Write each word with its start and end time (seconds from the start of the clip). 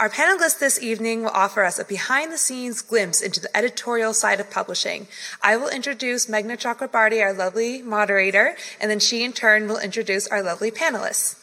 our 0.00 0.08
panelists 0.08 0.58
this 0.58 0.82
evening 0.82 1.22
will 1.22 1.30
offer 1.34 1.62
us 1.62 1.78
a 1.78 1.84
behind 1.84 2.32
the 2.32 2.38
scenes 2.38 2.80
glimpse 2.80 3.20
into 3.20 3.38
the 3.38 3.54
editorial 3.54 4.14
side 4.14 4.40
of 4.40 4.50
publishing. 4.50 5.06
I 5.42 5.58
will 5.58 5.68
introduce 5.68 6.24
Meghna 6.24 6.56
Chakrabarti, 6.56 7.22
our 7.22 7.34
lovely 7.34 7.82
moderator, 7.82 8.56
and 8.80 8.90
then 8.90 8.98
she 8.98 9.22
in 9.22 9.34
turn 9.34 9.68
will 9.68 9.78
introduce 9.78 10.26
our 10.28 10.42
lovely 10.42 10.70
panelists. 10.70 11.36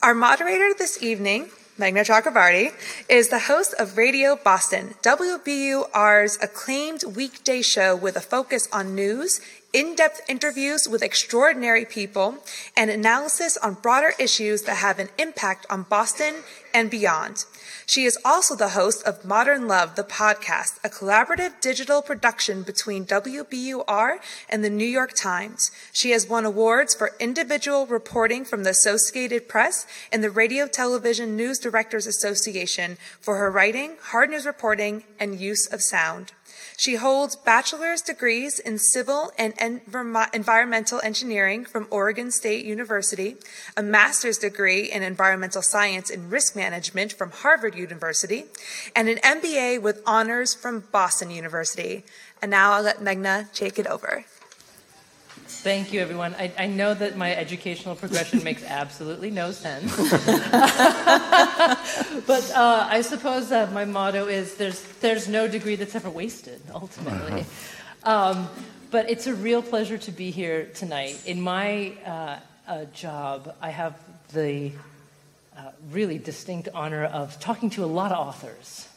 Our 0.00 0.14
moderator 0.14 0.72
this 0.78 1.02
evening 1.02 1.50
Meghna 1.78 2.04
Chakrabarti, 2.04 2.72
is 3.08 3.30
the 3.30 3.38
host 3.40 3.74
of 3.78 3.96
Radio 3.96 4.36
Boston, 4.36 4.94
WBUR's 5.02 6.38
acclaimed 6.42 7.02
weekday 7.02 7.62
show 7.62 7.96
with 7.96 8.14
a 8.14 8.20
focus 8.20 8.68
on 8.72 8.94
news, 8.94 9.40
in 9.72 9.94
depth 9.94 10.20
interviews 10.28 10.88
with 10.88 11.02
extraordinary 11.02 11.84
people, 11.84 12.38
and 12.76 12.90
analysis 12.90 13.56
on 13.56 13.74
broader 13.74 14.12
issues 14.18 14.62
that 14.62 14.76
have 14.76 14.98
an 14.98 15.08
impact 15.18 15.66
on 15.70 15.84
Boston 15.84 16.34
and 16.74 16.90
beyond. 16.90 17.44
She 17.86 18.04
is 18.04 18.18
also 18.24 18.54
the 18.54 18.70
host 18.70 19.06
of 19.06 19.24
Modern 19.24 19.66
Love, 19.68 19.96
the 19.96 20.04
podcast, 20.04 20.78
a 20.84 20.88
collaborative 20.88 21.60
digital 21.60 22.02
production 22.02 22.62
between 22.62 23.06
WBUR 23.06 24.18
and 24.48 24.64
the 24.64 24.70
New 24.70 24.86
York 24.86 25.12
Times. 25.14 25.70
She 25.92 26.10
has 26.10 26.28
won 26.28 26.44
awards 26.44 26.94
for 26.94 27.12
individual 27.18 27.86
reporting 27.86 28.44
from 28.44 28.64
the 28.64 28.70
Associated 28.70 29.48
Press 29.48 29.86
and 30.10 30.22
the 30.22 30.30
Radio 30.30 30.66
Television 30.66 31.36
News 31.36 31.58
Directors 31.58 32.06
Association 32.06 32.96
for 33.20 33.36
her 33.36 33.50
writing, 33.50 33.96
hard 34.00 34.30
news 34.30 34.46
reporting, 34.46 35.04
and 35.18 35.40
use 35.40 35.66
of 35.66 35.82
sound. 35.82 36.32
She 36.82 36.96
holds 36.96 37.36
bachelor's 37.36 38.02
degrees 38.02 38.58
in 38.58 38.76
civil 38.76 39.30
and 39.38 39.54
environmental 40.34 41.00
engineering 41.04 41.64
from 41.64 41.86
Oregon 41.90 42.32
State 42.32 42.64
University, 42.64 43.36
a 43.76 43.84
master's 43.84 44.36
degree 44.36 44.90
in 44.90 45.04
environmental 45.04 45.62
science 45.62 46.10
and 46.10 46.32
risk 46.32 46.56
management 46.56 47.12
from 47.12 47.30
Harvard 47.30 47.76
University, 47.76 48.46
and 48.96 49.08
an 49.08 49.18
MBA 49.18 49.80
with 49.80 50.02
honors 50.04 50.54
from 50.54 50.82
Boston 50.90 51.30
University. 51.30 52.02
And 52.42 52.50
now 52.50 52.72
I'll 52.72 52.82
let 52.82 52.98
Meghna 52.98 53.52
take 53.52 53.78
it 53.78 53.86
over. 53.86 54.24
Thank 55.62 55.92
you, 55.92 56.00
everyone. 56.00 56.34
I, 56.34 56.50
I, 56.58 56.66
know 56.66 56.92
that 56.92 57.16
my 57.16 57.32
educational 57.32 57.94
progression 57.94 58.42
makes 58.42 58.64
absolutely 58.64 59.30
no 59.30 59.52
sense. 59.52 59.96
but 59.96 60.10
uh, 62.50 62.88
I 62.90 63.00
suppose 63.02 63.50
that 63.50 63.72
my 63.72 63.84
motto 63.84 64.26
is 64.26 64.56
there's, 64.56 64.82
there's 65.00 65.28
no 65.28 65.46
degree 65.46 65.76
that's 65.76 65.94
ever 65.94 66.10
wasted, 66.10 66.60
ultimately. 66.74 67.42
Uh-huh. 68.02 68.30
Um, 68.32 68.48
but 68.90 69.08
it's 69.08 69.28
a 69.28 69.34
real 69.34 69.62
pleasure 69.62 69.98
to 69.98 70.10
be 70.10 70.32
here 70.32 70.64
tonight. 70.74 71.22
In 71.26 71.40
my 71.40 71.92
uh, 72.04 72.40
uh, 72.66 72.84
job, 72.86 73.54
I 73.62 73.70
have 73.70 73.94
the 74.32 74.72
uh, 75.56 75.70
really 75.92 76.18
distinct 76.18 76.70
honor 76.74 77.04
of 77.04 77.38
talking 77.38 77.70
to 77.70 77.84
a 77.84 77.86
lot 77.86 78.10
of 78.10 78.18
authors. 78.18 78.88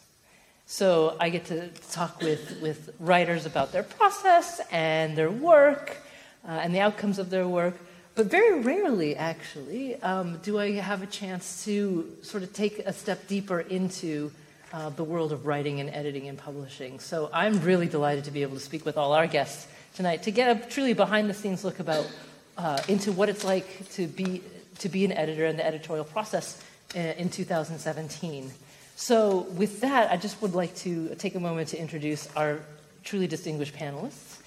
So 0.66 1.16
I 1.20 1.30
get 1.30 1.46
to 1.46 1.68
talk 1.92 2.22
with, 2.22 2.60
with 2.60 2.96
writers 3.00 3.46
about 3.46 3.72
their 3.72 3.84
process 3.84 4.62
and 4.72 5.16
their 5.16 5.30
work 5.30 6.02
and 6.52 6.74
the 6.74 6.80
outcomes 6.80 7.20
of 7.20 7.30
their 7.30 7.48
work. 7.48 7.76
But 8.16 8.28
very 8.28 8.62
rarely, 8.62 9.16
actually, 9.16 10.02
um, 10.02 10.40
do 10.42 10.58
I 10.58 10.72
have 10.72 11.02
a 11.02 11.08
chance 11.08 11.66
to 11.66 12.10
sort 12.22 12.44
of 12.44 12.54
take 12.54 12.80
a 12.80 12.94
step 12.94 13.28
deeper 13.28 13.60
into 13.60 14.32
uh, 14.76 14.90
the 14.90 15.04
world 15.04 15.32
of 15.32 15.46
writing 15.46 15.80
and 15.80 15.90
editing 15.90 16.28
and 16.28 16.38
publishing. 16.38 17.00
So 17.00 17.30
I'm 17.32 17.62
really 17.62 17.88
delighted 17.88 18.26
to 18.26 18.32
be 18.32 18.42
able 18.42 18.56
to 18.56 18.62
speak 18.62 18.86
with 18.86 18.98
all 18.98 19.14
our 19.14 19.28
guests 19.28 19.68
tonight 19.96 20.24
to 20.24 20.32
get 20.32 20.58
a 20.58 20.70
truly 20.70 20.94
behind 20.94 21.30
the 21.30 21.34
scenes 21.34 21.64
look 21.64 21.80
about 21.80 22.10
uh, 22.58 22.82
into 22.90 23.14
what 23.14 23.30
it's 23.30 23.46
like 23.46 23.90
to 23.92 24.08
be 24.08 24.42
to 24.80 24.90
be 24.90 25.06
an 25.06 25.14
editor 25.14 25.46
and 25.46 25.58
the 25.58 25.66
editorial 25.66 26.04
process 26.04 26.62
in, 26.94 27.06
uh, 27.06 27.14
in 27.18 27.30
2017. 27.30 28.52
So 28.98 29.48
with 29.56 29.80
that, 29.82 30.12
I 30.12 30.18
just 30.18 30.42
would 30.42 30.54
like 30.54 30.76
to 30.78 31.16
take 31.16 31.36
a 31.36 31.40
moment 31.40 31.70
to 31.70 31.80
introduce 31.80 32.28
our 32.36 32.60
truly 33.06 33.28
distinguished 33.28 33.76
panelists. 33.76 34.40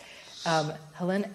Um, 0.44 0.72
Helen 0.92 1.30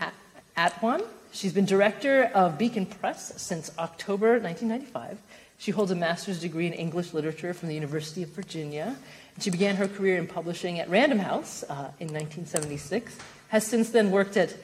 Atwan. 0.58 1.04
She's 1.32 1.54
been 1.54 1.66
director 1.66 2.26
of 2.34 2.58
Beacon 2.58 2.86
Press 2.86 3.42
since 3.42 3.72
October 3.80 4.40
1995. 4.40 5.18
She 5.58 5.72
holds 5.72 5.92
a 5.92 5.96
master's 5.96 6.40
degree 6.42 6.68
in 6.68 6.74
English 6.74 7.14
literature 7.14 7.54
from 7.54 7.70
the 7.70 7.76
University 7.76 8.24
of 8.24 8.30
Virginia. 8.30 8.96
She 9.40 9.50
began 9.50 9.76
her 9.78 9.88
career 9.88 10.18
in 10.18 10.28
publishing 10.28 10.80
at 10.80 10.90
Random 10.90 11.20
House 11.20 11.64
uh, 11.64 11.90
in 12.00 12.08
1976. 12.10 13.18
Has 13.48 13.66
since 13.66 13.90
then 13.90 14.12
worked 14.12 14.38
at 14.38 14.56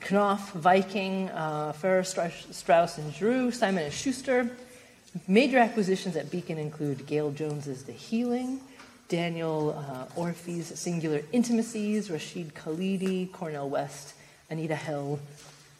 Knopf, 0.00 0.52
Viking, 0.52 1.28
uh, 1.30 1.72
Farrar, 1.72 2.04
Straus 2.04 2.98
and 2.98 3.12
Giroux, 3.14 3.50
Simon 3.50 3.84
and 3.84 3.92
Schuster. 3.92 4.56
Major 5.28 5.58
acquisitions 5.58 6.16
at 6.16 6.30
Beacon 6.30 6.58
include 6.58 6.98
Gayl 6.98 7.34
Jones's 7.34 7.84
The 7.84 7.92
Healing, 7.92 8.60
Daniel 9.08 9.76
uh, 10.16 10.32
Singular 10.62 11.22
Intimacies, 11.32 12.10
Rashid 12.10 12.54
Khalidi, 12.54 13.30
Cornel 13.30 13.68
West, 13.68 14.14
Anita 14.50 14.76
Hill. 14.76 15.18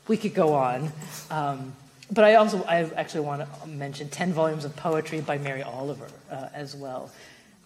We 0.08 0.16
could 0.16 0.34
go 0.34 0.54
on. 0.54 0.92
Um, 1.30 1.74
but 2.10 2.24
I 2.24 2.34
also 2.34 2.62
I 2.64 2.90
actually 2.96 3.20
want 3.20 3.42
to 3.42 3.68
mention 3.68 4.08
10 4.08 4.32
volumes 4.32 4.64
of 4.64 4.76
poetry 4.76 5.20
by 5.20 5.38
Mary 5.38 5.62
Oliver 5.62 6.08
uh, 6.30 6.48
as 6.52 6.76
well. 6.76 7.10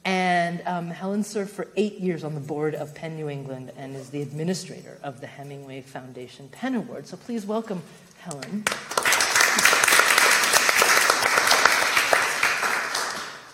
And 0.04 0.62
um, 0.66 0.88
Helen 0.88 1.24
served 1.24 1.50
for 1.50 1.66
eight 1.74 1.98
years 1.98 2.22
on 2.22 2.34
the 2.34 2.40
board 2.40 2.76
of 2.76 2.94
PEN 2.94 3.16
New 3.16 3.28
England 3.28 3.72
and 3.76 3.96
is 3.96 4.10
the 4.10 4.22
administrator 4.22 4.98
of 5.02 5.20
the 5.20 5.26
Hemingway 5.26 5.80
Foundation 5.80 6.48
PEN 6.52 6.76
Award. 6.76 7.08
So 7.08 7.16
please 7.16 7.44
welcome 7.44 7.82
Helen. 8.20 8.62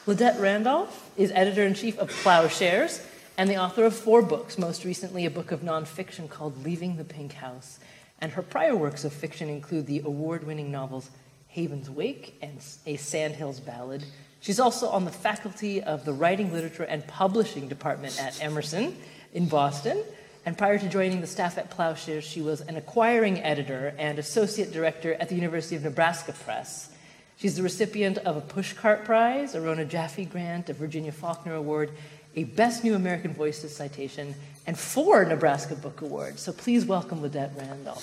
Ladette 0.04 0.38
Randolph 0.40 1.10
is 1.16 1.30
editor 1.30 1.62
in 1.62 1.72
chief 1.72 1.96
of 1.98 2.10
Ploughshares 2.10 3.06
and 3.38 3.48
the 3.48 3.56
author 3.56 3.84
of 3.86 3.94
four 3.94 4.20
books, 4.20 4.58
most 4.58 4.84
recently 4.84 5.24
a 5.24 5.30
book 5.30 5.52
of 5.52 5.60
nonfiction 5.60 6.28
called 6.28 6.64
Leaving 6.64 6.96
the 6.96 7.04
Pink 7.04 7.32
House. 7.34 7.78
And 8.22 8.32
her 8.32 8.42
prior 8.42 8.76
works 8.76 9.04
of 9.04 9.12
fiction 9.12 9.48
include 9.48 9.86
the 9.86 10.00
award 10.04 10.46
winning 10.46 10.70
novels 10.70 11.10
Haven's 11.48 11.90
Wake 11.90 12.38
and 12.40 12.58
A 12.86 12.96
Sandhills 12.96 13.60
Ballad. 13.60 14.04
She's 14.40 14.60
also 14.60 14.88
on 14.88 15.04
the 15.04 15.10
faculty 15.10 15.82
of 15.82 16.04
the 16.04 16.12
Writing, 16.12 16.52
Literature, 16.52 16.84
and 16.84 17.06
Publishing 17.06 17.68
Department 17.68 18.18
at 18.20 18.42
Emerson 18.42 18.96
in 19.34 19.46
Boston. 19.48 20.02
And 20.46 20.56
prior 20.56 20.78
to 20.78 20.88
joining 20.88 21.20
the 21.20 21.26
staff 21.26 21.58
at 21.58 21.70
Ploughshares, 21.70 22.22
she 22.22 22.40
was 22.40 22.60
an 22.62 22.76
acquiring 22.76 23.40
editor 23.40 23.94
and 23.98 24.18
associate 24.18 24.72
director 24.72 25.14
at 25.14 25.28
the 25.28 25.34
University 25.34 25.76
of 25.76 25.82
Nebraska 25.82 26.32
Press. 26.32 26.90
She's 27.36 27.56
the 27.56 27.62
recipient 27.62 28.18
of 28.18 28.36
a 28.36 28.40
Pushcart 28.40 29.04
Prize, 29.04 29.56
a 29.56 29.60
Rona 29.60 29.84
Jaffe 29.84 30.24
Grant, 30.26 30.70
a 30.70 30.74
Virginia 30.74 31.10
Faulkner 31.12 31.54
Award, 31.54 31.90
a 32.34 32.44
Best 32.44 32.84
New 32.84 32.94
American 32.94 33.34
Voices 33.34 33.74
citation, 33.74 34.34
and 34.66 34.78
four 34.78 35.24
Nebraska 35.24 35.74
Book 35.74 36.00
Awards. 36.02 36.40
So 36.40 36.52
please 36.52 36.84
welcome 36.84 37.20
Ladette 37.20 37.56
Randolph. 37.56 38.02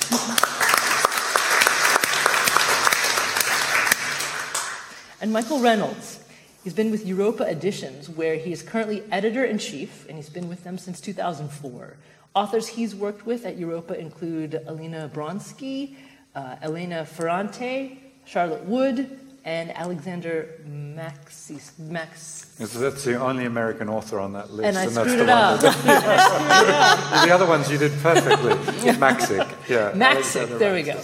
and 5.21 5.33
Michael 5.33 5.59
Reynolds. 5.59 6.23
He's 6.63 6.73
been 6.73 6.91
with 6.91 7.05
Europa 7.05 7.49
Editions, 7.49 8.09
where 8.09 8.35
he 8.35 8.51
is 8.51 8.61
currently 8.61 9.03
editor 9.11 9.43
in 9.43 9.57
chief, 9.57 10.05
and 10.07 10.17
he's 10.17 10.29
been 10.29 10.49
with 10.49 10.63
them 10.63 10.77
since 10.77 10.99
2004. 11.01 11.97
Authors 12.35 12.67
he's 12.67 12.95
worked 12.95 13.25
with 13.25 13.45
at 13.45 13.57
Europa 13.57 13.97
include 13.97 14.61
Alina 14.67 15.09
Bronsky, 15.13 15.95
uh, 16.35 16.57
Elena 16.61 17.05
Ferrante, 17.05 17.99
Charlotte 18.25 18.63
Wood, 18.65 19.19
and 19.45 19.75
Alexander 19.75 20.59
Maxis. 20.67 21.77
Max. 21.79 22.45
that's 22.57 23.03
the 23.03 23.19
only 23.19 23.45
American 23.45 23.89
author 23.89 24.19
on 24.19 24.33
that 24.33 24.51
list. 24.51 24.67
And 24.67 24.77
I 24.77 24.83
and 24.83 24.91
screwed 24.91 25.19
it 25.19 25.29
up. 25.29 25.61
the 27.25 27.33
other 27.33 27.45
ones 27.45 27.71
you 27.71 27.77
did 27.77 27.91
perfectly. 27.99 28.53
Maksik, 28.93 29.47
yeah. 29.67 29.91
Maksik, 29.91 30.59
there 30.59 30.73
we 30.73 30.83
go. 30.83 30.99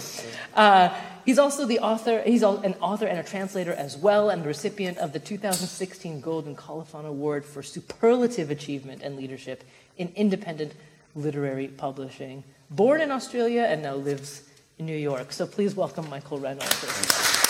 Uh, 0.53 0.94
he's 1.25 1.40
also 1.40 1.66
the 1.66 1.79
author, 1.79 2.22
he's 2.25 2.44
an 2.44 2.75
author 2.81 3.06
and 3.06 3.19
a 3.19 3.23
translator 3.23 3.73
as 3.73 3.97
well, 3.97 4.29
and 4.29 4.44
the 4.44 4.47
recipient 4.47 4.97
of 4.97 5.13
the 5.13 5.19
2016 5.19 6.22
Golden 6.22 6.56
Colophon 6.56 7.06
Award 7.06 7.46
for 7.46 7.63
Superlative 7.63 8.52
Achievement 8.52 9.02
and 9.02 9.16
Leadership 9.16 9.64
in 9.97 10.11
Independent 10.16 10.73
Literary 11.16 11.67
Publishing. 11.67 12.43
Born 12.70 13.02
in 13.02 13.11
Australia 13.11 13.61
and 13.61 13.81
now 13.81 13.96
lives 13.96 14.43
in 14.78 14.85
New 14.85 14.97
York. 14.97 15.31
So 15.31 15.47
please 15.47 15.76
welcome 15.76 16.09
Michael 16.09 16.40
Reynolds. 16.40 17.45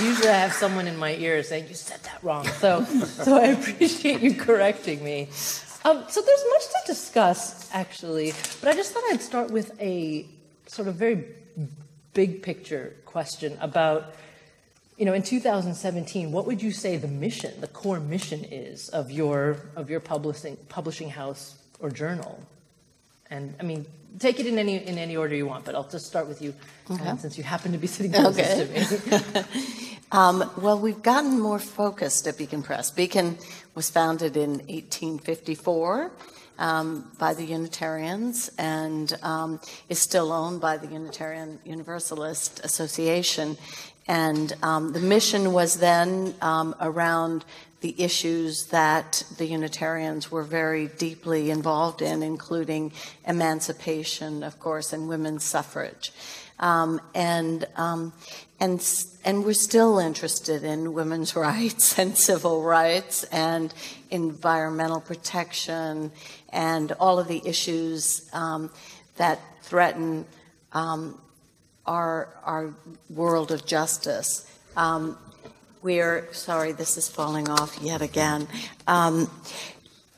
Usually 0.00 0.28
I 0.28 0.38
have 0.38 0.52
someone 0.52 0.88
in 0.88 0.96
my 0.96 1.14
ear 1.14 1.42
saying, 1.44 1.68
You 1.68 1.74
said 1.74 2.02
that 2.02 2.22
wrong. 2.24 2.46
So, 2.48 2.84
so 2.84 3.36
I 3.36 3.46
appreciate 3.46 4.20
you 4.22 4.34
correcting 4.34 5.04
me. 5.04 5.28
Um, 5.84 6.02
so 6.08 6.20
there's 6.20 6.44
much 6.50 6.62
to 6.62 6.80
discuss, 6.86 7.70
actually, 7.72 8.32
but 8.60 8.70
I 8.70 8.74
just 8.74 8.92
thought 8.92 9.04
I'd 9.10 9.20
start 9.20 9.50
with 9.50 9.78
a 9.80 10.26
sort 10.66 10.88
of 10.88 10.96
very 10.96 11.26
big 12.12 12.42
picture 12.42 12.96
question 13.04 13.56
about, 13.60 14.14
you 14.96 15.04
know, 15.04 15.12
in 15.12 15.22
2017, 15.22 16.32
what 16.32 16.46
would 16.46 16.60
you 16.60 16.72
say 16.72 16.96
the 16.96 17.06
mission, 17.06 17.60
the 17.60 17.68
core 17.68 18.00
mission 18.00 18.44
is 18.44 18.88
of 18.88 19.12
your, 19.12 19.58
of 19.76 19.90
your 19.90 20.00
publishing, 20.00 20.56
publishing 20.68 21.10
house 21.10 21.56
or 21.78 21.90
journal? 21.90 22.40
And 23.30 23.54
I 23.60 23.62
mean, 23.62 23.86
take 24.18 24.40
it 24.40 24.46
in 24.46 24.58
any 24.58 24.76
in 24.76 24.98
any 24.98 25.16
order 25.16 25.34
you 25.34 25.46
want, 25.46 25.64
but 25.64 25.74
I'll 25.74 25.88
just 25.88 26.06
start 26.06 26.28
with 26.28 26.42
you, 26.42 26.54
okay. 26.90 27.16
since 27.18 27.36
you 27.38 27.44
happen 27.44 27.72
to 27.72 27.78
be 27.78 27.86
sitting 27.86 28.12
closest 28.12 28.60
okay. 28.60 28.84
to 28.84 29.42
me. 29.42 29.44
Um, 30.12 30.48
well, 30.58 30.78
we've 30.78 31.02
gotten 31.02 31.40
more 31.40 31.58
focused 31.58 32.28
at 32.28 32.38
Beacon 32.38 32.62
Press. 32.62 32.92
Beacon 32.92 33.36
was 33.74 33.90
founded 33.90 34.36
in 34.36 34.58
1854 34.68 36.12
um, 36.58 37.10
by 37.18 37.34
the 37.34 37.44
Unitarians 37.44 38.50
and 38.58 39.16
um, 39.22 39.60
is 39.88 39.98
still 39.98 40.32
owned 40.32 40.60
by 40.60 40.76
the 40.76 40.86
Unitarian 40.86 41.58
Universalist 41.64 42.60
Association. 42.64 43.56
And 44.06 44.52
um, 44.62 44.92
the 44.92 45.00
mission 45.00 45.52
was 45.52 45.78
then 45.78 46.34
um, 46.42 46.74
around 46.80 47.44
the 47.80 47.94
issues 48.02 48.66
that 48.66 49.22
the 49.36 49.46
Unitarians 49.46 50.30
were 50.30 50.42
very 50.42 50.88
deeply 50.88 51.50
involved 51.50 52.00
in, 52.00 52.22
including 52.22 52.92
emancipation, 53.26 54.42
of 54.42 54.58
course, 54.58 54.92
and 54.92 55.08
women's 55.08 55.44
suffrage. 55.44 56.12
Um, 56.58 57.00
and 57.14 57.66
um, 57.76 58.12
and 58.60 59.04
and 59.24 59.44
we're 59.44 59.52
still 59.52 59.98
interested 59.98 60.62
in 60.64 60.92
women's 60.92 61.34
rights 61.48 61.98
and 61.98 62.16
civil 62.16 62.62
rights 62.62 63.24
and 63.24 63.74
environmental 64.10 65.00
protection 65.00 66.12
and 66.50 66.92
all 66.92 67.18
of 67.18 67.28
the 67.28 67.42
issues 67.44 68.28
um, 68.32 68.70
that 69.16 69.40
threaten 69.62 70.24
um, 70.72 71.20
our 71.86 72.28
our 72.44 72.74
world 73.10 73.50
of 73.50 73.66
justice. 73.66 74.50
Um, 74.76 75.18
we're 75.82 76.32
sorry, 76.32 76.72
this 76.72 76.96
is 76.96 77.08
falling 77.08 77.50
off 77.50 77.78
yet 77.82 78.00
again, 78.00 78.48
um, 78.86 79.30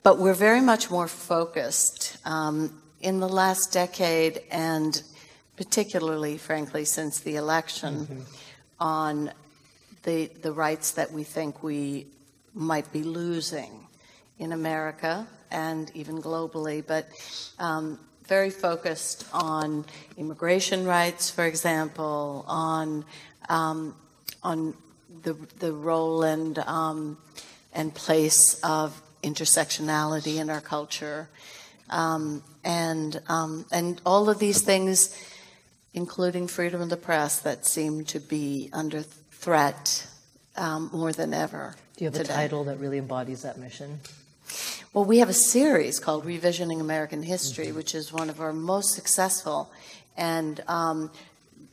but 0.02 0.18
we're 0.18 0.34
very 0.34 0.60
much 0.60 0.90
more 0.90 1.08
focused 1.08 2.18
um, 2.24 2.80
in 3.00 3.18
the 3.18 3.28
last 3.28 3.72
decade 3.72 4.42
and 4.50 5.02
particularly, 5.56 6.38
frankly, 6.38 6.84
since 6.84 7.20
the 7.20 7.36
election, 7.36 8.06
mm-hmm. 8.06 8.20
on 8.78 9.30
the 10.02 10.26
the 10.42 10.52
rights 10.52 10.92
that 10.92 11.10
we 11.12 11.24
think 11.24 11.62
we 11.62 12.06
might 12.54 12.90
be 12.92 13.02
losing 13.02 13.86
in 14.38 14.52
America 14.52 15.26
and 15.50 15.90
even 15.94 16.20
globally, 16.20 16.84
but 16.86 17.06
um, 17.58 17.98
very 18.26 18.50
focused 18.50 19.26
on 19.32 19.84
immigration 20.16 20.84
rights, 20.84 21.30
for 21.30 21.44
example, 21.44 22.44
on 22.48 23.04
um, 23.48 23.94
on 24.42 24.74
the 25.22 25.34
the 25.58 25.72
role 25.72 26.22
and 26.22 26.58
um, 26.60 27.18
and 27.72 27.94
place 27.94 28.60
of 28.62 29.00
intersectionality 29.22 30.36
in 30.36 30.50
our 30.50 30.60
culture, 30.60 31.28
um, 31.90 32.42
and 32.64 33.20
um, 33.28 33.64
and 33.70 34.00
all 34.04 34.28
of 34.28 34.38
these 34.38 34.62
things 34.62 35.14
including 35.96 36.46
freedom 36.46 36.81
of 36.81 36.90
the 36.90 36.96
press, 36.96 37.40
that 37.40 37.66
seem 37.66 38.04
to 38.04 38.20
be 38.20 38.70
under 38.72 39.02
threat 39.02 40.06
um, 40.56 40.90
more 40.93 41.10
than 41.10 41.34
ever. 41.34 41.75
Do 41.96 42.04
you 42.04 42.10
have 42.10 42.14
today. 42.14 42.32
a 42.32 42.37
title 42.37 42.64
that 42.64 42.78
really 42.78 42.98
embodies 42.98 43.43
that 43.43 43.58
mission? 43.58 44.00
Well, 44.93 45.06
we 45.06 45.19
have 45.19 45.31
a 45.31 45.34
series 45.34 45.98
called 45.98 46.25
Revisioning 46.25 46.81
American 46.81 47.22
History, 47.22 47.66
mm-hmm. 47.66 47.76
which 47.76 47.94
is 47.94 48.12
one 48.12 48.31
of 48.31 48.40
our 48.40 48.52
most 48.52 48.94
successful 48.94 49.72
and 50.16 50.62
um, 50.69 51.10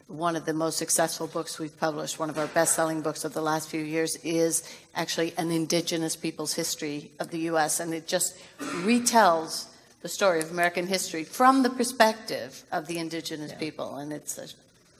one 0.08 0.36
of 0.36 0.46
the 0.46 0.54
most 0.54 0.78
successful 0.78 1.28
books 1.28 1.60
we've 1.60 1.78
published, 1.78 2.18
one 2.18 2.30
of 2.30 2.38
our 2.38 2.48
best 2.48 2.76
selling 2.76 3.02
books 3.02 3.26
of 3.26 3.34
the 3.34 3.42
last 3.42 3.69
few 3.69 3.81
years, 3.81 4.16
is 4.24 4.64
actually 4.96 5.34
an 5.38 5.52
indigenous 5.52 6.16
people's 6.16 6.54
history 6.54 7.12
of 7.19 7.30
the 7.30 7.40
U.S., 7.40 7.80
and 7.80 7.94
it 7.94 8.08
just 8.08 8.38
retells 8.60 9.68
the 10.04 10.10
story 10.10 10.42
of 10.42 10.52
American 10.52 10.86
history 10.86 11.24
from 11.24 11.64
the 11.64 11.70
perspective 11.70 12.64
of 12.72 12.86
the 12.88 13.00
indigenous 13.00 13.52
yeah. 13.52 13.58
people. 13.58 13.96
And 13.96 14.12
it's 14.14 14.38
a 14.38 14.48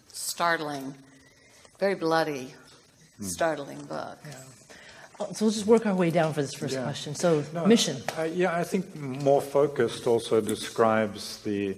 startling, 0.08 0.96
very 1.78 1.94
bloody, 1.94 2.54
hmm. 3.18 3.24
startling 3.26 3.84
book. 3.84 4.18
Yeah. 4.26 4.36
Oh, 5.20 5.32
so 5.34 5.46
we'll 5.46 5.52
just 5.52 5.68
work 5.68 5.86
our 5.86 5.94
way 5.94 6.10
down 6.10 6.34
for 6.34 6.42
this 6.42 6.56
first 6.56 6.74
yeah. 6.74 6.84
question. 6.84 7.14
So, 7.16 7.44
no, 7.54 7.68
mission. 7.68 7.98
Uh, 8.18 8.24
yeah, 8.24 8.58
I 8.58 8.64
think 8.64 8.96
more 8.96 9.42
focused 9.42 10.08
also 10.08 10.42
describes 10.42 11.40
the 11.44 11.76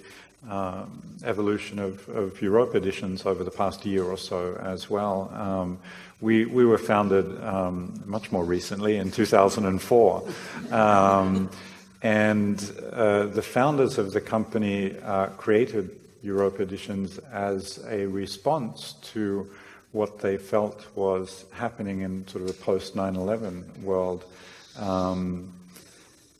um, 0.50 1.02
evolution 1.24 1.80
of, 1.80 2.08
of, 2.10 2.40
Europa 2.40 2.78
editions 2.78 3.26
over 3.26 3.44
the 3.44 3.52
past 3.52 3.84
year 3.86 4.04
or 4.04 4.18
so 4.18 4.56
as 4.62 4.90
well. 4.90 5.32
Um, 5.34 5.80
we, 6.22 6.46
we 6.46 6.66
were 6.66 6.78
founded 6.78 7.44
um, 7.44 8.02
much 8.06 8.32
more 8.32 8.46
recently 8.46 8.98
in 8.98 9.10
2004. 9.10 10.30
Um, 10.72 11.50
and 12.06 12.72
uh, 12.94 13.26
the 13.26 13.42
founders 13.42 13.98
of 13.98 14.14
the 14.14 14.22
company 14.22 14.96
uh, 15.00 15.26
created 15.38 15.90
Europa 16.22 16.62
Editions 16.62 17.18
as 17.34 17.84
a 17.90 18.06
response 18.06 18.94
to 19.14 19.50
what 19.92 20.20
they 20.20 20.38
felt 20.38 20.86
was 20.94 21.46
happening 21.52 22.02
in 22.02 22.28
sort 22.28 22.44
of 22.44 22.52
a 22.52 22.54
post 22.54 22.96
9 22.96 23.16
11 23.16 23.82
world. 23.82 24.24
Um, 24.78 25.52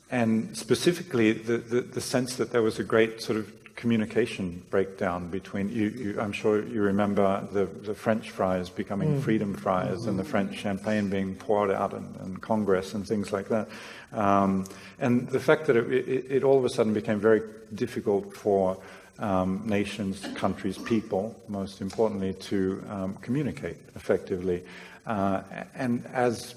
and 0.08 0.56
specifically, 0.56 1.32
the, 1.32 1.58
the, 1.58 1.80
the, 1.80 2.00
sense 2.00 2.36
that 2.36 2.52
there 2.52 2.62
was 2.62 2.78
a 2.78 2.84
great 2.84 3.20
sort 3.20 3.36
of 3.36 3.52
communication 3.76 4.62
breakdown 4.70 5.28
between 5.28 5.68
you, 5.68 5.88
you, 5.88 6.20
I'm 6.20 6.32
sure 6.32 6.66
you 6.66 6.80
remember 6.82 7.46
the, 7.52 7.66
the 7.66 7.94
French 7.94 8.30
fries 8.30 8.70
becoming 8.70 9.20
mm. 9.20 9.22
freedom 9.22 9.54
fries 9.54 10.04
mm. 10.04 10.08
and 10.08 10.18
the 10.18 10.24
French 10.24 10.56
champagne 10.56 11.10
being 11.10 11.34
poured 11.34 11.70
out 11.70 11.92
in, 11.92 12.14
in 12.24 12.38
Congress 12.38 12.94
and 12.94 13.06
things 13.06 13.32
like 13.32 13.48
that. 13.48 13.68
Um, 14.12 14.66
and 14.98 15.28
the 15.28 15.40
fact 15.40 15.66
that 15.66 15.76
it, 15.76 15.92
it, 15.92 16.26
it, 16.30 16.42
all 16.42 16.58
of 16.58 16.64
a 16.64 16.70
sudden 16.70 16.94
became 16.94 17.20
very 17.20 17.42
difficult 17.74 18.34
for 18.34 18.78
um, 19.18 19.62
nations, 19.66 20.26
countries, 20.34 20.78
people, 20.78 21.38
most 21.48 21.80
importantly, 21.80 22.32
to 22.34 22.82
um, 22.88 23.14
communicate 23.16 23.76
effectively. 23.94 24.64
Uh, 25.06 25.42
and 25.74 26.04
as 26.06 26.54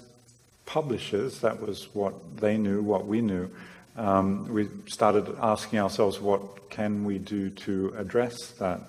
publishers, 0.66 1.40
that 1.40 1.62
was 1.62 1.94
what 1.94 2.38
they 2.38 2.58
knew, 2.58 2.82
what 2.82 3.06
we 3.06 3.22
knew. 3.22 3.50
Um, 4.00 4.48
we 4.48 4.70
started 4.86 5.36
asking 5.42 5.80
ourselves, 5.80 6.22
what 6.22 6.70
can 6.70 7.04
we 7.04 7.18
do 7.18 7.50
to 7.50 7.94
address 7.98 8.52
that 8.52 8.80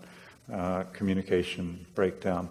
uh, 0.53 0.85
communication 0.93 1.85
breakdown? 1.97 2.49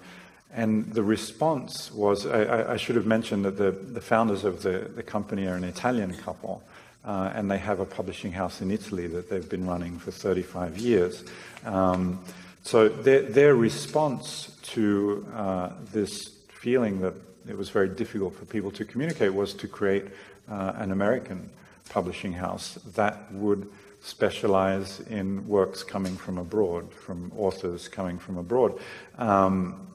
And 0.53 0.91
the 0.91 1.03
response 1.03 1.89
was 1.93 2.25
I, 2.25 2.73
I, 2.73 2.75
should 2.75 2.97
have 2.97 3.05
mentioned 3.05 3.45
that 3.45 3.57
the, 3.57 3.71
the 3.71 4.01
founders 4.01 4.43
of 4.43 4.61
the, 4.61 4.91
the 4.93 5.03
company 5.03 5.47
are 5.47 5.55
an 5.55 5.63
Italian 5.63 6.13
couple, 6.15 6.61
uh, 7.05 7.31
and 7.33 7.49
they 7.49 7.59
have 7.59 7.79
a 7.79 7.85
publishing 7.85 8.33
house 8.33 8.59
in 8.59 8.71
Italy 8.71 9.07
that 9.07 9.29
they've 9.29 9.47
been 9.47 9.65
running 9.65 9.97
for 9.97 10.11
35 10.11 10.77
years. 10.79 11.23
Um, 11.63 12.19
so 12.63 12.89
their, 12.89 13.21
their 13.21 13.55
response 13.55 14.57
to 14.73 15.25
uh, 15.33 15.69
this 15.93 16.27
feeling 16.49 16.99
that 17.01 17.13
it 17.47 17.57
was 17.57 17.69
very 17.69 17.87
difficult 17.87 18.35
for 18.35 18.43
people 18.43 18.71
to 18.71 18.83
communicate 18.83 19.33
was 19.33 19.53
to 19.53 19.67
create 19.69 20.07
uh, 20.51 20.73
an 20.75 20.91
American 20.91 21.49
publishing 21.89 22.33
house 22.33 22.75
that 22.95 23.31
would 23.33 23.69
specialize 24.01 25.01
in 25.01 25.47
works 25.47 25.83
coming 25.83 26.15
from 26.15 26.37
abroad, 26.37 26.93
from 26.93 27.31
authors 27.37 27.87
coming 27.87 28.17
from 28.17 28.37
abroad. 28.37 28.79
Um, 29.17 29.87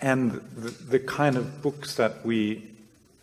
and 0.00 0.32
the, 0.56 0.70
the, 0.70 0.98
kind 0.98 1.36
of 1.36 1.62
books 1.62 1.94
that 1.96 2.24
we 2.24 2.68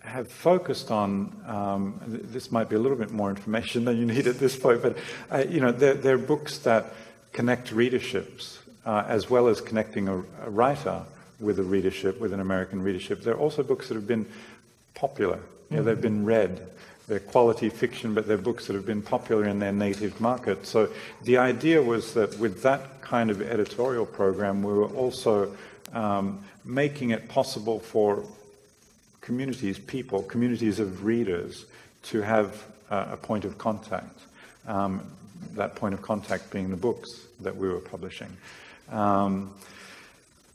have 0.01 0.31
focused 0.31 0.91
on, 0.91 1.35
um, 1.45 1.99
this 2.05 2.51
might 2.51 2.69
be 2.69 2.75
a 2.75 2.79
little 2.79 2.97
bit 2.97 3.11
more 3.11 3.29
information 3.29 3.85
than 3.85 3.97
you 3.97 4.05
need 4.05 4.27
at 4.27 4.39
this 4.39 4.55
point, 4.55 4.81
but 4.81 4.97
uh, 5.31 5.43
you 5.49 5.59
know, 5.59 5.71
they're, 5.71 5.95
they're, 5.95 6.17
books 6.17 6.59
that 6.59 6.93
connect 7.33 7.69
readerships 7.69 8.59
uh, 8.85 9.03
as 9.07 9.29
well 9.29 9.47
as 9.47 9.59
connecting 9.61 10.07
a, 10.07 10.17
a, 10.43 10.49
writer 10.49 11.03
with 11.39 11.59
a 11.59 11.63
readership, 11.63 12.19
with 12.19 12.33
an 12.33 12.39
American 12.39 12.81
readership. 12.81 13.21
They're 13.21 13.37
also 13.37 13.61
books 13.61 13.89
that 13.89 13.95
have 13.95 14.07
been 14.07 14.25
popular. 14.93 15.39
You 15.69 15.77
know, 15.77 15.83
they've 15.83 15.99
been 15.99 16.25
read. 16.25 16.67
They're 17.09 17.19
quality 17.19 17.69
fiction, 17.69 18.13
but 18.13 18.27
they're 18.27 18.37
books 18.37 18.67
that 18.67 18.73
have 18.73 18.85
been 18.85 19.01
popular 19.01 19.45
in 19.45 19.57
their 19.57 19.71
native 19.71 20.21
market. 20.21 20.67
So 20.67 20.89
the 21.23 21.37
idea 21.37 21.81
was 21.81 22.13
that 22.13 22.37
with 22.37 22.61
that 22.61 23.01
kind 23.01 23.31
of 23.31 23.41
editorial 23.41 24.05
program, 24.05 24.61
we 24.61 24.71
were 24.71 24.89
also 24.89 25.51
um, 25.91 26.45
making 26.63 27.09
it 27.09 27.27
possible 27.27 27.79
for 27.79 28.23
communities, 29.21 29.79
people, 29.79 30.21
communities 30.21 30.79
of 30.79 31.03
readers 31.03 31.65
to 32.03 32.21
have 32.21 32.63
uh, 32.91 33.07
a 33.11 33.17
point 33.17 33.43
of 33.43 33.57
contact. 33.57 34.19
Um, 34.67 35.01
that 35.55 35.73
point 35.73 35.95
of 35.95 36.03
contact 36.03 36.51
being 36.51 36.69
the 36.69 36.77
books 36.77 37.09
that 37.39 37.55
we 37.55 37.67
were 37.67 37.79
publishing. 37.79 38.37
Um, 38.91 39.51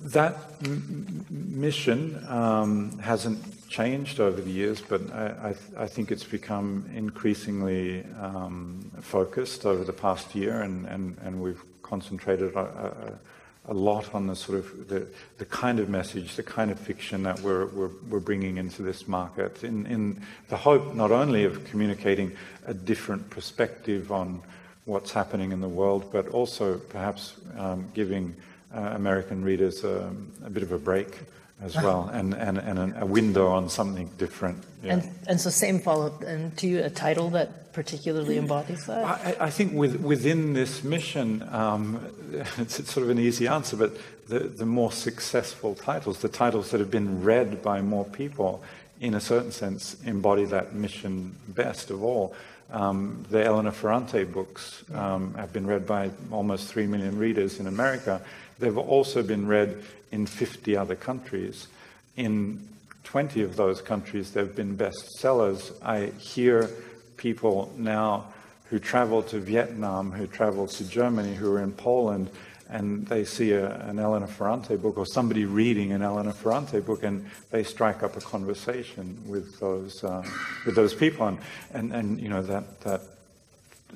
that 0.00 0.36
m- 0.64 1.24
mission 1.30 2.24
um, 2.28 2.98
hasn't 2.98 3.68
changed 3.68 4.20
over 4.20 4.40
the 4.40 4.50
years, 4.50 4.80
but 4.80 5.00
I, 5.12 5.34
I, 5.42 5.52
th- 5.52 5.76
I 5.76 5.86
think 5.86 6.10
it's 6.10 6.24
become 6.24 6.88
increasingly 6.94 8.04
um, 8.20 8.90
focused 9.00 9.66
over 9.66 9.84
the 9.84 9.92
past 9.92 10.34
year, 10.34 10.60
and, 10.60 10.86
and, 10.86 11.16
and 11.24 11.42
we've 11.42 11.62
concentrated 11.82 12.54
a, 12.54 12.60
a, 12.60 13.72
a 13.72 13.74
lot 13.74 14.14
on 14.14 14.26
the 14.26 14.36
sort 14.36 14.58
of 14.58 14.88
the, 14.88 15.06
the 15.38 15.44
kind 15.46 15.80
of 15.80 15.88
message, 15.88 16.36
the 16.36 16.42
kind 16.42 16.70
of 16.70 16.78
fiction 16.78 17.22
that 17.22 17.40
we're, 17.40 17.66
we're, 17.66 17.90
we're 18.08 18.20
bringing 18.20 18.58
into 18.58 18.82
this 18.82 19.08
market, 19.08 19.64
in, 19.64 19.86
in 19.86 20.20
the 20.48 20.56
hope 20.56 20.94
not 20.94 21.10
only 21.10 21.44
of 21.44 21.64
communicating 21.64 22.36
a 22.66 22.74
different 22.74 23.28
perspective 23.30 24.12
on 24.12 24.42
what's 24.84 25.12
happening 25.12 25.50
in 25.50 25.60
the 25.60 25.68
world, 25.68 26.10
but 26.12 26.28
also 26.28 26.76
perhaps 26.76 27.34
um, 27.56 27.88
giving 27.94 28.36
American 28.74 29.44
readers 29.44 29.84
um, 29.84 30.32
a 30.44 30.50
bit 30.50 30.62
of 30.62 30.72
a 30.72 30.78
break 30.78 31.18
as 31.62 31.76
well, 31.76 32.08
and, 32.12 32.34
and, 32.34 32.58
and 32.58 32.94
a 32.98 33.06
window 33.06 33.48
on 33.48 33.68
something 33.68 34.10
different. 34.18 34.62
Yeah. 34.82 34.94
And, 34.94 35.10
and 35.26 35.40
so, 35.40 35.50
same 35.50 35.78
follow 35.78 36.06
up, 36.06 36.22
and 36.22 36.56
to 36.58 36.66
you, 36.66 36.82
a 36.82 36.90
title 36.90 37.30
that 37.30 37.72
particularly 37.72 38.38
embodies 38.38 38.86
that? 38.86 39.04
I, 39.04 39.36
I 39.40 39.50
think 39.50 39.74
with, 39.74 39.96
within 39.96 40.54
this 40.54 40.84
mission, 40.84 41.46
um, 41.50 42.00
it's, 42.58 42.78
it's, 42.78 42.92
sort 42.92 43.04
of 43.04 43.10
an 43.10 43.18
easy 43.18 43.46
answer, 43.46 43.76
but 43.76 43.96
the, 44.28 44.40
the 44.40 44.64
more 44.64 44.92
successful 44.92 45.74
titles, 45.74 46.20
the 46.20 46.28
titles 46.28 46.70
that 46.70 46.80
have 46.80 46.90
been 46.90 47.22
read 47.22 47.62
by 47.62 47.82
more 47.82 48.04
people, 48.04 48.62
in 49.00 49.14
a 49.14 49.20
certain 49.20 49.52
sense, 49.52 49.96
embody 50.04 50.44
that 50.46 50.74
mission 50.74 51.36
best 51.48 51.90
of 51.90 52.02
all. 52.02 52.34
Um, 52.70 53.24
the 53.30 53.44
Elena 53.44 53.72
Ferrante 53.72 54.24
books 54.24 54.84
um, 54.94 55.34
have 55.34 55.52
been 55.52 55.66
read 55.66 55.86
by 55.86 56.10
almost 56.30 56.68
3 56.68 56.86
million 56.86 57.18
readers 57.18 57.60
in 57.60 57.66
America. 57.66 58.22
They've 58.58 58.76
also 58.76 59.22
been 59.22 59.46
read 59.46 59.82
in 60.12 60.26
50 60.26 60.76
other 60.76 60.94
countries. 60.94 61.68
In 62.16 62.68
20 63.04 63.42
of 63.42 63.56
those 63.56 63.80
countries, 63.80 64.32
they've 64.32 64.54
been 64.54 64.76
bestsellers. 64.76 65.72
I 65.82 66.06
hear 66.18 66.70
people 67.16 67.72
now 67.76 68.32
who 68.70 68.78
travel 68.78 69.22
to 69.22 69.38
Vietnam, 69.38 70.10
who 70.10 70.26
travel 70.26 70.66
to 70.66 70.88
Germany, 70.88 71.34
who 71.34 71.52
are 71.52 71.62
in 71.62 71.72
Poland, 71.72 72.30
and 72.68 73.06
they 73.06 73.24
see 73.24 73.52
a, 73.52 73.76
an 73.86 73.98
Elena 73.98 74.26
Ferrante 74.26 74.76
book 74.76 74.96
or 74.96 75.06
somebody 75.06 75.44
reading 75.44 75.92
an 75.92 76.02
Elena 76.02 76.32
Ferrante 76.32 76.80
book, 76.80 77.02
and 77.02 77.26
they 77.50 77.62
strike 77.62 78.02
up 78.02 78.16
a 78.16 78.20
conversation 78.20 79.22
with 79.26 79.60
those 79.60 80.02
uh, 80.02 80.24
with 80.64 80.74
those 80.74 80.94
people, 80.94 81.26
and, 81.26 81.38
and 81.72 81.92
and 81.92 82.20
you 82.20 82.28
know 82.28 82.42
that 82.42 82.80
that 82.80 83.02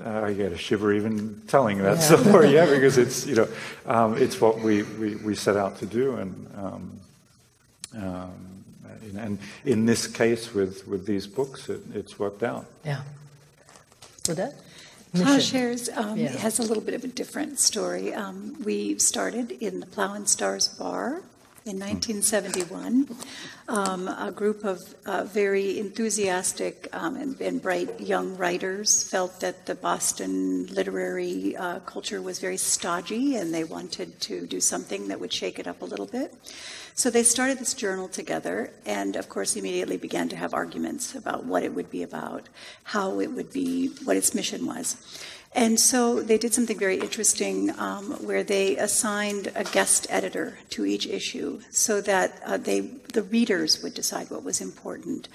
uh, 0.04 0.22
I 0.24 0.32
get 0.32 0.52
a 0.52 0.58
shiver 0.58 0.92
even 0.92 1.42
telling 1.46 1.78
that 1.78 1.98
yeah. 1.98 2.16
story, 2.28 2.54
yeah, 2.54 2.66
because 2.66 2.98
it's 2.98 3.26
you 3.26 3.36
know 3.36 3.48
um, 3.86 4.16
it's 4.16 4.40
what 4.40 4.60
we, 4.60 4.82
we, 4.82 5.16
we 5.16 5.34
set 5.34 5.56
out 5.56 5.78
to 5.78 5.86
do, 5.86 6.16
and 6.16 6.50
um, 6.56 7.00
um, 7.96 8.64
and 9.16 9.38
in 9.64 9.86
this 9.86 10.06
case 10.06 10.54
with 10.54 10.86
with 10.86 11.06
these 11.06 11.26
books, 11.26 11.68
it, 11.68 11.80
it's 11.94 12.18
worked 12.18 12.42
out. 12.42 12.66
Yeah. 12.84 13.02
Odette? 14.28 14.54
Ploughshares 15.14 15.88
um, 15.96 16.18
yeah. 16.18 16.28
has 16.28 16.58
a 16.58 16.62
little 16.62 16.82
bit 16.82 16.94
of 16.94 17.02
a 17.02 17.08
different 17.08 17.58
story. 17.58 18.12
Um, 18.12 18.62
we 18.62 18.98
started 18.98 19.52
in 19.52 19.80
the 19.80 19.86
Plough 19.86 20.12
and 20.14 20.28
Stars 20.28 20.68
Bar 20.68 21.22
in 21.68 21.78
1971. 21.78 23.06
Um, 23.68 24.08
a 24.08 24.32
group 24.34 24.64
of 24.64 24.94
uh, 25.04 25.24
very 25.24 25.78
enthusiastic 25.78 26.88
um, 26.94 27.16
and, 27.16 27.38
and, 27.42 27.60
bright 27.60 28.00
young 28.00 28.34
writers 28.38 29.04
felt 29.04 29.40
that 29.40 29.66
the 29.66 29.74
Boston 29.74 30.66
literary 30.68 31.54
uh, 31.54 31.80
culture 31.80 32.22
was 32.22 32.38
very 32.38 32.56
stodgy 32.56 33.36
and 33.36 33.52
they 33.52 33.64
wanted 33.64 34.18
to 34.22 34.46
do 34.46 34.58
something 34.58 35.08
that 35.08 35.20
would 35.20 35.32
shake 35.32 35.58
it 35.58 35.66
up 35.66 35.82
a 35.82 35.84
little 35.84 36.06
bit. 36.06 36.34
So 36.94 37.10
they 37.10 37.22
started 37.22 37.58
this 37.58 37.74
journal 37.74 38.08
together 38.08 38.72
and, 38.86 39.14
of 39.14 39.28
course, 39.28 39.54
immediately 39.54 39.98
began 39.98 40.28
to 40.30 40.36
have 40.36 40.54
arguments 40.54 41.14
about 41.14 41.44
what 41.44 41.62
it 41.62 41.74
would 41.74 41.90
be 41.90 42.02
about, 42.02 42.48
how 42.84 43.20
it 43.20 43.30
would 43.30 43.52
be, 43.52 43.88
what 44.04 44.16
its 44.16 44.34
mission 44.34 44.64
was. 44.64 44.96
And 45.54 45.80
so 45.80 46.22
they 46.22 46.38
did 46.38 46.52
something 46.52 46.78
very 46.78 46.96
interesting 46.96 47.76
um, 47.78 48.12
where 48.24 48.44
they 48.44 48.76
assigned 48.76 49.50
a 49.54 49.64
guest 49.64 50.06
editor 50.10 50.58
to 50.70 50.84
each 50.84 51.06
issue 51.06 51.60
so 51.70 52.00
that 52.02 52.40
uh, 52.44 52.58
they, 52.58 52.80
the 52.80 53.22
readers 53.22 53.82
would 53.82 53.94
decide 53.94 54.30
what 54.30 54.44
was 54.44 54.60
important. 54.60 55.28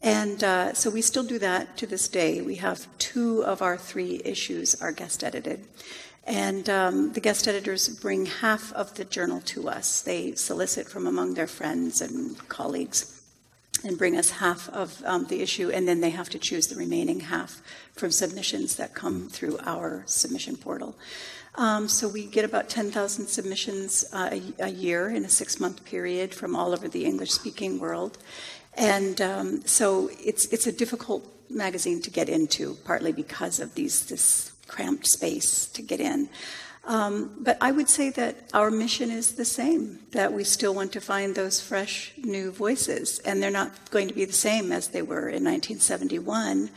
And 0.00 0.44
uh, 0.44 0.74
so 0.74 0.90
we 0.90 1.02
still 1.02 1.24
do 1.24 1.40
that 1.40 1.76
to 1.78 1.86
this 1.86 2.08
day. 2.08 2.40
We 2.40 2.56
have 2.56 2.86
two 2.98 3.44
of 3.44 3.62
our 3.62 3.76
three 3.76 4.22
issues 4.24 4.80
are 4.80 4.92
guest 4.92 5.24
edited. 5.24 5.64
And 6.24 6.68
um, 6.70 7.12
the 7.14 7.20
guest 7.20 7.48
editors 7.48 7.88
bring 7.88 8.26
half 8.26 8.72
of 8.74 8.94
the 8.94 9.04
journal 9.04 9.40
to 9.46 9.68
us. 9.68 10.02
They 10.02 10.34
solicit 10.34 10.88
from 10.88 11.06
among 11.06 11.34
their 11.34 11.46
friends 11.46 12.00
and 12.00 12.38
colleagues 12.48 13.17
and 13.84 13.96
bring 13.96 14.16
us 14.16 14.30
half 14.30 14.68
of 14.70 15.02
um, 15.04 15.26
the 15.26 15.40
issue, 15.40 15.70
and 15.70 15.86
then 15.86 16.00
they 16.00 16.10
have 16.10 16.28
to 16.30 16.38
choose 16.38 16.66
the 16.66 16.76
remaining 16.76 17.20
half 17.20 17.62
from 17.92 18.10
submissions 18.10 18.76
that 18.76 18.94
come 18.94 19.28
through 19.28 19.58
our 19.64 20.02
submission 20.06 20.56
portal. 20.56 20.96
Um, 21.54 21.88
so 21.88 22.06
we 22.08 22.26
get 22.26 22.44
about 22.44 22.68
10,000 22.68 23.26
submissions 23.26 24.04
uh, 24.12 24.30
a, 24.32 24.66
a, 24.66 24.68
year 24.68 25.08
in 25.08 25.24
a 25.24 25.28
six 25.28 25.58
month 25.58 25.84
period 25.84 26.32
from 26.32 26.54
all 26.54 26.72
over 26.72 26.86
the 26.86 27.04
English 27.04 27.32
speaking 27.32 27.80
world. 27.80 28.16
And 28.74 29.20
um, 29.20 29.62
so 29.66 30.08
it's, 30.22 30.44
it's 30.46 30.68
a 30.68 30.72
difficult 30.72 31.26
magazine 31.50 32.00
to 32.02 32.10
get 32.10 32.28
into, 32.28 32.76
partly 32.84 33.10
because 33.10 33.58
of 33.58 33.74
these, 33.74 34.06
this 34.06 34.52
cramped 34.68 35.08
space 35.08 35.66
to 35.66 35.82
get 35.82 35.98
in. 35.98 36.28
Um, 36.88 37.36
but 37.38 37.58
I 37.60 37.70
would 37.70 37.90
say 37.90 38.08
that 38.10 38.48
our 38.54 38.70
mission 38.70 39.10
is 39.10 39.34
the 39.34 39.44
same, 39.44 39.98
that 40.12 40.32
we 40.32 40.42
still 40.42 40.74
want 40.74 40.90
to 40.92 41.02
find 41.02 41.34
those 41.34 41.60
fresh 41.60 42.14
new 42.16 42.50
voices, 42.50 43.18
and 43.26 43.42
they're 43.42 43.50
not 43.50 43.90
going 43.90 44.08
to 44.08 44.14
be 44.14 44.24
the 44.24 44.32
same 44.32 44.72
as 44.72 44.88
they 44.88 45.02
were 45.02 45.28
in 45.28 45.44
1971. 45.44 46.70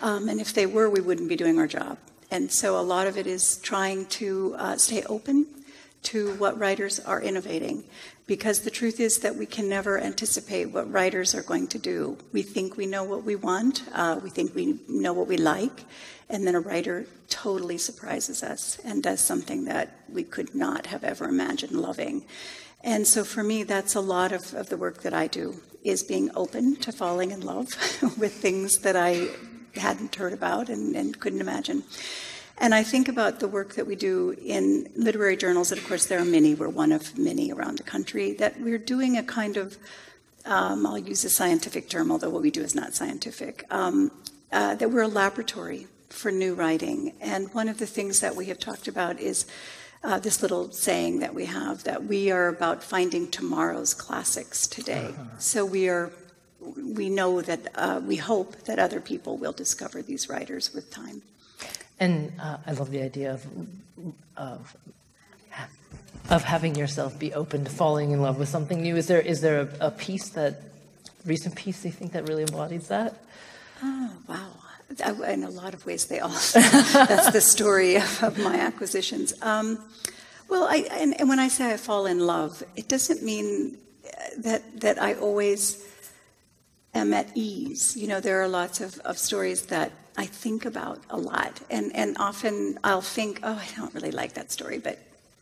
Um, 0.00 0.28
and 0.30 0.40
if 0.40 0.54
they 0.54 0.64
were, 0.64 0.88
we 0.88 1.02
wouldn't 1.02 1.28
be 1.28 1.36
doing 1.36 1.58
our 1.58 1.66
job. 1.66 1.98
And 2.30 2.50
so 2.50 2.80
a 2.80 2.80
lot 2.80 3.06
of 3.06 3.18
it 3.18 3.26
is 3.26 3.58
trying 3.58 4.06
to 4.06 4.56
uh, 4.58 4.76
stay 4.78 5.02
open 5.02 5.46
to 6.04 6.32
what 6.36 6.58
writers 6.58 6.98
are 7.00 7.20
innovating. 7.20 7.84
Because 8.26 8.60
the 8.60 8.70
truth 8.70 9.00
is 9.00 9.18
that 9.18 9.36
we 9.36 9.44
can 9.44 9.68
never 9.68 9.98
anticipate 9.98 10.66
what 10.66 10.90
writers 10.90 11.34
are 11.34 11.42
going 11.42 11.66
to 11.68 11.78
do. 11.78 12.16
We 12.32 12.42
think 12.42 12.78
we 12.78 12.86
know 12.86 13.04
what 13.04 13.24
we 13.24 13.36
want, 13.36 13.82
uh, 13.92 14.18
we 14.22 14.30
think 14.30 14.54
we 14.54 14.78
know 14.88 15.12
what 15.12 15.26
we 15.26 15.36
like, 15.36 15.84
and 16.30 16.46
then 16.46 16.54
a 16.54 16.60
writer 16.60 17.06
totally 17.28 17.78
surprises 17.78 18.42
us 18.42 18.78
and 18.84 19.02
does 19.02 19.20
something 19.20 19.64
that 19.64 19.96
we 20.08 20.22
could 20.22 20.54
not 20.54 20.86
have 20.86 21.04
ever 21.04 21.26
imagined 21.26 21.72
loving. 21.72 22.24
And 22.82 23.06
so 23.06 23.24
for 23.24 23.42
me, 23.42 23.62
that's 23.64 23.94
a 23.94 24.00
lot 24.00 24.32
of, 24.32 24.54
of 24.54 24.68
the 24.68 24.76
work 24.76 25.02
that 25.02 25.14
I 25.14 25.26
do, 25.26 25.60
is 25.82 26.02
being 26.02 26.30
open 26.34 26.76
to 26.76 26.92
falling 26.92 27.30
in 27.30 27.40
love 27.40 27.68
with 28.18 28.34
things 28.34 28.78
that 28.78 28.96
I 28.96 29.28
hadn't 29.74 30.14
heard 30.14 30.32
about 30.32 30.68
and, 30.68 30.94
and 30.94 31.18
couldn't 31.18 31.40
imagine. 31.40 31.82
And 32.58 32.74
I 32.74 32.82
think 32.82 33.08
about 33.08 33.38
the 33.38 33.48
work 33.48 33.74
that 33.74 33.86
we 33.86 33.94
do 33.94 34.34
in 34.44 34.90
literary 34.96 35.36
journals, 35.36 35.70
and 35.70 35.80
of 35.80 35.86
course 35.86 36.06
there 36.06 36.18
are 36.18 36.24
many, 36.24 36.54
we're 36.54 36.68
one 36.68 36.90
of 36.90 37.16
many 37.16 37.52
around 37.52 37.78
the 37.78 37.84
country, 37.84 38.32
that 38.34 38.60
we're 38.60 38.78
doing 38.78 39.16
a 39.16 39.22
kind 39.22 39.56
of, 39.56 39.78
um, 40.44 40.84
I'll 40.84 40.98
use 40.98 41.24
a 41.24 41.30
scientific 41.30 41.88
term, 41.88 42.10
although 42.10 42.30
what 42.30 42.42
we 42.42 42.50
do 42.50 42.62
is 42.62 42.74
not 42.74 42.94
scientific, 42.94 43.64
um, 43.70 44.10
uh, 44.50 44.74
that 44.74 44.90
we're 44.90 45.02
a 45.02 45.08
laboratory 45.08 45.86
for 46.08 46.30
new 46.30 46.54
writing. 46.54 47.14
And 47.20 47.52
one 47.54 47.68
of 47.68 47.78
the 47.78 47.86
things 47.86 48.20
that 48.20 48.36
we 48.36 48.46
have 48.46 48.58
talked 48.58 48.88
about 48.88 49.20
is 49.20 49.46
uh, 50.04 50.18
this 50.18 50.42
little 50.42 50.70
saying 50.70 51.20
that 51.20 51.34
we 51.34 51.46
have 51.46 51.84
that 51.84 52.04
we 52.04 52.30
are 52.30 52.48
about 52.48 52.82
finding 52.82 53.30
tomorrow's 53.30 53.94
classics 53.94 54.66
today. 54.66 55.06
Uh-huh. 55.08 55.24
So 55.38 55.64
we 55.64 55.88
are, 55.88 56.12
we 56.60 57.08
know 57.08 57.40
that 57.42 57.68
uh, 57.74 58.00
we 58.04 58.16
hope 58.16 58.64
that 58.64 58.78
other 58.78 59.00
people 59.00 59.36
will 59.36 59.52
discover 59.52 60.02
these 60.02 60.28
writers 60.28 60.72
with 60.72 60.90
time. 60.90 61.22
And 61.98 62.32
uh, 62.40 62.58
I 62.66 62.72
love 62.72 62.90
the 62.90 63.02
idea 63.02 63.34
of, 63.34 63.44
of 64.36 64.76
of 66.30 66.44
having 66.44 66.74
yourself 66.74 67.18
be 67.18 67.32
open 67.32 67.64
to 67.64 67.70
falling 67.70 68.10
in 68.10 68.20
love 68.20 68.38
with 68.38 68.48
something 68.48 68.82
new. 68.82 68.96
Is 68.96 69.06
there 69.06 69.20
is 69.20 69.40
there 69.40 69.60
a, 69.60 69.86
a 69.86 69.90
piece 69.90 70.28
that 70.30 70.60
recent 71.24 71.54
piece 71.54 71.84
you 71.84 71.90
think 71.90 72.12
that 72.12 72.28
really 72.28 72.42
embodies 72.42 72.88
that? 72.88 73.14
Oh 73.82 74.12
wow! 74.28 74.47
In 75.00 75.44
a 75.44 75.50
lot 75.50 75.74
of 75.74 75.84
ways, 75.86 76.06
they 76.06 76.20
all. 76.20 76.30
that's 76.52 77.30
the 77.30 77.40
story 77.40 77.96
of, 77.96 78.22
of 78.22 78.38
my 78.38 78.56
acquisitions. 78.56 79.34
Um, 79.42 79.78
well, 80.48 80.64
I, 80.64 80.86
and, 80.92 81.18
and, 81.20 81.28
when 81.28 81.38
I 81.38 81.48
say 81.48 81.72
I 81.72 81.76
fall 81.76 82.06
in 82.06 82.20
love, 82.20 82.62
it 82.74 82.88
doesn't 82.88 83.22
mean 83.22 83.78
that 84.38 84.80
that 84.80 85.00
I 85.00 85.14
always 85.14 85.84
am 86.94 87.12
at 87.12 87.30
ease. 87.34 87.96
You 87.96 88.08
know, 88.08 88.20
there 88.20 88.42
are 88.42 88.48
lots 88.48 88.80
of, 88.80 88.98
of 89.00 89.18
stories 89.18 89.66
that 89.66 89.92
I 90.16 90.26
think 90.26 90.64
about 90.64 91.02
a 91.10 91.16
lot, 91.16 91.60
and 91.70 91.94
and 91.94 92.16
often 92.18 92.78
I'll 92.82 93.02
think, 93.02 93.40
oh, 93.42 93.60
I 93.60 93.68
don't 93.76 93.94
really 93.94 94.10
like 94.10 94.34
that 94.34 94.50
story, 94.50 94.78
but 94.78 94.98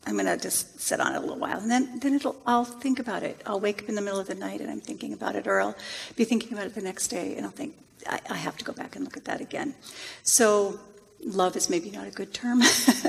I'm 0.07 0.15
going 0.15 0.27
to 0.27 0.37
just 0.37 0.81
sit 0.81 1.01
on 1.01 1.15
it 1.15 1.19
a 1.19 1.21
little 1.21 1.39
while, 1.39 1.59
and 1.59 1.71
then 1.71 1.99
then 1.99 2.15
it'll 2.15 2.37
I'll 2.47 2.65
think 2.65 3.01
about 3.01 3.25
it. 3.25 3.43
I'll 3.45 3.59
wake 3.61 3.83
up 3.83 3.89
in 3.89 3.97
the 3.97 4.01
middle 4.01 4.21
of 4.21 4.29
the 4.29 4.37
night 4.37 4.61
and 4.61 4.71
I'm 4.71 4.81
thinking 4.81 5.13
about 5.13 5.35
it, 5.35 5.47
or 5.49 5.61
I'll 5.61 5.77
be 6.15 6.25
thinking 6.25 6.53
about 6.53 6.67
it 6.67 6.75
the 6.75 6.81
next 6.81 7.09
day, 7.09 7.35
and 7.37 7.45
I'll 7.45 7.53
think, 7.53 7.75
I, 8.09 8.21
I 8.31 8.37
have 8.37 8.57
to 8.59 8.65
go 8.65 8.73
back 8.73 8.95
and 8.95 9.05
look 9.05 9.17
at 9.17 9.25
that 9.25 9.41
again. 9.41 9.75
So, 10.23 10.79
love 11.25 11.57
is 11.57 11.69
maybe 11.69 11.91
not 11.91 12.07
a 12.07 12.11
good 12.11 12.33
term, 12.33 12.63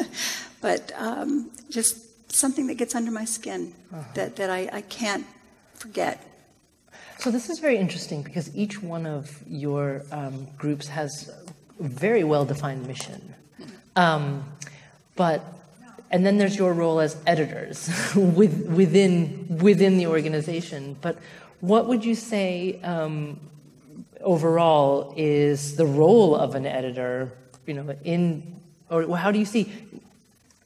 but 0.61 0.91
um, 0.97 1.51
just 1.69 2.31
something 2.31 2.65
that 2.67 2.75
gets 2.75 2.95
under 2.95 3.11
my 3.11 3.25
skin 3.25 3.73
uh-huh. 3.93 4.03
that, 4.15 4.35
that 4.37 4.49
I, 4.49 4.69
I 4.73 4.81
can't 4.81 5.25
forget. 5.75 6.23
So, 7.19 7.29
this 7.29 7.47
is 7.47 7.59
very 7.59 7.77
interesting 7.77 8.23
because 8.23 8.55
each 8.55 8.81
one 8.81 9.05
of 9.05 9.43
your 9.47 10.03
um, 10.11 10.47
groups 10.57 10.87
has 10.87 11.29
a 11.79 11.83
very 11.83 12.23
well 12.23 12.43
defined 12.43 12.87
mission. 12.87 13.35
Um, 13.95 14.43
but 15.15 15.43
and 16.11 16.25
then 16.25 16.37
there's 16.37 16.55
your 16.55 16.73
role 16.73 16.99
as 16.99 17.17
editors 17.25 17.89
with, 18.15 18.67
within 18.67 19.45
within 19.49 19.97
the 19.97 20.07
organization. 20.07 20.97
But 21.01 21.17
what 21.59 21.87
would 21.87 22.05
you 22.05 22.15
say 22.15 22.79
um, 22.83 23.39
overall 24.21 25.13
is 25.17 25.75
the 25.75 25.85
role 25.85 26.35
of 26.35 26.55
an 26.55 26.65
editor, 26.65 27.31
you 27.65 27.73
know, 27.73 27.95
in, 28.03 28.61
or 28.89 29.17
how 29.17 29.31
do 29.31 29.39
you 29.39 29.45
see, 29.45 29.71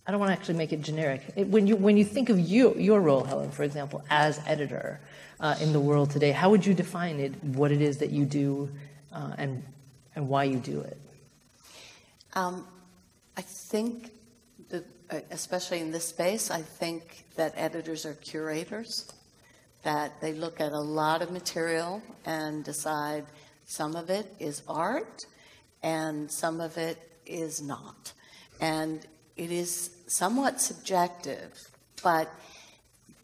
I 0.06 0.12
don't 0.12 0.20
want 0.20 0.30
to 0.30 0.34
actually 0.34 0.58
make 0.58 0.74
it 0.74 0.82
generic. 0.82 1.22
It, 1.36 1.48
when, 1.48 1.68
you, 1.68 1.76
when 1.76 1.98
you 1.98 2.04
think 2.04 2.30
of 2.30 2.40
you, 2.40 2.76
your 2.76 3.00
role, 3.00 3.24
Helen, 3.24 3.52
for 3.52 3.64
example, 3.64 4.04
as 4.10 4.40
editor, 4.46 5.00
uh, 5.42 5.56
in 5.60 5.74
the 5.74 5.80
world 5.80 6.12
today. 6.12 6.32
How 6.32 6.50
would 6.52 6.66
you 6.66 6.74
define 6.74 7.20
it, 7.20 7.44
what 7.44 7.72
it 7.72 7.82
is 7.82 7.98
that 7.98 8.12
you 8.12 8.26
do, 8.26 8.70
uh, 9.12 9.34
and, 9.38 9.64
and 10.16 10.30
why 10.30 10.46
you 10.46 10.58
do 10.58 10.80
it? 10.82 10.98
Um, 12.34 12.66
I 13.36 13.42
think, 13.42 14.12
Uh, 15.12 15.20
especially 15.32 15.82
in 15.82 15.92
this 15.92 16.08
space, 16.08 16.50
I 16.50 16.62
think 16.62 17.26
that 17.36 17.54
editors 17.58 18.06
are 18.06 18.14
curators, 18.14 19.12
that 19.84 20.22
they 20.22 20.32
look 20.32 20.62
at 20.62 20.72
a 20.72 20.80
lot 20.80 21.22
of 21.22 21.32
material 21.32 22.02
and 22.26 22.64
decide 22.64 23.26
some 23.66 23.96
of 23.96 24.10
it 24.10 24.34
is 24.40 24.62
art 24.70 25.26
and 25.84 26.32
some 26.32 26.62
of 26.62 26.78
it 26.78 26.98
is 27.26 27.62
not. 27.62 28.14
And 28.62 29.06
it 29.36 29.52
is 29.52 29.90
somewhat 30.08 30.62
subjective, 30.62 31.52
but 32.04 32.32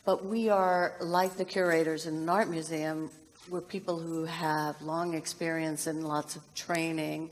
but 0.04 0.26
we 0.26 0.50
are 0.50 0.96
like 1.02 1.36
the 1.36 1.46
curators 1.46 2.06
in 2.06 2.16
an 2.16 2.30
art 2.30 2.50
museum. 2.50 3.12
We're 3.50 3.62
people 3.62 4.00
who 4.00 4.24
have 4.26 4.82
long 4.82 5.14
experience 5.14 5.86
and 5.88 6.06
lots 6.06 6.38
of 6.38 6.44
training, 6.56 7.30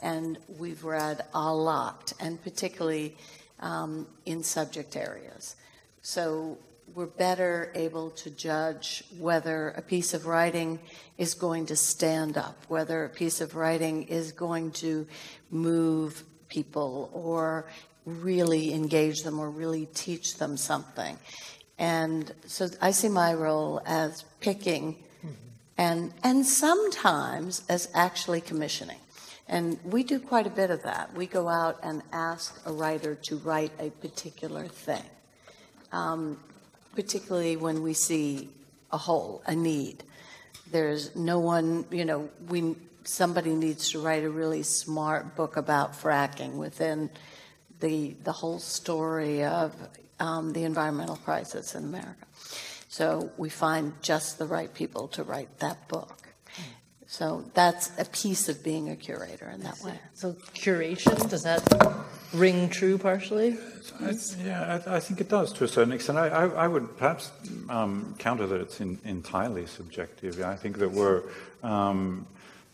and 0.00 0.38
we've 0.58 0.84
read 0.84 1.24
a 1.34 1.52
lot, 1.52 2.12
and 2.20 2.40
particularly 2.42 3.16
um, 3.62 4.06
in 4.26 4.42
subject 4.42 4.96
areas. 4.96 5.56
So 6.02 6.58
we're 6.94 7.06
better 7.06 7.72
able 7.74 8.10
to 8.10 8.30
judge 8.30 9.04
whether 9.18 9.70
a 9.70 9.82
piece 9.82 10.12
of 10.12 10.26
writing 10.26 10.78
is 11.16 11.32
going 11.34 11.66
to 11.66 11.76
stand 11.76 12.36
up, 12.36 12.56
whether 12.68 13.04
a 13.04 13.08
piece 13.08 13.40
of 13.40 13.54
writing 13.54 14.02
is 14.08 14.32
going 14.32 14.72
to 14.72 15.06
move 15.50 16.22
people 16.48 17.10
or 17.14 17.66
really 18.04 18.74
engage 18.74 19.22
them 19.22 19.38
or 19.38 19.48
really 19.48 19.86
teach 19.94 20.36
them 20.36 20.56
something. 20.56 21.16
And 21.78 22.32
so 22.46 22.68
I 22.80 22.90
see 22.90 23.08
my 23.08 23.32
role 23.32 23.80
as 23.86 24.24
picking 24.40 24.94
mm-hmm. 24.94 25.28
and, 25.78 26.12
and 26.22 26.44
sometimes 26.44 27.62
as 27.68 27.88
actually 27.94 28.40
commissioning. 28.40 28.98
And 29.48 29.78
we 29.84 30.02
do 30.02 30.18
quite 30.18 30.46
a 30.46 30.50
bit 30.50 30.70
of 30.70 30.82
that. 30.84 31.14
We 31.14 31.26
go 31.26 31.48
out 31.48 31.78
and 31.82 32.02
ask 32.12 32.60
a 32.64 32.72
writer 32.72 33.14
to 33.14 33.36
write 33.38 33.72
a 33.78 33.90
particular 33.90 34.66
thing, 34.66 35.04
um, 35.90 36.38
particularly 36.94 37.56
when 37.56 37.82
we 37.82 37.92
see 37.92 38.48
a 38.90 38.98
hole, 38.98 39.42
a 39.46 39.54
need. 39.54 40.04
There's 40.70 41.14
no 41.16 41.38
one, 41.38 41.84
you 41.90 42.04
know, 42.04 42.30
we 42.48 42.76
somebody 43.04 43.54
needs 43.54 43.90
to 43.90 44.00
write 44.00 44.22
a 44.22 44.30
really 44.30 44.62
smart 44.62 45.34
book 45.34 45.56
about 45.56 45.92
fracking 45.92 46.54
within 46.54 47.10
the 47.80 48.14
the 48.22 48.32
whole 48.32 48.58
story 48.58 49.44
of 49.44 49.74
um, 50.20 50.52
the 50.52 50.64
environmental 50.64 51.16
crisis 51.16 51.74
in 51.74 51.84
America. 51.84 52.26
So 52.88 53.30
we 53.36 53.48
find 53.48 53.94
just 54.02 54.38
the 54.38 54.46
right 54.46 54.72
people 54.72 55.08
to 55.08 55.24
write 55.24 55.58
that 55.58 55.88
book. 55.88 56.21
So 57.12 57.44
that's 57.52 57.92
a 57.98 58.06
piece 58.06 58.48
of 58.48 58.64
being 58.64 58.88
a 58.88 58.96
curator 58.96 59.50
in 59.50 59.60
that 59.64 59.78
way. 59.82 59.98
So 60.14 60.32
curation 60.54 61.28
does 61.28 61.42
that 61.42 61.62
ring 62.32 62.70
true 62.70 62.96
partially? 62.96 63.58
I, 64.00 64.14
yeah, 64.42 64.80
I, 64.86 64.96
I, 64.96 65.00
think 65.00 65.20
it 65.20 65.28
does 65.28 65.52
to 65.52 65.64
a 65.64 65.68
certain 65.68 65.92
extent. 65.92 66.16
I, 66.16 66.28
I, 66.28 66.46
I 66.64 66.66
would 66.66 66.96
perhaps 66.96 67.30
um, 67.68 68.14
counter 68.18 68.46
that 68.46 68.62
it's 68.62 68.80
in, 68.80 68.98
entirely 69.04 69.66
subjective. 69.66 70.40
I 70.40 70.56
think 70.56 70.78
that 70.78 70.90
we're 70.90 71.24
um, 71.62 72.26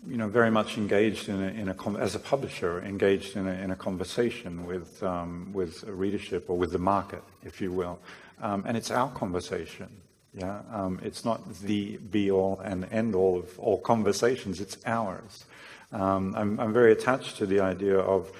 you 0.06 0.16
know, 0.16 0.28
very 0.28 0.52
much 0.52 0.78
engaged 0.78 1.28
in 1.28 1.42
a, 1.42 1.48
in 1.48 1.68
a 1.68 1.98
as 1.98 2.14
a 2.14 2.20
publisher, 2.20 2.80
engaged 2.82 3.36
in 3.36 3.48
a, 3.48 3.54
in 3.54 3.72
a 3.72 3.76
conversation 3.76 4.64
with 4.66 5.02
um, 5.02 5.52
with 5.52 5.82
readership 5.82 6.48
or 6.48 6.56
with 6.56 6.70
the 6.70 6.78
market, 6.78 7.24
if 7.42 7.60
you 7.60 7.72
will, 7.72 7.98
um, 8.40 8.62
and 8.68 8.76
it's 8.76 8.92
our 8.92 9.10
conversation. 9.10 9.88
Yeah, 10.34 10.60
um, 10.70 11.00
it's 11.02 11.24
not 11.24 11.52
the 11.60 11.96
be 11.96 12.30
all 12.30 12.60
and 12.60 12.86
end 12.92 13.14
all 13.14 13.38
of 13.38 13.58
all 13.58 13.78
conversations. 13.78 14.60
It's 14.60 14.76
ours. 14.84 15.44
Um, 15.90 16.34
I'm, 16.36 16.60
I'm, 16.60 16.72
very 16.72 16.92
attached 16.92 17.38
to 17.38 17.46
the 17.46 17.60
idea 17.60 17.98
of 17.98 18.30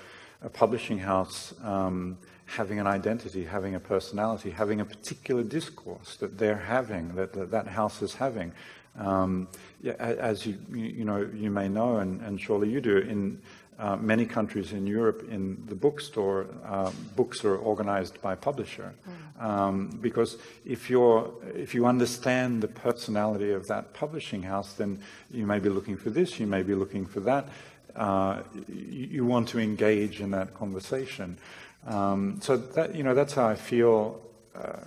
a 0.43 0.51
publishing 0.51 0.99
house 0.99 1.55
um, 1.65 2.19
having 2.45 2.79
an 2.79 2.87
identity, 2.87 3.43
having 3.43 3.75
a 3.75 3.81
personality, 3.81 4.51
having 4.51 4.81
a 4.81 4.85
particular 4.85 5.43
discourse 5.43 6.17
that 6.17 6.37
they're 6.37 6.59
having, 6.59 7.15
that 7.15 7.33
that, 7.33 7.51
that 7.51 7.67
house 7.67 8.03
is 8.03 8.15
having. 8.15 8.53
Um, 8.99 9.49
yeah, 9.81 9.93
as 9.93 10.45
you, 10.45 10.59
you 10.73 11.05
know, 11.05 11.29
you 11.35 11.51
may 11.51 11.69
know, 11.69 11.99
and, 11.99 12.21
and 12.21 12.41
surely 12.41 12.69
you 12.69 12.81
do, 12.81 12.99
in 12.99 13.41
uh, 13.79 13.97
many 13.97 14.27
countries 14.27 14.73
in 14.73 14.87
Europe, 14.87 15.27
in 15.31 15.65
the 15.67 15.75
bookstore, 15.75 16.47
uh, 16.67 16.91
books 17.15 17.45
are 17.45 17.57
organized 17.57 18.21
by 18.21 18.35
publisher. 18.35 18.93
Mm. 19.09 19.45
Um, 19.45 19.99
because 20.01 20.37
if 20.65 20.91
you're, 20.91 21.31
if 21.55 21.75
you 21.75 21.87
understand 21.87 22.61
the 22.61 22.69
personality 22.69 23.53
of 23.53 23.69
that 23.69 23.95
publishing 23.95 24.43
house, 24.43 24.73
then 24.73 25.01
you 25.31 25.47
may 25.47 25.61
be 25.61 25.69
looking 25.69 25.97
for 25.97 26.11
this, 26.11 26.41
you 26.41 26.47
may 26.47 26.63
be 26.63 26.75
looking 26.75 27.07
for 27.07 27.21
that. 27.21 27.49
Uh, 27.95 28.43
you, 28.69 29.07
you, 29.11 29.25
want 29.25 29.49
to 29.49 29.59
engage 29.59 30.21
in 30.21 30.31
that 30.31 30.55
conversation. 30.55 31.39
Um, 31.87 32.41
so 32.41 32.57
that, 32.57 32.95
you 32.95 33.03
know, 33.03 33.15
that's 33.15 33.35
how 33.35 33.47
I 33.47 33.55
feel 33.55 34.21
uh, 34.55 34.81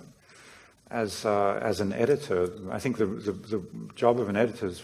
as, 0.92 1.24
uh, 1.24 1.58
as 1.62 1.80
an 1.80 1.94
editor, 1.94 2.50
I 2.70 2.78
think 2.78 2.98
the, 2.98 3.06
the, 3.06 3.32
the, 3.32 3.62
job 3.94 4.20
of 4.20 4.28
an 4.28 4.36
editor 4.36 4.66
is 4.66 4.82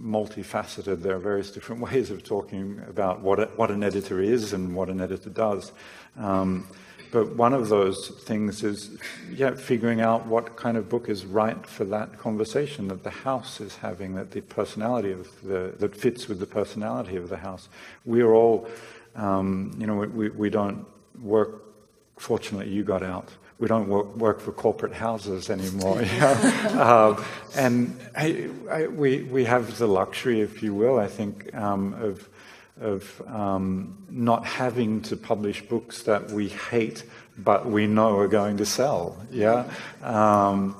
multifaceted. 0.00 1.00
There 1.00 1.16
are 1.16 1.18
various 1.18 1.50
different 1.50 1.80
ways 1.88 2.10
of 2.10 2.22
talking 2.22 2.82
about 2.88 3.22
what, 3.22 3.40
a, 3.40 3.46
what 3.56 3.70
an 3.70 3.82
editor 3.82 4.20
is 4.20 4.52
and 4.52 4.76
what 4.76 4.90
an 4.90 5.00
editor 5.00 5.30
does. 5.30 5.72
Um, 6.18 6.68
but 7.10 7.36
one 7.36 7.54
of 7.54 7.70
those 7.70 8.08
things 8.08 8.62
is, 8.62 8.98
yeah, 9.32 9.54
figuring 9.54 10.02
out 10.02 10.26
what 10.26 10.56
kind 10.56 10.76
of 10.76 10.90
book 10.90 11.08
is 11.08 11.24
right 11.24 11.66
for 11.66 11.84
that 11.84 12.18
conversation 12.18 12.88
that 12.88 13.02
the 13.02 13.10
house 13.10 13.60
is 13.60 13.76
having, 13.76 14.14
that 14.16 14.32
the 14.32 14.42
personality 14.42 15.12
of 15.12 15.28
the, 15.42 15.72
that 15.78 15.96
fits 15.96 16.28
with 16.28 16.38
the 16.38 16.46
personality 16.46 17.16
of 17.16 17.30
the 17.30 17.38
house. 17.38 17.70
We're 18.04 18.34
all, 18.34 18.68
um, 19.14 19.74
you 19.78 19.86
know, 19.86 19.94
we, 19.94 20.28
we 20.28 20.50
don't 20.50 20.84
work, 21.22 21.62
fortunately 22.18 22.70
you 22.70 22.84
got 22.84 23.02
out 23.02 23.30
we 23.58 23.68
don't 23.68 23.88
work, 23.88 24.14
work 24.16 24.40
for 24.40 24.52
corporate 24.52 24.92
houses 24.92 25.48
anymore. 25.50 26.02
um, 26.78 27.24
and 27.56 27.98
I, 28.16 28.50
I, 28.70 28.86
we, 28.86 29.22
we 29.22 29.44
have 29.44 29.78
the 29.78 29.86
luxury, 29.86 30.40
if 30.40 30.62
you 30.62 30.74
will, 30.74 30.98
I 30.98 31.06
think, 31.06 31.54
um, 31.54 31.94
of, 31.94 32.28
of 32.80 33.22
um, 33.26 33.96
not 34.10 34.44
having 34.44 35.00
to 35.02 35.16
publish 35.16 35.62
books 35.62 36.02
that 36.02 36.30
we 36.30 36.48
hate 36.48 37.04
but 37.38 37.66
we 37.66 37.86
know 37.86 38.18
are 38.18 38.28
going 38.28 38.56
to 38.58 38.66
sell. 38.66 39.16
Yeah. 39.30 39.70
Um, 40.02 40.76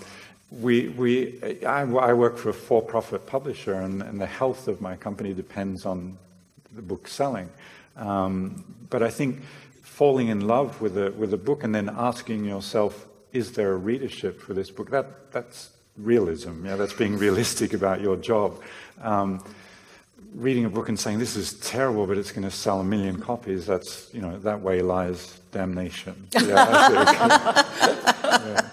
we, 0.51 0.89
we, 0.89 1.65
I, 1.65 1.83
I, 1.83 2.13
work 2.13 2.39
for 2.39 2.51
a 2.51 2.55
for-profit 2.55 3.27
publisher, 3.27 3.75
and, 3.75 4.01
and, 4.03 4.21
the 4.21 4.27
health 4.27 4.69
of 4.69 4.81
my 4.81 4.97
company 4.97 5.35
depends 5.35 5.85
on 5.85 6.17
the 6.75 6.83
book 6.83 7.09
selling. 7.09 7.51
Um, 7.97 8.65
but 8.89 9.03
I 9.03 9.11
think 9.11 9.43
falling 9.97 10.29
in 10.29 10.47
love 10.47 10.79
with 10.83 10.99
a, 10.99 11.11
with 11.13 11.33
a 11.33 11.39
book 11.39 11.65
and 11.65 11.75
then 11.75 11.89
asking 11.89 12.45
yourself, 12.45 13.07
is 13.33 13.53
there 13.53 13.73
a 13.73 13.77
readership 13.77 14.39
for 14.39 14.53
this 14.53 14.71
book? 14.71 14.91
That, 14.91 15.33
that's 15.33 15.71
realism. 15.97 16.67
Yeah, 16.67 16.77
that's 16.77 16.93
being 16.93 17.17
realistic 17.27 17.73
about 17.73 18.03
your 18.03 18.17
job. 18.19 18.61
Um, 19.01 19.43
reading 20.35 20.67
a 20.67 20.69
book 20.69 20.91
and 20.91 21.01
saying 21.01 21.19
this 21.19 21.35
is 21.35 21.55
terrible, 21.61 22.07
but 22.07 22.19
it's 22.19 22.31
going 22.31 22.43
to 22.43 22.51
sell 22.51 22.81
a 22.81 22.85
million 22.85 23.19
copies. 23.19 23.65
That's 23.65 24.13
you 24.13 24.21
know 24.21 24.39
that 24.41 24.61
way 24.61 24.83
lies 24.83 25.41
damnation. 25.51 26.29
Yeah, 26.35 26.43
yeah. 28.23 28.69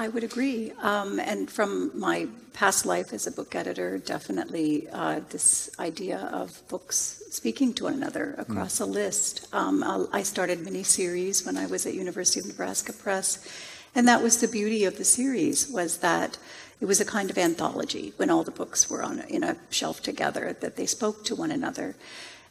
I 0.00 0.08
would 0.08 0.24
agree. 0.24 0.72
Um, 0.80 1.20
and 1.20 1.50
from 1.50 1.90
my 1.94 2.26
past 2.54 2.86
life 2.86 3.12
as 3.12 3.26
a 3.26 3.30
book 3.30 3.54
editor, 3.54 3.98
definitely 3.98 4.88
uh, 4.88 5.20
this 5.28 5.68
idea 5.78 6.20
of 6.32 6.66
books 6.68 7.22
speaking 7.28 7.74
to 7.74 7.84
one 7.84 7.92
another 7.92 8.34
across 8.38 8.78
mm. 8.78 8.84
a 8.84 8.84
list. 8.86 9.46
Um, 9.52 10.08
I 10.10 10.22
started 10.22 10.64
mini-series 10.64 11.44
when 11.44 11.58
I 11.58 11.66
was 11.66 11.84
at 11.84 11.92
University 11.92 12.40
of 12.40 12.46
Nebraska 12.46 12.94
Press, 12.94 13.46
and 13.94 14.08
that 14.08 14.22
was 14.22 14.40
the 14.40 14.48
beauty 14.48 14.86
of 14.86 14.96
the 14.96 15.04
series 15.04 15.68
was 15.68 15.98
that 15.98 16.38
it 16.80 16.86
was 16.86 17.02
a 17.02 17.04
kind 17.04 17.28
of 17.28 17.36
anthology 17.36 18.14
when 18.16 18.30
all 18.30 18.42
the 18.42 18.50
books 18.50 18.88
were 18.88 19.02
on 19.02 19.20
in 19.28 19.44
a 19.44 19.58
shelf 19.68 20.02
together 20.02 20.56
that 20.60 20.76
they 20.76 20.86
spoke 20.86 21.26
to 21.26 21.34
one 21.34 21.50
another. 21.50 21.94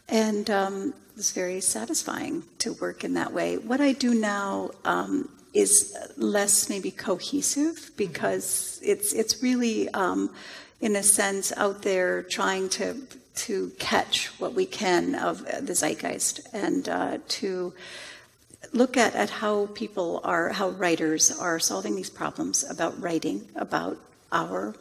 And 0.07 0.51
um, 0.51 0.93
it 1.09 1.17
was 1.17 1.31
very 1.31 1.61
satisfying 1.61 2.43
to 2.59 2.73
work 2.73 3.03
in 3.03 3.15
that 3.15 3.33
way. 3.33 3.57
What 3.57 3.81
I 3.81 3.93
do 3.93 4.13
now 4.13 4.69
um, 4.85 5.29
is 5.53 5.97
less 6.17 6.69
maybe 6.69 6.91
cohesive 6.91 7.91
because 7.97 8.79
it's 8.83 9.13
it's 9.13 9.41
really 9.41 9.89
um, 9.89 10.29
in 10.81 10.95
a 10.95 11.03
sense 11.03 11.51
out 11.57 11.81
there 11.81 12.23
trying 12.23 12.69
to 12.69 12.95
to 13.35 13.71
catch 13.79 14.27
what 14.39 14.53
we 14.53 14.65
can 14.65 15.15
of 15.15 15.45
the 15.65 15.73
zeitgeist 15.73 16.41
and 16.53 16.89
uh, 16.89 17.17
to 17.27 17.73
look 18.73 18.97
at, 18.97 19.15
at 19.15 19.29
how 19.29 19.67
people 19.67 20.21
are 20.23 20.49
how 20.49 20.69
writers 20.69 21.31
are 21.31 21.59
solving 21.59 21.95
these 21.95 22.09
problems 22.09 22.63
about 22.69 22.99
writing 23.01 23.47
about 23.55 23.97
our 24.31 24.75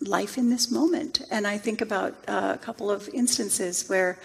life 0.00 0.38
in 0.38 0.50
this 0.50 0.70
moment. 0.70 1.22
And 1.30 1.46
i 1.46 1.58
think 1.58 1.80
about 1.80 2.14
uh, 2.28 2.52
a 2.54 2.58
couple 2.58 2.90
of 2.90 3.08
instances 3.10 3.88
where 3.88 4.18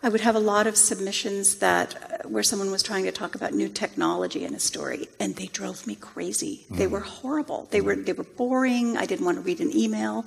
I 0.00 0.08
would 0.08 0.20
have 0.20 0.36
a 0.36 0.40
lot 0.40 0.68
of 0.68 0.76
submissions 0.76 1.56
that 1.56 1.96
uh, 1.96 2.28
where 2.28 2.44
someone 2.44 2.70
was 2.70 2.84
trying 2.84 3.04
to 3.04 3.12
talk 3.12 3.34
about 3.34 3.52
new 3.52 3.68
technology 3.68 4.44
in 4.44 4.54
a 4.54 4.60
story, 4.60 5.08
and 5.18 5.34
they 5.34 5.46
drove 5.46 5.86
me 5.86 5.96
crazy. 5.96 6.66
They 6.70 6.86
were 6.86 7.00
horrible. 7.00 7.66
They 7.70 7.80
were 7.80 7.96
they 7.96 8.12
were 8.12 8.24
boring. 8.24 8.96
I 8.96 9.06
didn't 9.06 9.26
want 9.26 9.38
to 9.38 9.42
read 9.42 9.60
an 9.60 9.76
email. 9.76 10.24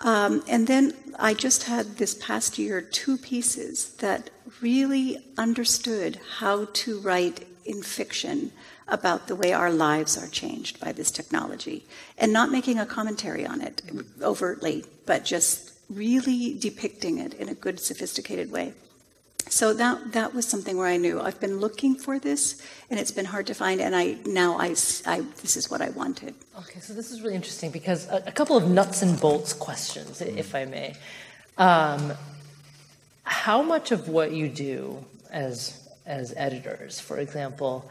Um, 0.00 0.42
and 0.48 0.66
then 0.66 0.94
I 1.18 1.34
just 1.34 1.64
had 1.64 1.96
this 1.96 2.14
past 2.14 2.56
year 2.56 2.80
two 2.80 3.18
pieces 3.18 3.90
that 3.96 4.30
really 4.62 5.18
understood 5.36 6.18
how 6.38 6.68
to 6.72 7.00
write 7.00 7.46
in 7.66 7.82
fiction 7.82 8.52
about 8.88 9.26
the 9.26 9.36
way 9.36 9.52
our 9.52 9.70
lives 9.70 10.16
are 10.16 10.26
changed 10.28 10.80
by 10.80 10.92
this 10.92 11.10
technology, 11.10 11.84
and 12.16 12.32
not 12.32 12.50
making 12.50 12.78
a 12.78 12.86
commentary 12.86 13.44
on 13.44 13.60
it 13.60 13.82
overtly, 14.22 14.84
but 15.04 15.24
just 15.24 15.72
really 15.88 16.56
depicting 16.58 17.18
it 17.18 17.34
in 17.34 17.48
a 17.48 17.54
good, 17.54 17.80
sophisticated 17.80 18.50
way. 18.50 18.72
So 19.50 19.74
that 19.74 20.12
that 20.12 20.32
was 20.32 20.46
something 20.46 20.78
where 20.78 20.86
I 20.86 20.96
knew 20.96 21.20
I've 21.20 21.40
been 21.40 21.58
looking 21.58 21.96
for 21.96 22.20
this, 22.20 22.62
and 22.88 23.00
it's 23.00 23.10
been 23.10 23.24
hard 23.24 23.48
to 23.48 23.54
find. 23.54 23.80
And 23.80 23.96
I 23.96 24.16
now 24.24 24.56
I, 24.56 24.76
I 25.06 25.22
this 25.42 25.56
is 25.56 25.68
what 25.68 25.82
I 25.82 25.90
wanted. 25.90 26.36
Okay, 26.56 26.78
so 26.78 26.94
this 26.94 27.10
is 27.10 27.20
really 27.20 27.34
interesting 27.34 27.72
because 27.72 28.08
a, 28.08 28.22
a 28.28 28.32
couple 28.32 28.56
of 28.56 28.70
nuts 28.70 29.02
and 29.02 29.20
bolts 29.20 29.52
questions, 29.52 30.20
if 30.20 30.54
I 30.54 30.66
may. 30.66 30.94
Um, 31.58 32.12
how 33.24 33.60
much 33.60 33.90
of 33.90 34.08
what 34.08 34.30
you 34.30 34.48
do 34.48 35.04
as 35.30 35.88
as 36.06 36.32
editors, 36.36 37.00
for 37.00 37.18
example, 37.18 37.90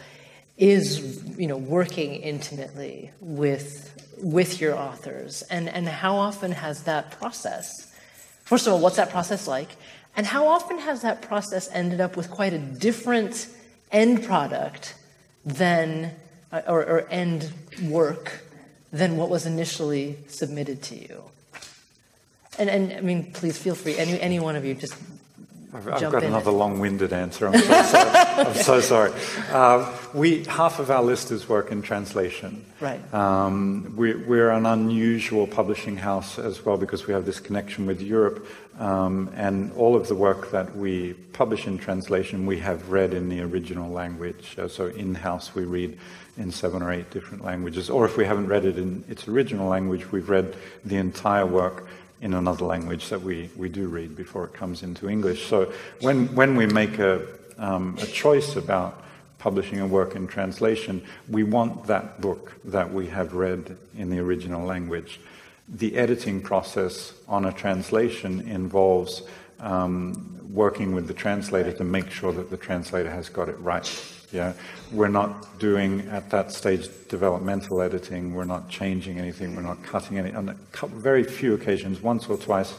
is 0.57 1.21
you 1.37 1.47
know 1.47 1.57
working 1.57 2.15
intimately 2.15 3.11
with 3.19 4.15
with 4.17 4.61
your 4.61 4.77
authors, 4.77 5.41
and 5.49 5.67
and 5.67 5.89
how 5.89 6.15
often 6.15 6.53
has 6.53 6.83
that 6.83 7.11
process? 7.11 7.93
First 8.45 8.65
of 8.65 8.73
all, 8.73 8.79
what's 8.79 8.95
that 8.95 9.09
process 9.09 9.45
like? 9.45 9.75
And 10.15 10.25
how 10.25 10.47
often 10.47 10.79
has 10.79 11.01
that 11.01 11.21
process 11.21 11.69
ended 11.71 12.01
up 12.01 12.17
with 12.17 12.29
quite 12.29 12.53
a 12.53 12.59
different 12.59 13.47
end 13.91 14.23
product 14.23 14.95
than, 15.45 16.11
uh, 16.51 16.61
or, 16.67 16.81
or 16.81 17.07
end 17.09 17.51
work 17.83 18.41
than 18.91 19.17
what 19.17 19.29
was 19.29 19.45
initially 19.45 20.17
submitted 20.27 20.81
to 20.83 20.95
you? 20.95 21.23
And, 22.57 22.69
and 22.69 22.93
I 22.93 23.01
mean, 23.01 23.31
please 23.31 23.57
feel 23.57 23.75
free, 23.75 23.97
any, 23.97 24.19
any 24.19 24.39
one 24.39 24.55
of 24.55 24.65
you, 24.65 24.73
just 24.73 24.95
I've, 25.71 25.87
I've 25.87 26.11
got 26.11 26.23
another 26.23 26.49
long-winded 26.49 27.13
answer. 27.13 27.47
I'm 27.47 27.59
so 27.59 27.83
sorry. 27.83 28.09
I'm 28.47 28.53
so 28.55 28.81
sorry. 28.81 29.11
Uh, 29.51 29.97
we 30.15 30.43
half 30.45 30.79
of 30.79 30.89
our 30.89 31.03
list 31.03 31.29
is 31.29 31.47
work 31.47 31.71
in 31.71 31.83
translation. 31.83 32.65
Right. 32.79 33.13
Um, 33.13 33.93
we, 33.95 34.15
we're 34.15 34.49
an 34.49 34.65
unusual 34.65 35.45
publishing 35.45 35.95
house 35.95 36.39
as 36.39 36.65
well 36.65 36.77
because 36.77 37.05
we 37.05 37.13
have 37.13 37.25
this 37.25 37.39
connection 37.39 37.85
with 37.85 38.01
Europe, 38.01 38.47
um, 38.79 39.29
and 39.35 39.71
all 39.73 39.95
of 39.95 40.07
the 40.07 40.15
work 40.15 40.51
that 40.51 40.75
we 40.75 41.13
publish 41.13 41.67
in 41.67 41.77
translation 41.77 42.45
we 42.45 42.59
have 42.59 42.89
read 42.89 43.13
in 43.13 43.29
the 43.29 43.41
original 43.41 43.91
language. 43.91 44.55
So 44.67 44.87
in-house 44.87 45.53
we 45.53 45.65
read 45.65 45.99
in 46.37 46.51
seven 46.51 46.81
or 46.81 46.91
eight 46.91 47.11
different 47.11 47.43
languages, 47.43 47.89
or 47.89 48.05
if 48.05 48.15
we 48.15 48.25
haven't 48.25 48.47
read 48.47 48.63
it 48.63 48.77
in 48.77 49.03
its 49.09 49.27
original 49.27 49.67
language, 49.67 50.09
we've 50.11 50.29
read 50.29 50.55
the 50.85 50.95
entire 50.95 51.45
work 51.45 51.87
in 52.21 52.33
another 52.33 52.65
language 52.65 53.09
that 53.09 53.21
we, 53.21 53.49
we 53.57 53.67
do 53.69 53.87
read 53.87 54.15
before 54.15 54.45
it 54.45 54.53
comes 54.53 54.81
into 54.81 55.09
English. 55.09 55.47
So 55.47 55.71
when, 55.99 56.33
when 56.33 56.55
we 56.55 56.65
make 56.65 56.99
a, 56.99 57.27
um, 57.57 57.97
a 58.01 58.05
choice 58.05 58.55
about 58.55 59.03
publishing 59.39 59.79
a 59.79 59.87
work 59.87 60.15
in 60.15 60.27
translation, 60.27 61.01
we 61.29 61.43
want 61.43 61.85
that 61.87 62.21
book 62.21 62.53
that 62.65 62.93
we 62.93 63.07
have 63.07 63.33
read 63.33 63.77
in 63.97 64.09
the 64.09 64.19
original 64.19 64.65
language. 64.65 65.19
The 65.71 65.95
editing 65.95 66.41
process 66.41 67.13
on 67.27 67.45
a 67.45 67.51
translation 67.51 68.41
involves 68.41 69.21
um, 69.60 70.39
working 70.51 70.93
with 70.93 71.08
the 71.08 71.13
translator 71.13 71.71
to 71.73 71.84
make 71.84 72.10
sure 72.10 72.32
that 72.34 72.49
the 72.49 72.58
translator 72.58 73.10
has 73.10 73.29
got 73.29 73.49
it 73.49 73.60
right. 73.60 73.88
Yeah, 74.32 74.53
we're 74.91 75.08
not 75.08 75.60
doing 75.60 76.08
at 76.10 76.29
that 76.29 76.51
stage 76.51 76.88
developmental 77.08 77.82
editing. 77.82 78.34
We're 78.34 78.45
not 78.45 78.69
changing 78.69 79.17
anything. 79.17 79.55
We're 79.55 79.63
not 79.63 79.82
cutting 79.84 80.17
any. 80.17 80.34
On 80.34 80.55
very 80.88 81.23
few 81.23 81.53
occasions, 81.53 82.01
once 82.01 82.27
or 82.27 82.38
twice, 82.38 82.75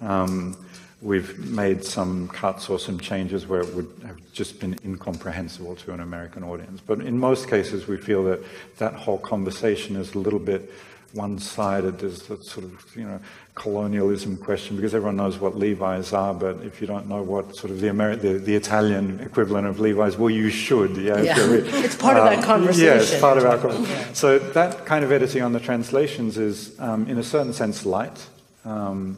um, 0.00 0.56
we've 1.00 1.38
made 1.38 1.84
some 1.84 2.28
cuts 2.28 2.68
or 2.68 2.78
some 2.78 2.98
changes 2.98 3.46
where 3.46 3.60
it 3.60 3.72
would 3.74 3.90
have 4.06 4.18
just 4.32 4.58
been 4.58 4.76
incomprehensible 4.84 5.76
to 5.76 5.92
an 5.92 6.00
American 6.00 6.42
audience. 6.42 6.80
But 6.84 7.00
in 7.00 7.18
most 7.18 7.48
cases, 7.48 7.86
we 7.86 7.96
feel 7.96 8.24
that 8.24 8.40
that 8.78 8.94
whole 8.94 9.18
conversation 9.18 9.94
is 9.94 10.14
a 10.14 10.18
little 10.18 10.40
bit 10.40 10.72
one-sided. 11.14 11.98
There's 11.98 12.22
that 12.24 12.44
sort 12.44 12.64
of, 12.64 12.96
you 12.96 13.04
know, 13.04 13.20
colonialism 13.54 14.36
question 14.36 14.76
because 14.76 14.94
everyone 14.94 15.16
knows 15.16 15.38
what 15.38 15.56
Levi's 15.56 16.12
are, 16.12 16.32
but 16.34 16.62
if 16.62 16.80
you 16.80 16.86
don't 16.86 17.08
know 17.08 17.22
what 17.22 17.56
sort 17.56 17.70
of 17.70 17.80
the, 17.80 17.88
Ameri- 17.88 18.20
the, 18.20 18.34
the 18.34 18.54
Italian 18.54 19.20
equivalent 19.20 19.66
of 19.66 19.80
Levi's, 19.80 20.16
well, 20.16 20.30
you 20.30 20.50
should. 20.50 20.96
Yeah, 20.96 21.20
Yeah. 21.22 21.34
It's 21.38 21.96
part 21.96 22.16
of 22.16 22.24
that 22.24 22.38
Um, 22.38 22.44
conversation. 22.44 22.86
Yeah, 22.86 22.94
it's 23.02 23.18
part 23.20 23.38
of 23.38 23.44
our 23.44 23.58
Yeah. 23.82 24.12
So 24.12 24.38
that 24.38 24.84
kind 24.86 25.04
of 25.04 25.10
editing 25.12 25.42
on 25.42 25.52
the 25.52 25.60
translations 25.60 26.38
is, 26.38 26.78
um, 26.78 27.06
in 27.08 27.18
a 27.18 27.24
certain 27.24 27.52
sense, 27.52 27.84
light. 27.84 28.26
Um, 28.64 29.16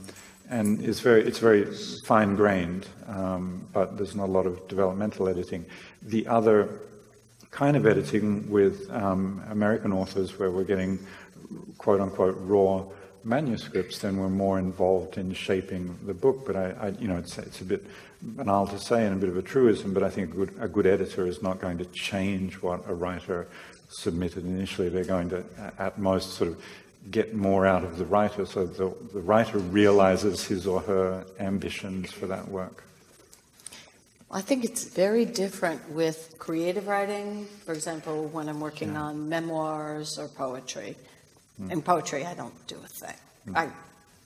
and 0.51 0.83
is 0.83 0.99
very, 1.01 1.23
it's 1.23 1.39
very 1.39 1.65
fine-grained, 2.05 2.85
um, 3.07 3.65
but 3.73 3.97
there's 3.97 4.17
not 4.17 4.29
a 4.29 4.33
lot 4.33 4.47
of 4.47 4.67
developmental 4.67 5.29
editing. 5.29 5.65
The 6.03 6.27
other 6.27 6.69
kind 7.53 7.77
of 7.77 7.87
editing 7.87 8.51
with 8.51 8.91
um, 8.91 9.43
American 9.49 9.93
authors, 9.93 10.39
where 10.39 10.51
we're 10.51 10.65
getting 10.65 10.99
quote-unquote 11.79 12.37
raw 12.41 12.85
manuscripts, 13.25 13.99
then 13.99 14.17
we're 14.17 14.29
more 14.29 14.59
involved 14.59 15.19
in 15.19 15.33
shaping 15.33 15.99
the 16.07 16.15
book. 16.15 16.47
But 16.47 16.57
I, 16.57 16.71
I 16.81 16.89
you 16.99 17.09
know, 17.09 17.17
it's, 17.17 17.37
it's 17.39 17.61
a 17.61 17.65
bit 17.65 17.85
banal 18.23 18.67
to 18.67 18.79
say 18.79 19.07
and 19.07 19.15
a 19.15 19.19
bit 19.19 19.29
of 19.29 19.37
a 19.37 19.43
truism, 19.43 19.93
but 19.93 20.03
I 20.03 20.11
think 20.11 20.33
a 20.33 20.37
good, 20.37 20.55
a 20.61 20.69
good 20.69 20.87
editor 20.87 21.27
is 21.27 21.43
not 21.43 21.61
going 21.61 21.79
to 21.79 21.85
change 21.87 22.63
what 22.63 22.89
a 22.89 22.95
writer 22.95 23.49
submitted 23.89 24.45
initially. 24.45 24.89
They're 24.89 25.05
going 25.05 25.31
to, 25.31 25.45
at 25.79 25.99
most, 25.99 26.35
sort 26.35 26.51
of 26.51 26.63
get 27.11 27.35
more 27.35 27.67
out 27.67 27.83
of 27.83 27.97
the 27.97 28.05
writer, 28.05 28.45
so 28.45 28.67
the, 28.67 28.95
the 29.13 29.21
writer 29.21 29.59
realizes 29.59 30.45
his 30.45 30.67
or 30.67 30.81
her 30.81 31.25
ambitions 31.39 32.13
for 32.13 32.27
that 32.27 32.47
work. 32.49 32.85
I 34.31 34.43
think 34.43 34.65
it's 34.65 34.85
very 34.85 35.25
different 35.25 35.91
with 35.91 36.37
creative 36.39 36.87
writing. 36.87 37.47
For 37.65 37.73
example, 37.73 38.27
when 38.27 38.49
I'm 38.49 38.61
working 38.61 38.97
on 38.97 39.29
memoirs 39.29 40.19
or 40.19 40.29
poetry. 40.29 40.95
In 41.69 41.83
poetry, 41.83 42.25
I 42.25 42.35
don't 42.35 42.67
do 42.67 42.77
a 42.77 42.89
thing. 42.89 43.17
I 43.55 43.69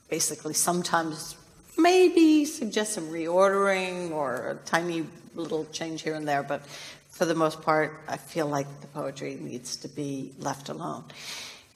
basically 0.09 0.53
sometimes 0.53 1.35
maybe 1.77 2.45
suggest 2.45 2.93
some 2.93 3.09
reordering 3.09 4.11
or 4.11 4.51
a 4.51 4.55
tiny 4.65 5.05
little 5.35 5.65
change 5.71 6.01
here 6.03 6.15
and 6.15 6.27
there, 6.27 6.43
but 6.43 6.61
for 7.09 7.25
the 7.25 7.35
most 7.35 7.61
part, 7.61 7.99
I 8.07 8.17
feel 8.17 8.47
like 8.47 8.67
the 8.81 8.87
poetry 8.87 9.37
needs 9.41 9.75
to 9.77 9.87
be 9.87 10.31
left 10.39 10.69
alone. 10.69 11.03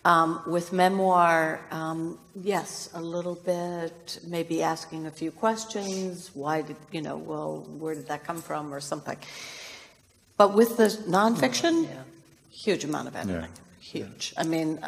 Um, 0.06 0.42
with 0.48 0.72
memoir, 0.72 1.60
um, 1.72 2.18
yes, 2.42 2.90
a 2.94 3.02
little 3.02 3.36
bit, 3.36 4.20
maybe 4.26 4.64
asking 4.64 5.08
a 5.08 5.12
few 5.12 5.32
questions. 5.32 6.32
Why 6.34 6.62
did, 6.62 6.78
you 6.92 7.02
know, 7.02 7.18
well, 7.18 7.66
where 7.80 7.96
did 7.96 8.08
that 8.08 8.24
come 8.24 8.42
from 8.42 8.74
or 8.74 8.80
something. 8.80 9.18
But 10.38 10.54
with 10.54 10.78
the 10.78 10.88
nonfiction, 11.10 11.84
Yeah. 11.84 12.04
huge 12.50 12.86
amount 12.86 13.10
of 13.10 13.16
editing. 13.18 13.42
Yeah. 13.42 13.48
Huge. 13.82 14.34
I 14.38 14.44
mean, 14.44 14.80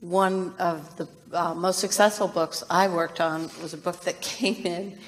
one 0.00 0.54
of 0.58 0.96
the 0.96 1.08
uh, 1.32 1.54
most 1.54 1.78
successful 1.78 2.28
books 2.28 2.62
I 2.70 2.88
worked 2.88 3.20
on 3.20 3.50
was 3.62 3.74
a 3.74 3.78
book 3.78 4.00
that 4.02 4.20
came 4.20 4.66
in. 4.66 4.98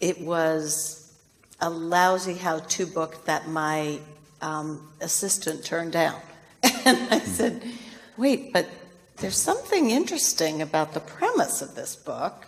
It 0.00 0.20
was 0.20 1.12
a 1.60 1.70
lousy 1.70 2.34
how 2.34 2.60
to 2.60 2.86
book 2.86 3.24
that 3.24 3.48
my 3.48 3.98
um, 4.40 4.88
assistant 5.00 5.64
turned 5.64 5.92
down. 5.92 6.20
And 6.84 7.12
I 7.12 7.18
said, 7.18 7.62
wait, 8.16 8.52
but 8.52 8.66
there's 9.18 9.36
something 9.36 9.90
interesting 9.90 10.62
about 10.62 10.94
the 10.94 11.00
premise 11.00 11.60
of 11.60 11.74
this 11.74 11.94
book. 11.96 12.46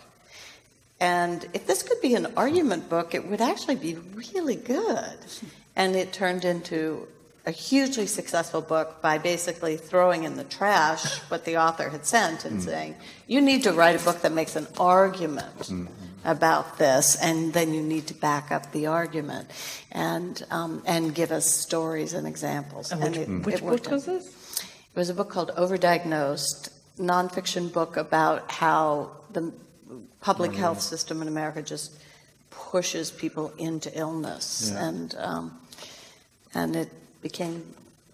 And 0.99 1.47
if 1.53 1.67
this 1.67 1.83
could 1.83 2.01
be 2.01 2.15
an 2.15 2.27
argument 2.35 2.89
book, 2.89 3.13
it 3.13 3.27
would 3.27 3.41
actually 3.41 3.75
be 3.75 3.95
really 4.15 4.55
good. 4.55 5.17
And 5.75 5.95
it 5.95 6.11
turned 6.11 6.43
into 6.43 7.07
a 7.45 7.51
hugely 7.51 8.05
successful 8.05 8.61
book 8.61 9.01
by 9.01 9.17
basically 9.17 9.75
throwing 9.75 10.23
in 10.25 10.35
the 10.35 10.43
trash 10.43 11.19
what 11.29 11.43
the 11.45 11.57
author 11.57 11.89
had 11.89 12.05
sent 12.05 12.45
and 12.45 12.61
saying, 12.61 12.95
you 13.27 13.41
need 13.41 13.63
to 13.63 13.71
write 13.73 13.99
a 13.99 14.03
book 14.05 14.21
that 14.21 14.31
makes 14.31 14.55
an 14.55 14.67
argument 14.79 15.71
about 16.23 16.77
this, 16.77 17.15
and 17.15 17.51
then 17.53 17.73
you 17.73 17.81
need 17.81 18.05
to 18.05 18.13
back 18.13 18.51
up 18.51 18.71
the 18.73 18.85
argument 18.85 19.49
and, 19.91 20.43
um, 20.51 20.83
and 20.85 21.15
give 21.15 21.31
us 21.31 21.47
stories 21.47 22.13
and 22.13 22.27
examples. 22.27 22.91
And 22.91 23.01
which, 23.01 23.17
it- 23.17 23.27
which 23.45 23.55
it 23.55 23.61
worked 23.63 23.83
book 23.85 23.91
was 23.93 24.05
this? 24.05 24.27
It 24.93 24.99
was 24.99 25.09
a 25.09 25.13
book 25.15 25.29
called 25.31 25.49
Overdiagnosed, 25.57 26.69
nonfiction 26.99 27.73
book 27.73 27.97
about 27.97 28.51
how 28.51 29.09
the 29.31 29.51
public 30.19 30.53
health 30.53 30.81
system 30.81 31.23
in 31.23 31.27
America 31.27 31.63
just 31.63 31.93
pushes 32.51 33.09
people 33.09 33.51
into 33.57 33.89
illness, 33.97 34.69
Yeah. 34.71 34.87
and 34.87 35.15
um, 35.17 35.59
and 36.53 36.75
it 36.75 36.91
became 37.21 37.63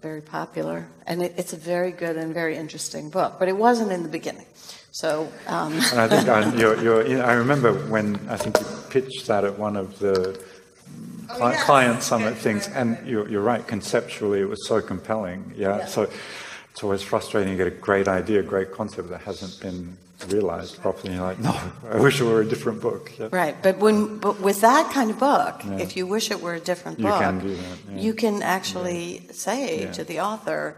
very 0.00 0.20
popular. 0.20 0.86
And 1.06 1.22
it, 1.22 1.34
it's 1.36 1.52
a 1.52 1.56
very 1.56 1.90
good 1.90 2.16
and 2.16 2.32
very 2.32 2.56
interesting 2.56 3.10
book, 3.10 3.36
but 3.38 3.48
it 3.48 3.56
wasn't 3.56 3.92
in 3.92 4.02
the 4.02 4.08
beginning. 4.08 4.46
So 4.90 5.30
um, 5.46 5.72
And 5.92 6.00
I 6.00 6.08
think 6.08 6.28
I, 6.28 6.54
you're, 6.56 6.80
you're, 6.82 7.22
I 7.22 7.34
remember 7.34 7.72
when 7.72 8.16
I 8.28 8.36
think 8.36 8.58
you 8.60 8.66
pitched 8.90 9.26
that 9.26 9.44
at 9.44 9.58
one 9.58 9.76
of 9.76 9.98
the 9.98 10.40
cli- 11.28 11.52
yes. 11.52 11.64
client 11.64 12.02
summit 12.02 12.34
Good, 12.34 12.42
things, 12.42 12.68
right, 12.68 12.76
and 12.76 13.06
you're, 13.06 13.28
you're 13.28 13.42
right. 13.42 13.66
Conceptually, 13.66 14.40
it 14.40 14.48
was 14.48 14.66
so 14.66 14.80
compelling. 14.80 15.52
Yeah. 15.56 15.78
Yeah. 15.78 15.86
So 15.86 16.10
it's 16.78 16.84
always 16.84 17.02
frustrating. 17.02 17.50
You 17.50 17.58
get 17.58 17.66
a 17.66 17.70
great 17.88 18.06
idea, 18.06 18.40
great 18.40 18.70
concept 18.70 19.08
that 19.08 19.22
hasn't 19.22 19.58
been 19.60 19.96
realized 20.28 20.80
properly. 20.80 21.14
You're 21.14 21.24
like, 21.24 21.40
no, 21.40 21.50
I 21.90 21.98
wish 21.98 22.20
it 22.20 22.24
were 22.24 22.40
a 22.40 22.44
different 22.44 22.80
book. 22.80 23.10
Yeah. 23.18 23.30
Right, 23.32 23.56
but 23.60 23.78
when 23.78 24.18
but 24.18 24.40
with 24.40 24.60
that 24.60 24.92
kind 24.92 25.10
of 25.10 25.18
book, 25.18 25.54
Yeah. 25.64 25.78
if 25.84 25.96
you 25.96 26.06
wish 26.06 26.30
it 26.30 26.40
were 26.40 26.54
a 26.54 26.60
different 26.60 27.00
You 27.00 27.06
book, 27.06 27.20
can 27.20 27.40
do 27.40 27.56
that, 27.56 27.78
yeah. 27.90 28.00
you 28.00 28.14
can 28.14 28.42
actually 28.44 29.22
say 29.32 29.90
to 29.92 30.04
the 30.04 30.20
author, 30.20 30.76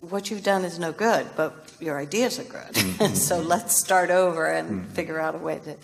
"What 0.00 0.28
you've 0.28 0.42
done 0.42 0.64
is 0.64 0.76
no 0.80 0.90
good, 0.90 1.24
but 1.36 1.52
your 1.78 1.96
ideas 2.06 2.40
are 2.40 2.48
good. 2.58 2.72
Mm-hmm. 2.74 3.14
so 3.28 3.38
let's 3.38 3.76
start 3.78 4.10
over 4.10 4.46
and 4.58 4.88
figure 4.98 5.20
out 5.20 5.36
a 5.36 5.38
way 5.38 5.60
to 5.66 5.74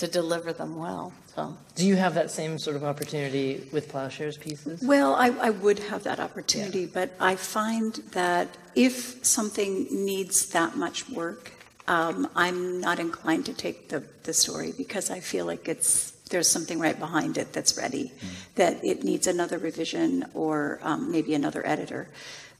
to 0.00 0.06
deliver 0.20 0.50
them 0.54 0.76
well." 0.78 1.12
So 1.34 1.56
Do 1.76 1.86
you 1.86 1.96
have 1.96 2.14
that 2.14 2.30
same 2.30 2.58
sort 2.58 2.76
of 2.76 2.84
opportunity 2.84 3.66
with 3.72 3.90
Ploughshares 3.90 4.38
pieces? 4.38 4.82
Well, 4.82 5.14
I, 5.14 5.28
I 5.28 5.50
would 5.50 5.78
have 5.78 6.04
that 6.04 6.20
opportunity, 6.20 6.84
but 6.84 7.10
I 7.18 7.36
find 7.36 7.94
that 8.12 8.48
if 8.74 9.24
something 9.24 9.86
needs 9.90 10.46
that 10.50 10.76
much 10.76 11.08
work, 11.08 11.52
um, 11.88 12.28
I'm 12.36 12.80
not 12.80 12.98
inclined 12.98 13.46
to 13.46 13.54
take 13.54 13.88
the, 13.88 14.04
the 14.24 14.34
story 14.34 14.72
because 14.76 15.10
I 15.10 15.20
feel 15.20 15.46
like 15.46 15.68
it's 15.68 16.12
there's 16.32 16.48
something 16.48 16.78
right 16.78 16.98
behind 16.98 17.36
it 17.36 17.52
that's 17.52 17.76
ready, 17.76 18.10
that 18.54 18.82
it 18.82 19.04
needs 19.04 19.26
another 19.26 19.58
revision 19.58 20.24
or 20.32 20.80
um, 20.82 21.12
maybe 21.12 21.34
another 21.34 21.64
editor 21.66 22.08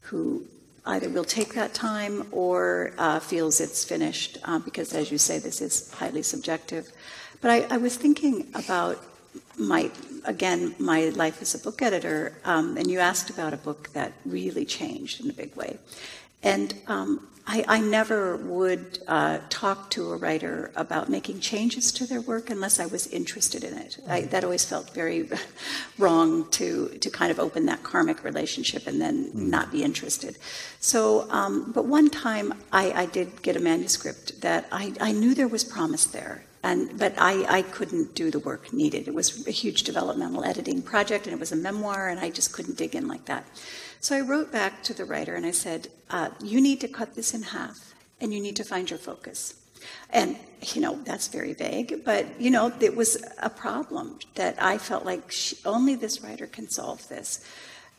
who 0.01 0.45
either 0.85 1.09
will 1.09 1.23
take 1.23 1.55
that 1.55 1.73
time 1.73 2.27
or 2.31 2.93
uh, 2.99 3.19
feels 3.19 3.59
it's 3.59 3.83
finished, 3.83 4.37
uh, 4.43 4.59
because 4.59 4.93
as 4.93 5.11
you 5.11 5.17
say, 5.17 5.39
this 5.39 5.59
is 5.59 5.91
highly 5.93 6.21
subjective. 6.21 6.91
But 7.43 7.51
I, 7.51 7.75
I 7.75 7.77
was 7.77 7.97
thinking 7.97 8.47
about 8.55 9.03
my, 9.57 9.91
again, 10.23 10.75
my 10.79 11.09
life 11.09 11.41
as 11.41 11.53
a 11.53 11.59
book 11.59 11.81
editor, 11.81 12.37
um, 12.45 12.77
and 12.77 12.89
you 12.89 12.99
asked 12.99 13.29
about 13.29 13.53
a 13.53 13.57
book 13.57 13.89
that 13.91 14.13
really 14.25 14.63
changed 14.63 15.21
in 15.21 15.29
a 15.29 15.33
big 15.33 15.53
way. 15.53 15.77
And 16.41 16.73
um, 16.87 17.27
I, 17.45 17.65
I 17.67 17.79
never 17.81 18.37
would 18.37 18.99
uh, 19.09 19.39
talk 19.49 19.89
to 19.89 20.13
a 20.13 20.15
writer 20.15 20.71
about 20.77 21.09
making 21.09 21.41
changes 21.41 21.91
to 21.93 22.05
their 22.05 22.21
work 22.21 22.49
unless 22.49 22.79
I 22.79 22.85
was 22.85 23.07
interested 23.07 23.65
in 23.65 23.77
it. 23.77 23.97
I, 24.07 24.21
that 24.21 24.45
always 24.45 24.63
felt 24.63 24.91
very 24.91 25.29
wrong 25.97 26.49
to, 26.51 26.87
to 26.87 27.09
kind 27.09 27.29
of 27.29 27.41
open 27.41 27.65
that 27.65 27.83
karmic 27.83 28.23
relationship 28.23 28.87
and 28.87 29.01
then 29.01 29.31
not 29.33 29.69
be 29.69 29.83
interested. 29.83 30.37
So, 30.79 31.29
um, 31.29 31.73
but 31.73 31.83
one 31.83 32.09
time 32.09 32.53
I, 32.71 32.93
I 32.93 33.05
did 33.05 33.41
get 33.41 33.57
a 33.57 33.59
manuscript 33.59 34.39
that 34.39 34.65
I, 34.71 34.93
I 35.01 35.11
knew 35.11 35.35
there 35.35 35.49
was 35.49 35.65
promise 35.65 36.05
there. 36.05 36.45
And, 36.63 36.97
but 36.97 37.13
I, 37.17 37.57
I 37.57 37.61
couldn't 37.61 38.15
do 38.15 38.31
the 38.31 38.39
work 38.39 38.71
needed. 38.71 39.07
It 39.07 39.13
was 39.13 39.45
a 39.45 39.51
huge 39.51 39.83
developmental 39.83 40.45
editing 40.45 40.81
project, 40.81 41.27
and 41.27 41.33
it 41.33 41.39
was 41.39 41.51
a 41.51 41.57
memoir, 41.57 42.07
and 42.07 42.19
I 42.19 42.29
just 42.29 42.53
couldn't 42.53 42.77
dig 42.77 42.95
in 42.95 43.07
like 43.07 43.25
that. 43.25 43.45
So 43.99 44.15
I 44.15 44.21
wrote 44.21 44.51
back 44.51 44.81
to 44.83 44.93
the 44.93 45.05
writer 45.05 45.35
and 45.35 45.45
I 45.45 45.51
said, 45.51 45.89
uh, 46.09 46.29
You 46.41 46.61
need 46.61 46.79
to 46.81 46.87
cut 46.87 47.15
this 47.15 47.33
in 47.33 47.43
half, 47.43 47.93
and 48.21 48.33
you 48.33 48.39
need 48.39 48.55
to 48.55 48.63
find 48.63 48.89
your 48.89 48.99
focus. 48.99 49.55
And, 50.09 50.37
you 50.73 50.81
know, 50.81 50.95
that's 51.03 51.27
very 51.27 51.53
vague, 51.53 52.05
but, 52.05 52.39
you 52.39 52.49
know, 52.49 52.71
it 52.79 52.95
was 52.95 53.21
a 53.39 53.49
problem 53.49 54.19
that 54.35 54.61
I 54.61 54.77
felt 54.77 55.03
like 55.03 55.31
she, 55.31 55.57
only 55.65 55.95
this 55.95 56.21
writer 56.21 56.47
can 56.47 56.69
solve 56.69 57.07
this. 57.09 57.43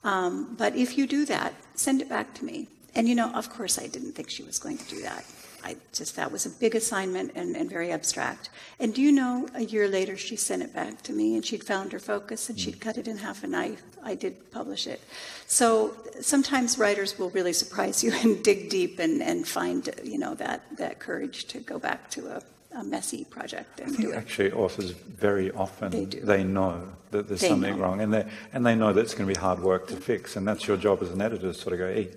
Um, 0.05 0.55
but 0.57 0.75
if 0.77 0.97
you 0.97 1.07
do 1.07 1.27
that, 1.27 1.53
send 1.75 2.01
it 2.01 2.09
back 2.09 2.33
to 2.35 2.45
me. 2.45 2.69
And, 2.95 3.09
you 3.09 3.15
know, 3.15 3.31
of 3.33 3.51
course, 3.51 3.79
I 3.79 3.87
didn't 3.89 4.13
think 4.13 4.31
she 4.31 4.43
was 4.43 4.59
going 4.59 4.79
to 4.79 4.89
do 4.89 5.03
that. 5.03 5.25
I 5.65 5.77
just, 5.95 6.17
that 6.17 6.31
was 6.31 6.45
a 6.45 6.51
big 6.51 6.75
assignment 6.75 7.33
and, 7.35 7.57
and 7.57 7.71
very 7.71 7.91
abstract. 7.91 8.51
And 8.79 8.95
do 8.95 9.01
you 9.01 9.11
know, 9.11 9.49
a 9.55 9.63
year 9.63 9.89
later, 9.89 10.17
she 10.17 10.37
sent 10.37 10.63
it 10.63 10.75
back 10.75 11.03
to 11.05 11.13
me 11.13 11.37
and 11.37 11.45
she'd 11.45 11.65
found 11.65 11.93
her 11.93 11.99
focus 11.99 12.51
and 12.51 12.61
she'd 12.61 12.77
mm. 12.77 12.81
cut 12.81 12.99
it 12.99 13.09
in 13.09 13.17
half 13.17 13.43
and 13.43 13.57
I, 13.57 13.77
I 14.03 14.15
did 14.15 14.51
publish 14.51 14.87
it. 14.87 15.01
So 15.47 15.97
sometimes 16.21 16.79
writers 16.79 17.19
will 17.19 17.31
really 17.31 17.55
surprise 17.55 18.05
you 18.05 18.13
and 18.23 18.45
dig 18.45 18.69
deep 18.69 18.99
and, 18.99 19.23
and 19.23 19.49
find, 19.49 19.89
you 20.05 20.19
know, 20.19 20.35
that, 20.35 20.77
that 20.77 20.99
courage 20.99 21.47
to 21.47 21.61
go 21.61 21.79
back 21.79 22.11
to 22.11 22.27
a, 22.29 22.43
a 22.79 22.85
messy 22.85 23.25
project 23.25 23.81
and 23.81 23.97
do 23.97 24.13
it. 24.13 24.17
Actually, 24.17 24.53
authors 24.53 24.91
very 24.91 25.51
often 25.53 25.91
They 25.91 26.05
do. 26.05 26.45
know 26.45 26.89
that 27.11 27.29
there's 27.29 27.41
They 27.41 27.49
something 27.49 27.77
know. 27.77 27.83
wrong, 27.83 28.01
and 28.01 28.13
they 28.13 28.27
and 28.53 28.67
they 28.67 28.75
know 28.75 28.93
that 28.93 29.01
it's 29.01 29.15
going 29.15 29.29
to 29.29 29.33
be 29.33 29.41
hard 29.41 29.61
work 29.61 29.87
to 29.89 29.97
fix, 29.97 30.35
and 30.35 30.47
that's 30.47 30.67
your 30.67 30.77
job 30.77 31.01
as 31.01 31.11
an 31.13 31.23
editor 31.23 31.53
to 31.53 31.55
sort 31.55 31.75
of 31.75 31.79
go, 31.79 31.87
hey, 31.87 32.09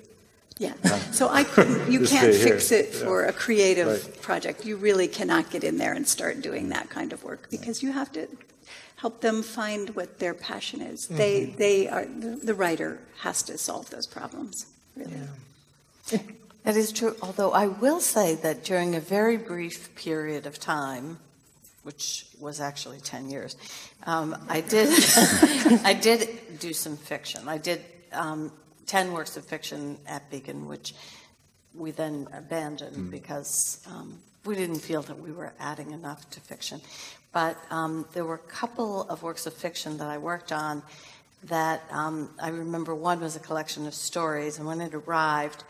Yeah. 0.59 0.73
So 1.11 1.29
I 1.29 1.43
couldn't, 1.43 1.91
you 1.91 1.99
can't 2.05 2.31
day 2.31 2.37
here. 2.37 2.47
fix 2.49 2.71
it 2.71 2.93
for 2.93 3.25
a 3.25 3.33
creative 3.33 3.87
Right. 3.87 4.21
project. 4.21 4.65
You 4.65 4.75
really 4.77 5.07
cannot 5.07 5.49
get 5.51 5.63
in 5.63 5.77
there 5.77 5.93
and 5.93 6.07
start 6.07 6.41
doing 6.41 6.69
that 6.69 6.89
kind 6.89 7.13
of 7.13 7.23
work 7.23 7.49
because 7.51 7.83
you 7.83 7.91
have 7.91 8.11
to 8.13 8.27
help 8.95 9.21
them 9.21 9.43
find 9.43 9.91
what 9.95 10.17
their 10.19 10.33
passion 10.33 10.81
is. 10.81 11.07
They, 11.07 11.41
Mm-hmm. 11.41 11.57
they 11.57 11.87
are, 11.87 12.05
the, 12.05 12.39
the 12.43 12.53
writer 12.55 12.99
has 13.19 13.43
to 13.43 13.57
solve 13.57 13.89
those 13.91 14.07
problems, 14.07 14.65
really. 14.95 15.13
That 16.63 16.75
is 16.75 16.91
true, 16.91 17.15
although 17.21 17.51
I 17.53 17.67
will 17.67 18.01
say 18.01 18.35
that 18.35 18.65
during 18.65 18.93
a 18.95 18.99
very 18.99 19.37
brief 19.37 19.95
period 19.95 20.45
of 20.45 20.59
time, 20.59 21.17
which 21.83 22.25
was 22.41 22.59
actually 22.59 22.99
10 22.99 23.29
years, 23.29 23.55
um, 24.05 24.35
I 24.49 24.59
did 24.59 24.89
I 25.85 25.93
did 25.93 26.27
do 26.59 26.73
some 26.73 26.97
fiction. 26.97 27.47
I 27.47 27.57
did 27.57 27.79
um, 28.11 28.51
10 28.87 29.13
works 29.13 29.37
of 29.37 29.45
fiction 29.45 29.97
at 30.07 30.29
Beacon, 30.31 30.67
which 30.67 30.93
we 31.75 31.91
then 31.91 32.27
abandoned 32.33 33.11
because 33.11 33.85
um, 33.87 34.19
we 34.45 34.55
didn't 34.55 34.79
feel 34.79 35.01
that 35.03 35.19
we 35.19 35.31
were 35.31 35.53
adding 35.59 35.91
enough 35.91 36.29
to 36.31 36.39
fiction. 36.39 36.81
But 37.31 37.57
um, 37.69 38.05
there 38.13 38.25
were 38.25 38.35
a 38.35 38.49
couple 38.49 39.03
of 39.03 39.21
works 39.21 39.45
of 39.45 39.53
fiction 39.53 39.97
that 39.97 40.07
I 40.07 40.17
worked 40.17 40.51
on 40.51 40.81
that 41.43 41.83
um, 41.91 42.31
I 42.39 42.49
remember 42.49 42.95
one 42.95 43.19
was 43.19 43.35
a 43.35 43.39
collection 43.39 43.85
of 43.85 43.93
stories, 43.93 44.57
and 44.57 44.65
when 44.65 44.81
it 44.81 44.93
arrived, 44.95 45.63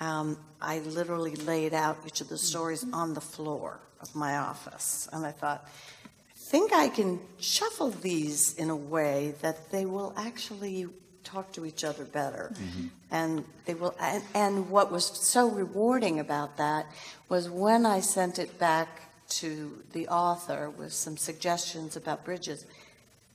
um, 0.00 0.36
I 0.60 0.80
literally 0.80 1.36
laid 1.36 1.72
out 1.72 1.98
each 2.06 2.20
of 2.20 2.28
the 2.28 2.36
stories 2.36 2.84
on 2.92 3.14
the 3.14 3.20
floor 3.20 3.80
of 4.00 4.14
my 4.14 4.36
office. 4.36 5.08
And 5.12 5.24
I 5.24 5.32
thought, 5.32 5.64
I 6.04 6.36
think 6.36 6.72
I 6.72 6.88
can 6.88 7.20
shuffle 7.38 7.90
these 7.90 8.54
in 8.54 8.70
a 8.70 8.76
way 8.76 9.34
that 9.40 9.70
they 9.70 9.86
will 9.86 10.12
actually 10.16 10.88
talk 11.30 11.52
to 11.52 11.64
each 11.64 11.84
other 11.84 12.04
better. 12.04 12.52
Mm-hmm. 12.54 12.86
And 13.10 13.44
they 13.66 13.74
will 13.74 13.94
and, 14.00 14.22
and 14.34 14.70
what 14.70 14.90
was 14.90 15.04
so 15.06 15.48
rewarding 15.48 16.20
about 16.20 16.56
that 16.56 16.86
was 17.28 17.48
when 17.48 17.86
I 17.86 18.00
sent 18.00 18.38
it 18.38 18.58
back 18.58 18.88
to 19.30 19.82
the 19.92 20.08
author 20.08 20.70
with 20.70 20.92
some 20.92 21.16
suggestions 21.16 21.96
about 21.96 22.24
bridges, 22.24 22.66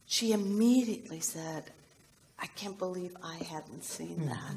she 0.05 0.33
immediately 0.33 1.19
said, 1.19 1.63
I 2.39 2.47
can't 2.47 2.77
believe 2.77 3.15
I 3.23 3.35
hadn't 3.35 3.83
seen 3.83 4.17
mm-hmm. 4.17 4.27
that. 4.27 4.55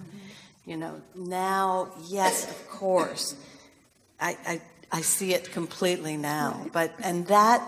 You 0.67 0.77
know, 0.77 1.01
now, 1.15 1.89
yes, 2.09 2.51
of 2.51 2.69
course, 2.69 3.37
I, 4.21 4.37
I, 4.47 4.61
I 4.93 5.01
see 5.01 5.33
it 5.33 5.53
completely 5.53 6.17
now. 6.17 6.67
But, 6.73 6.93
and 7.03 7.27
that, 7.29 7.63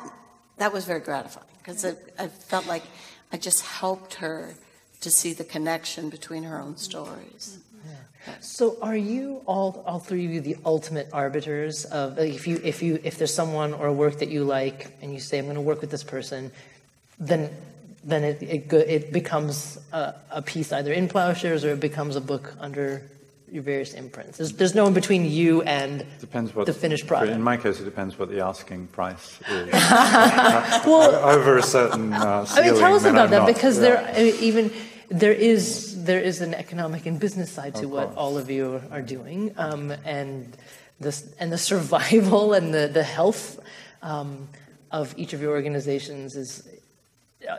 that 0.59 0.73
was 0.73 0.85
very 0.85 1.01
gratifying 1.01 1.47
because 1.59 1.85
I, 1.85 1.95
I 2.19 2.29
felt 2.29 2.67
like 2.67 2.83
I 3.33 3.37
just 3.37 3.65
helped 3.65 4.15
her 4.15 4.55
to 5.01 5.11
see 5.11 5.33
the 5.33 5.45
connection 5.45 6.09
between 6.11 6.43
her 6.45 6.59
own 6.61 6.77
stories. 6.77 7.59
So, 8.41 8.77
are 8.83 8.97
you 8.97 9.41
all 9.47 9.83
all 9.87 9.99
three 9.99 10.27
of 10.27 10.33
you 10.33 10.41
the 10.43 10.57
ultimate 10.67 11.09
arbiters 11.13 11.87
of 11.87 12.19
if 12.19 12.47
you 12.47 12.61
if 12.63 12.83
you 12.83 13.01
if 13.03 13.17
there's 13.17 13.33
someone 13.33 13.73
or 13.73 13.87
a 13.87 13.93
work 13.93 14.19
that 14.19 14.29
you 14.29 14.45
like 14.45 14.93
and 15.01 15.13
you 15.13 15.21
say 15.21 15.39
I'm 15.39 15.47
going 15.47 15.55
to 15.55 15.63
work 15.63 15.81
with 15.81 15.91
this 15.91 16.05
person, 16.05 16.53
then 17.19 17.51
then 18.05 18.23
it 18.25 18.43
it, 18.43 18.73
it 18.73 19.13
becomes 19.13 19.79
a, 19.93 20.15
a 20.31 20.43
piece 20.43 20.71
either 20.71 20.93
in 20.93 21.09
Ploughshares 21.09 21.65
or 21.65 21.71
it 21.71 21.81
becomes 21.81 22.15
a 22.15 22.21
book 22.21 22.55
under 22.61 23.03
your 23.51 23.63
various 23.63 23.95
imprints. 23.95 24.39
There's, 24.39 24.53
there's 24.53 24.75
no 24.75 24.87
in 24.87 24.93
between 24.93 25.25
you 25.25 25.63
and 25.63 26.05
depends 26.21 26.55
what 26.55 26.67
the 26.67 26.73
finished 26.73 27.07
product. 27.07 27.33
In 27.33 27.43
my 27.43 27.57
case, 27.57 27.81
it 27.81 27.85
depends 27.85 28.19
what 28.19 28.29
the 28.31 28.41
asking 28.45 28.89
price 28.89 29.41
is. 29.49 29.73
well, 29.73 31.15
Over 31.25 31.59
a 31.59 31.63
certain 31.63 32.13
uh, 32.13 32.47
I 32.51 32.61
mean, 32.63 32.79
tell 32.79 32.95
us 32.95 33.05
about 33.05 33.25
I'm 33.25 33.31
that 33.31 33.39
not. 33.39 33.47
because 33.47 33.77
Yeah. 33.77 33.83
there, 33.83 34.15
I 34.15 34.23
mean, 34.25 34.35
even 34.41 34.71
there 35.11 35.33
is 35.33 36.05
there 36.05 36.21
is 36.21 36.41
an 36.41 36.55
economic 36.55 37.05
and 37.05 37.19
business 37.19 37.51
side 37.51 37.75
to 37.77 37.89
what 37.89 38.15
all 38.17 38.39
of 38.39 38.49
you 38.49 38.81
are 38.91 39.03
doing, 39.03 39.53
um, 39.59 39.91
and 40.05 40.57
this 41.01 41.35
and 41.41 41.53
the 41.53 41.59
survival 41.59 42.53
and 42.59 42.73
the 42.73 42.89
the 42.89 43.03
health 43.03 43.59
um, 44.03 44.49
of 44.91 45.15
each 45.19 45.33
of 45.33 45.43
your 45.43 45.51
organizations 45.51 46.37
is 46.37 46.69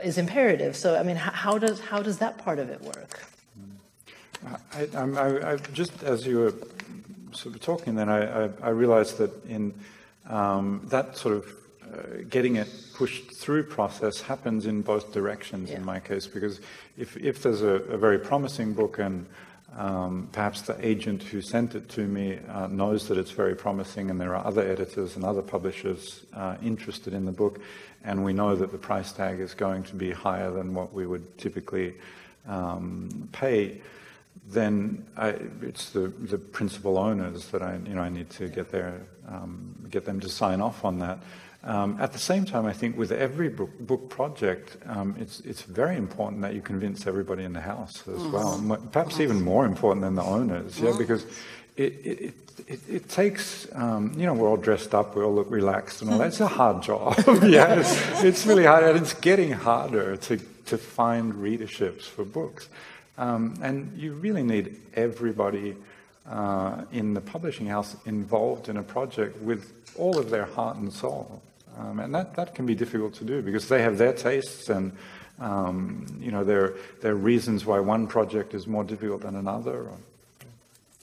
is 0.03 0.17
imperative. 0.17 0.75
So, 0.75 0.97
I 0.97 1.03
mean, 1.03 1.17
how, 1.17 1.31
how 1.31 1.57
does 1.57 1.81
how 1.81 2.01
does 2.01 2.19
that 2.19 2.37
part 2.37 2.57
of 2.59 2.69
it 2.69 2.81
work? 2.81 3.19
I, 4.73 4.87
I'm- 4.95 5.17
I, 5.17 5.51
I, 5.51 5.55
just 5.73 6.03
as 6.03 6.25
you 6.25 6.39
were 6.39 6.53
sort 7.31 7.55
of 7.55 7.61
talking, 7.61 7.95
then 7.95 8.09
I, 8.09 8.49
I, 8.61 8.69
realized 8.69 9.17
that 9.19 9.31
in 9.45 9.73
um, 10.27 10.81
that 10.85 11.15
sort 11.15 11.35
of 11.35 11.45
getting 12.29 12.55
it 12.55 12.67
pushed 12.93 13.31
through 13.31 13.63
process 13.63 14.21
happens 14.21 14.65
in 14.65 14.81
both 14.81 15.11
directions 15.11 15.71
in 15.71 15.83
my 15.83 15.99
case, 15.99 16.27
because 16.27 16.59
if, 16.97 17.17
if 17.17 17.41
there's 17.43 17.61
a, 17.61 17.75
a 17.91 17.97
very 17.97 18.19
promising 18.19 18.73
book 18.73 18.99
and 18.99 19.25
um, 19.77 20.27
perhaps 20.31 20.61
the 20.61 20.75
agent 20.85 21.23
who 21.23 21.41
sent 21.41 21.75
it 21.75 21.87
to 21.89 22.01
me 22.01 22.39
uh, 22.49 22.67
knows 22.67 23.07
that 23.07 23.17
it's 23.17 23.31
very 23.31 23.55
promising, 23.55 24.09
and 24.09 24.19
there 24.19 24.35
are 24.35 24.45
other 24.45 24.61
editors 24.61 25.15
and 25.15 25.23
other 25.23 25.41
publishers 25.41 26.25
uh, 26.33 26.57
interested 26.61 27.13
in 27.13 27.25
the 27.25 27.31
book, 27.31 27.61
and 28.03 28.23
we 28.23 28.33
know 28.33 28.55
that 28.55 28.71
the 28.71 28.77
price 28.77 29.13
tag 29.13 29.39
is 29.39 29.53
going 29.53 29.83
to 29.83 29.95
be 29.95 30.11
higher 30.11 30.51
than 30.51 30.73
what 30.73 30.91
we 30.93 31.05
would 31.05 31.37
typically 31.37 31.93
um, 32.47 33.29
pay. 33.31 33.79
Then 34.47 35.05
I, 35.15 35.35
it's 35.61 35.91
the, 35.91 36.07
the 36.07 36.37
principal 36.37 36.97
owners 36.97 37.47
that 37.51 37.61
I, 37.61 37.79
you 37.85 37.95
know, 37.95 38.01
I 38.01 38.09
need 38.09 38.29
to 38.31 38.49
get 38.49 38.71
their, 38.71 39.01
um, 39.27 39.87
get 39.89 40.03
them 40.03 40.19
to 40.19 40.29
sign 40.29 40.59
off 40.59 40.83
on 40.83 40.99
that. 40.99 41.19
Um, 41.63 41.97
at 41.99 42.11
the 42.11 42.19
same 42.19 42.45
time, 42.45 42.65
I 42.65 42.73
think 42.73 42.97
with 42.97 43.11
every 43.11 43.47
book, 43.47 43.69
book 43.79 44.09
project, 44.09 44.77
um, 44.87 45.15
it's, 45.19 45.41
it's 45.41 45.61
very 45.61 45.95
important 45.95 46.41
that 46.41 46.55
you 46.55 46.61
convince 46.61 47.05
everybody 47.05 47.43
in 47.43 47.53
the 47.53 47.61
house 47.61 48.03
as 48.07 48.19
mm-hmm. 48.19 48.67
well. 48.69 48.77
Perhaps 48.91 49.19
even 49.19 49.43
more 49.43 49.65
important 49.65 50.01
than 50.01 50.15
the 50.15 50.23
owners, 50.23 50.79
yeah, 50.79 50.93
because 50.97 51.23
it, 51.77 51.93
it, 52.03 52.33
it, 52.67 52.79
it 52.89 53.09
takes, 53.09 53.67
um, 53.75 54.11
you 54.17 54.25
know, 54.25 54.33
we're 54.33 54.47
all 54.47 54.57
dressed 54.57 54.95
up, 54.95 55.15
we 55.15 55.23
all 55.23 55.33
look 55.33 55.51
relaxed 55.51 56.01
and 56.01 56.11
all 56.11 56.17
that. 56.17 56.29
It's 56.29 56.39
a 56.39 56.47
hard 56.47 56.81
job. 56.81 57.15
yeah, 57.43 57.79
it's, 57.79 58.23
it's, 58.23 58.45
really 58.47 58.65
hard, 58.65 58.83
and 58.83 58.97
it's 58.97 59.13
getting 59.13 59.51
harder 59.51 60.17
to, 60.17 60.37
to 60.65 60.77
find 60.79 61.33
readerships 61.33 62.03
for 62.03 62.25
books. 62.25 62.69
Um, 63.19 63.59
and 63.61 63.95
you 63.95 64.13
really 64.13 64.41
need 64.41 64.77
everybody 64.95 65.75
uh, 66.27 66.85
in 66.91 67.13
the 67.13 67.21
publishing 67.21 67.67
house 67.67 67.95
involved 68.05 68.67
in 68.67 68.77
a 68.77 68.83
project 68.83 69.39
with 69.41 69.73
all 69.95 70.17
of 70.17 70.31
their 70.31 70.45
heart 70.45 70.77
and 70.77 70.91
soul. 70.91 71.41
Um, 71.81 71.99
and 71.99 72.13
that, 72.13 72.35
that 72.35 72.53
can 72.53 72.65
be 72.65 72.75
difficult 72.75 73.13
to 73.15 73.23
do 73.23 73.41
because 73.41 73.67
they 73.67 73.81
have 73.81 73.97
their 73.97 74.13
tastes 74.13 74.69
and 74.69 74.91
um, 75.39 76.05
you 76.19 76.31
know 76.31 76.43
there 76.43 76.75
are 77.03 77.15
reasons 77.15 77.65
why 77.65 77.79
one 77.79 78.05
project 78.05 78.53
is 78.53 78.67
more 78.67 78.83
difficult 78.83 79.21
than 79.21 79.35
another. 79.35 79.87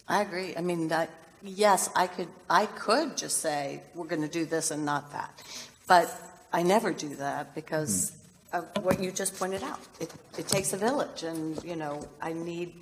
I 0.06 0.22
agree. 0.22 0.54
I 0.56 0.60
mean, 0.60 0.88
that, 0.88 1.10
yes, 1.42 1.90
I 1.96 2.06
could 2.06 2.28
I 2.48 2.66
could 2.66 3.16
just 3.16 3.38
say 3.38 3.82
we're 3.94 4.06
going 4.06 4.22
to 4.22 4.28
do 4.28 4.44
this 4.44 4.70
and 4.70 4.84
not 4.84 5.10
that, 5.12 5.42
but 5.88 6.08
I 6.52 6.62
never 6.62 6.92
do 6.92 7.16
that 7.16 7.54
because 7.54 8.12
mm. 8.52 8.58
of 8.58 8.84
what 8.84 9.00
you 9.00 9.10
just 9.10 9.36
pointed 9.36 9.62
out. 9.64 9.80
It, 10.00 10.14
it 10.38 10.46
takes 10.46 10.72
a 10.72 10.76
village, 10.76 11.24
and 11.24 11.62
you 11.64 11.74
know 11.74 12.06
I 12.22 12.32
need 12.32 12.74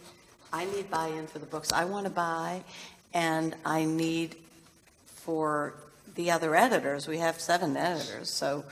I 0.52 0.66
need 0.66 0.90
buy-in 0.90 1.26
for 1.26 1.38
the 1.38 1.46
books 1.46 1.72
I 1.72 1.86
want 1.86 2.04
to 2.04 2.12
buy, 2.12 2.62
and 3.14 3.56
I 3.64 3.84
need 3.84 4.36
for 5.06 5.74
the 6.16 6.30
other 6.30 6.56
editors. 6.56 7.06
We 7.06 7.18
have 7.18 7.40
seven 7.40 7.76
editors, 7.76 8.28
so 8.28 8.64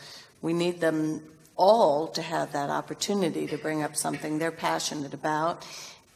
we 0.43 0.53
need 0.53 0.81
them 0.81 1.23
all 1.57 2.09
to 2.09 2.23
have 2.23 2.53
that 2.53 2.71
opportunity 2.71 3.47
to 3.47 3.57
bring 3.57 3.83
up 3.83 3.95
something 3.97 4.39
they're 4.39 4.51
passionate 4.51 5.15
about. 5.15 5.65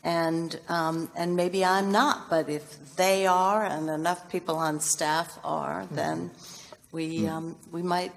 And, 0.05 0.59
um, 0.69 1.11
and 1.17 1.37
maybe 1.37 1.65
I'm 1.65 1.93
not, 1.93 2.31
but 2.31 2.49
if 2.49 2.97
they 2.97 3.27
are 3.27 3.65
and 3.65 3.89
enough 3.89 4.31
people 4.31 4.57
on 4.57 4.81
staff 4.81 5.39
are, 5.45 5.83
mm-hmm. 5.83 5.95
then 5.95 6.31
we, 6.93 7.21
mm. 7.21 7.31
um, 7.31 7.57
we 7.73 7.83
might 7.83 8.13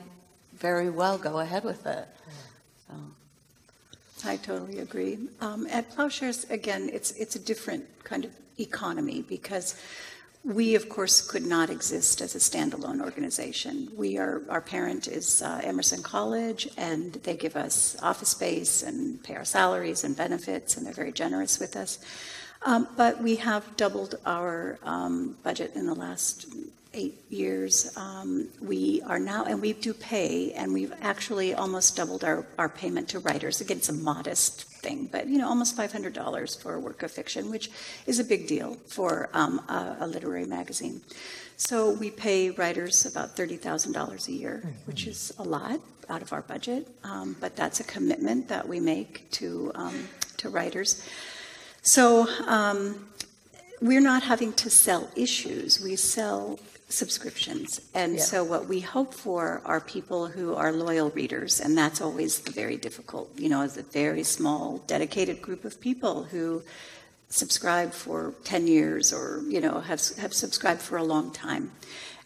very 0.54 0.90
well 0.90 1.18
go 1.18 1.40
ahead 1.40 1.64
with 1.64 1.86
it. 1.86 2.08
So. 2.88 2.96
I 4.24 4.38
totally 4.38 4.80
agree. 4.80 5.18
Um, 5.40 5.68
at 5.68 5.92
Ploughshares, 5.92 6.50
again, 6.50 6.90
it's, 6.94 7.12
it's 7.12 7.36
a 7.36 7.40
different 7.40 7.86
kind 8.04 8.26
of 8.26 8.32
economy 8.60 9.24
because 9.28 9.76
we, 10.44 10.74
of 10.76 10.90
course, 10.90 11.22
could 11.22 11.46
not 11.46 11.70
exist 11.70 12.20
as 12.20 12.34
a 12.34 12.40
standalone 12.40 13.02
organization. 13.02 13.90
We 13.96 14.18
are, 14.18 14.42
our 14.50 14.62
parent 14.62 15.08
is 15.08 15.42
uh, 15.42 15.62
Emerson 15.64 16.02
College, 16.02 16.68
and 16.78 17.14
they 17.14 17.36
give 17.36 17.56
us 17.56 17.96
office 18.02 18.30
space 18.30 18.82
and 18.82 19.24
pay 19.24 19.36
our 19.36 19.46
salaries 19.46 20.04
and 20.04 20.18
benefits, 20.18 20.78
and 20.78 20.86
they're 20.86 20.94
very 20.94 21.12
generous 21.12 21.60
with 21.60 21.76
us. 21.76 22.00
Um, 22.64 22.88
but 22.98 23.22
we 23.22 23.36
have 23.38 23.76
doubled 23.78 24.16
our 24.26 24.80
um, 24.84 25.36
budget 25.44 25.76
in 25.76 25.86
the 25.86 25.96
last 25.96 26.48
eight 26.94 27.24
years. 27.30 27.96
Um, 27.96 28.48
we 28.62 29.02
are 29.06 29.20
now, 29.20 29.46
and 29.46 29.62
we 29.62 29.74
do 29.74 29.94
pay, 29.94 30.54
and 30.54 30.74
we've 30.74 30.94
actually 31.02 31.54
almost 31.54 31.96
doubled 31.96 32.24
our, 32.24 32.46
our 32.58 32.70
payment 32.70 33.10
to 33.10 33.20
writers. 33.20 33.62
Again, 33.62 33.78
it's 33.78 33.90
a 33.90 33.94
modest 33.94 34.71
thing, 34.82 35.08
but 35.12 35.28
you 35.28 35.38
know, 35.38 35.48
almost 35.48 35.78
$500 35.78 36.62
for 36.62 36.76
a 36.76 36.80
work 36.80 37.04
of 37.04 37.12
fiction, 37.12 37.50
which 37.50 37.70
is 38.06 38.20
a 38.20 38.24
big 38.24 38.48
deal 38.48 38.76
for 38.88 39.30
um, 39.34 39.60
a, 39.70 39.98
a, 40.02 40.08
literary 40.08 40.46
magazine. 40.46 41.02
So 41.58 41.92
we 41.92 42.10
pay 42.10 42.50
writers 42.50 43.06
about 43.06 43.36
$30,000 43.36 44.28
a 44.28 44.32
year, 44.32 44.62
mm-hmm. 44.66 44.70
which 44.86 45.08
is 45.08 45.32
a 45.38 45.44
lot 45.44 45.80
out 46.10 46.22
of 46.22 46.34
our 46.34 46.42
budget, 46.42 46.88
um, 47.04 47.36
but 47.40 47.56
that's 47.56 47.80
a 47.80 47.84
commitment 47.84 48.48
that 48.50 48.68
we 48.68 48.80
make 48.80 49.30
to, 49.32 49.72
um, 49.76 50.08
to 50.38 50.50
writers. 50.50 51.08
So 51.84 52.28
um, 52.48 53.08
we're 53.82 54.02
not 54.02 54.24
having 54.24 54.54
to 54.54 54.70
sell 54.70 55.10
issues, 55.16 55.82
we 55.82 55.96
sell 55.96 56.60
subscriptions. 56.92 57.82
And 57.94 58.16
yeah. 58.16 58.22
so 58.22 58.44
what 58.44 58.68
we 58.68 58.80
hope 58.80 59.14
for 59.14 59.62
are 59.66 59.80
people 59.80 60.28
who 60.28 60.56
are 60.56 60.72
loyal 60.72 61.10
readers, 61.12 61.60
and 61.60 61.78
that's 61.78 62.02
always 62.02 62.40
the 62.40 62.52
very 62.52 62.78
difficult, 62.78 63.30
you 63.38 63.50
know, 63.50 63.62
as 63.62 63.78
a 63.78 63.84
very 63.84 64.24
small, 64.24 64.80
dedicated 64.88 65.42
group 65.42 65.66
of 65.66 65.80
people 65.80 66.24
who 66.24 66.64
subscribe 67.30 67.94
for 67.94 68.34
10 68.44 68.68
years 68.68 69.14
or, 69.14 69.44
you 69.48 69.62
know, 69.62 69.80
have, 69.80 70.02
have 70.18 70.34
subscribed 70.34 70.82
for 70.82 70.98
a 70.98 71.04
long 71.04 71.32
time. 71.32 71.72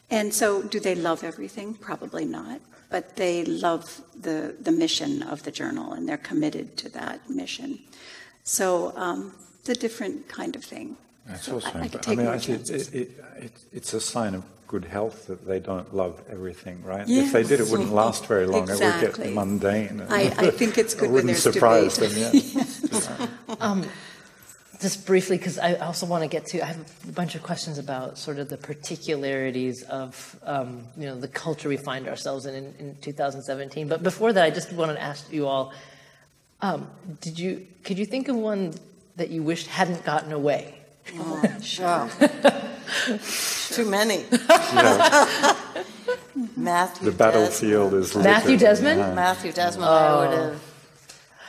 And 0.09 0.33
so 0.33 0.63
do 0.63 0.79
they 0.79 0.95
love 0.95 1.23
everything? 1.23 1.75
Probably 1.75 2.25
not. 2.25 2.59
But 2.89 3.15
they 3.15 3.45
love 3.45 4.01
the, 4.19 4.55
the 4.59 4.71
mission 4.71 5.23
of 5.23 5.43
the 5.43 5.51
journal 5.51 5.93
and 5.93 6.07
they're 6.07 6.17
committed 6.17 6.77
to 6.77 6.89
that 6.89 7.29
mission. 7.29 7.79
So 8.43 8.93
um, 8.95 9.35
it's 9.59 9.69
a 9.69 9.75
different 9.75 10.27
kind 10.27 10.55
of 10.55 10.63
thing. 10.63 10.97
That's 11.25 11.45
so 11.45 11.53
also, 11.55 11.69
I, 11.69 11.81
I, 11.81 12.11
I 12.11 12.15
mean, 12.15 12.27
I 12.27 12.35
it, 12.35 12.69
it, 12.69 12.93
it, 12.93 13.51
it's 13.71 13.93
a 13.93 13.99
sign 13.99 14.35
of 14.35 14.43
good 14.67 14.85
health 14.85 15.27
that 15.27 15.45
they 15.45 15.59
don't 15.59 15.93
love 15.95 16.21
everything, 16.29 16.83
right? 16.83 17.07
Yes. 17.07 17.27
If 17.27 17.33
they 17.33 17.43
did, 17.43 17.59
it 17.59 17.69
wouldn't 17.69 17.93
last 17.93 18.25
very 18.25 18.45
long. 18.45 18.63
Exactly. 18.63 19.07
It 19.07 19.17
would 19.17 19.27
get 19.27 19.33
mundane. 19.33 20.03
I, 20.09 20.21
I 20.37 20.51
think 20.51 20.77
it's 20.77 20.93
good 20.93 21.05
it 21.05 21.11
wouldn't 21.11 21.37
surprise 21.37 21.97
debate. 21.97 22.43
them. 22.53 22.67
Yeah. 22.91 23.55
um, 23.59 23.85
just 24.81 25.05
briefly, 25.05 25.37
because 25.37 25.57
I 25.57 25.75
also 25.75 26.05
want 26.05 26.23
to 26.23 26.27
get 26.27 26.45
to, 26.47 26.61
I 26.61 26.65
have 26.65 26.91
a 27.07 27.11
bunch 27.11 27.35
of 27.35 27.43
questions 27.43 27.77
about 27.77 28.17
sort 28.17 28.39
of 28.39 28.49
the 28.49 28.57
particularities 28.57 29.83
of, 29.83 30.39
um, 30.43 30.83
you 30.97 31.05
know, 31.05 31.19
the 31.19 31.27
culture 31.27 31.69
we 31.69 31.77
find 31.77 32.07
ourselves 32.07 32.45
in, 32.45 32.55
in, 32.55 32.75
in 32.79 32.95
2017. 33.01 33.87
But 33.87 34.03
before 34.03 34.33
that, 34.33 34.43
I 34.43 34.49
just 34.49 34.71
wanted 34.73 34.95
to 34.95 35.01
ask 35.01 35.31
you 35.31 35.47
all, 35.47 35.73
um, 36.61 36.89
did 37.21 37.39
you, 37.39 37.67
could 37.83 37.97
you 37.97 38.05
think 38.05 38.27
of 38.27 38.35
one 38.35 38.73
that 39.15 39.29
you 39.29 39.43
wished 39.43 39.67
hadn't 39.67 40.03
gotten 40.03 40.31
away? 40.31 40.74
Oh, 41.17 41.43
sure. 41.61 42.09
Too 43.69 43.89
many. 43.89 44.25
Matthew. 46.57 47.11
The 47.11 47.15
battlefield 47.17 47.91
Desmond. 47.91 48.03
is 48.03 48.15
Matthew 48.15 48.57
Desmond. 48.57 48.99
Yeah. 48.99 49.13
Matthew 49.13 49.51
Desmond. 49.51 49.89
I 49.89 50.15
would 50.19 50.37
have. 50.37 50.61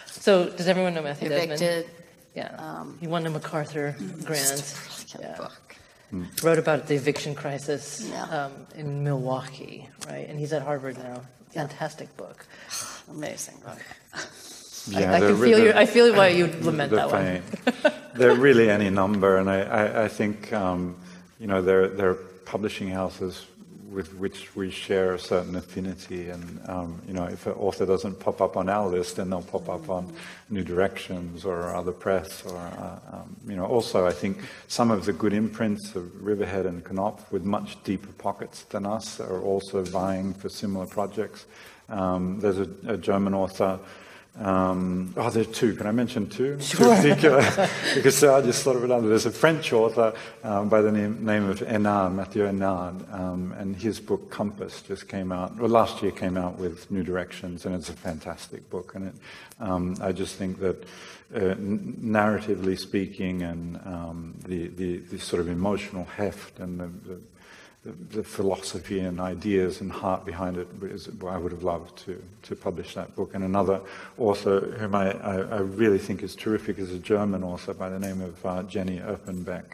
So 0.06 0.48
does 0.50 0.68
everyone 0.68 0.94
know 0.94 1.02
Matthew 1.02 1.30
evicted. 1.30 1.58
Desmond? 1.58 1.90
Yeah. 2.34 2.54
Um, 2.58 2.98
he 3.00 3.06
won 3.06 3.24
the 3.24 3.30
MacArthur 3.30 3.96
grant. 4.24 4.74
Yeah. 5.18 5.36
Book. 5.36 5.76
Mm. 6.12 6.42
Wrote 6.42 6.58
about 6.58 6.86
the 6.86 6.94
eviction 6.94 7.34
crisis 7.34 8.08
yeah. 8.10 8.24
um, 8.24 8.52
in 8.76 9.02
Milwaukee, 9.02 9.88
right? 10.08 10.28
And 10.28 10.38
he's 10.38 10.52
at 10.52 10.62
Harvard 10.62 10.98
now. 10.98 11.22
Fantastic 11.50 12.14
book. 12.16 12.46
Amazing 13.10 13.56
book. 13.64 13.80
Yeah, 14.88 15.12
I, 15.12 15.16
I 15.16 15.20
can 15.20 15.36
feel 15.36 15.58
your, 15.58 15.76
I 15.76 15.86
feel 15.86 16.14
why 16.14 16.28
you 16.38 16.46
lament 16.60 16.92
that 16.92 17.10
pain. 17.10 17.42
one. 17.82 17.92
there 18.14 18.30
are 18.30 18.34
really 18.34 18.70
any 18.70 18.90
number, 18.90 19.36
and 19.36 19.50
I, 19.50 19.60
I, 19.60 20.04
I 20.04 20.08
think 20.08 20.52
um, 20.52 20.96
you 21.38 21.46
know 21.46 21.62
there 21.62 21.88
there 21.88 22.10
are 22.10 22.18
publishing 22.44 22.88
houses 22.88 23.46
with 23.90 24.14
which 24.16 24.54
we 24.54 24.70
share 24.70 25.14
a 25.14 25.18
certain 25.18 25.56
affinity, 25.56 26.28
and 26.28 26.60
um, 26.68 27.00
you 27.06 27.14
know 27.14 27.24
if 27.24 27.46
an 27.46 27.54
author 27.54 27.86
doesn't 27.86 28.20
pop 28.20 28.40
up 28.40 28.56
on 28.56 28.68
our 28.68 28.86
list, 28.86 29.16
then 29.16 29.30
they'll 29.30 29.42
pop 29.42 29.68
up 29.68 29.88
on 29.88 30.12
New 30.50 30.62
Directions 30.62 31.44
or 31.44 31.74
other 31.74 31.92
press, 31.92 32.44
or 32.44 32.56
uh, 32.56 32.98
um, 33.12 33.36
you 33.48 33.56
know 33.56 33.64
also 33.64 34.06
I 34.06 34.12
think 34.12 34.38
some 34.68 34.90
of 34.90 35.04
the 35.04 35.12
good 35.12 35.32
imprints 35.32 35.94
of 35.96 36.22
Riverhead 36.22 36.66
and 36.66 36.84
Knopf 36.84 37.32
with 37.32 37.44
much 37.44 37.82
deeper 37.84 38.12
pockets 38.18 38.62
than 38.64 38.86
us 38.86 39.20
are 39.20 39.40
also 39.40 39.82
vying 39.82 40.34
for 40.34 40.48
similar 40.48 40.86
projects. 40.86 41.46
Um, 41.88 42.40
there's 42.40 42.58
a, 42.58 42.68
a 42.86 42.96
German 42.96 43.34
author. 43.34 43.78
Um, 44.38 45.14
oh, 45.16 45.30
there 45.30 45.42
are 45.42 45.46
two. 45.46 45.74
Can 45.74 45.86
I 45.86 45.92
mention 45.92 46.28
two? 46.28 46.60
Sure. 46.60 46.94
because 47.94 48.22
uh, 48.22 48.36
I 48.36 48.42
just 48.42 48.62
thought 48.62 48.76
of 48.76 48.84
another. 48.84 49.08
There's 49.08 49.26
a 49.26 49.30
French 49.30 49.72
author 49.72 50.14
um, 50.44 50.68
by 50.68 50.82
the 50.82 50.92
name, 50.92 51.24
name 51.24 51.48
of 51.48 51.60
Énard, 51.60 52.14
Mathias 52.14 52.52
Énard, 52.52 53.12
um, 53.14 53.54
and 53.58 53.74
his 53.74 53.98
book 53.98 54.30
Compass 54.30 54.82
just 54.82 55.08
came 55.08 55.32
out, 55.32 55.56
well, 55.56 55.70
last 55.70 56.02
year 56.02 56.12
came 56.12 56.36
out 56.36 56.58
with 56.58 56.90
New 56.90 57.02
Directions, 57.02 57.64
and 57.64 57.74
it's 57.74 57.88
a 57.88 57.94
fantastic 57.94 58.68
book. 58.68 58.94
And 58.94 59.08
it, 59.08 59.14
um, 59.58 59.96
I 60.02 60.12
just 60.12 60.36
think 60.36 60.60
that 60.60 60.84
uh, 61.34 61.54
narratively 61.56 62.78
speaking 62.78 63.42
and 63.42 63.76
um, 63.86 64.34
the, 64.46 64.68
the, 64.68 64.98
the, 64.98 65.18
sort 65.18 65.40
of 65.40 65.48
emotional 65.48 66.04
heft 66.04 66.60
and 66.60 66.78
the, 66.78 66.86
the 67.08 67.20
the, 67.86 68.16
the, 68.16 68.24
philosophy 68.24 68.98
and 68.98 69.20
ideas 69.20 69.80
and 69.80 69.92
heart 69.92 70.24
behind 70.24 70.56
it 70.56 70.68
is 70.82 71.08
I 71.26 71.38
would 71.38 71.52
have 71.52 71.62
loved 71.62 71.96
to, 72.04 72.22
to 72.42 72.56
publish 72.56 72.94
that 72.94 73.14
book. 73.14 73.34
And 73.34 73.44
another 73.44 73.80
author 74.18 74.60
whom 74.78 74.94
I, 74.94 75.12
I, 75.12 75.34
I 75.36 75.58
really 75.58 75.98
think 75.98 76.22
is 76.22 76.34
terrific 76.34 76.78
is 76.78 76.92
a 76.92 76.98
German 76.98 77.44
author 77.44 77.74
by 77.74 77.88
the 77.88 77.98
name 77.98 78.20
of 78.20 78.44
uh, 78.44 78.62
Jenny 78.64 78.98
Erpenbeck, 78.98 79.64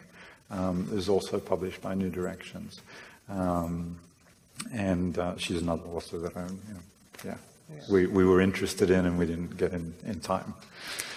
um, 0.50 0.88
is 0.92 1.08
also 1.08 1.38
published 1.38 1.80
by 1.80 1.94
New 1.94 2.10
Directions. 2.10 2.80
Um, 3.28 3.98
and 4.72 5.18
uh, 5.18 5.36
she's 5.38 5.62
another 5.62 5.84
author 5.88 6.18
that 6.18 6.36
I, 6.36 6.42
you 6.42 6.46
know, 6.46 6.80
yeah, 7.24 7.34
yeah, 7.74 7.82
We, 7.90 8.06
we 8.06 8.24
were 8.24 8.40
interested 8.40 8.90
in 8.90 9.06
and 9.06 9.18
we 9.18 9.26
didn't 9.26 9.56
get 9.56 9.72
in, 9.72 9.94
in 10.04 10.20
time. 10.20 10.54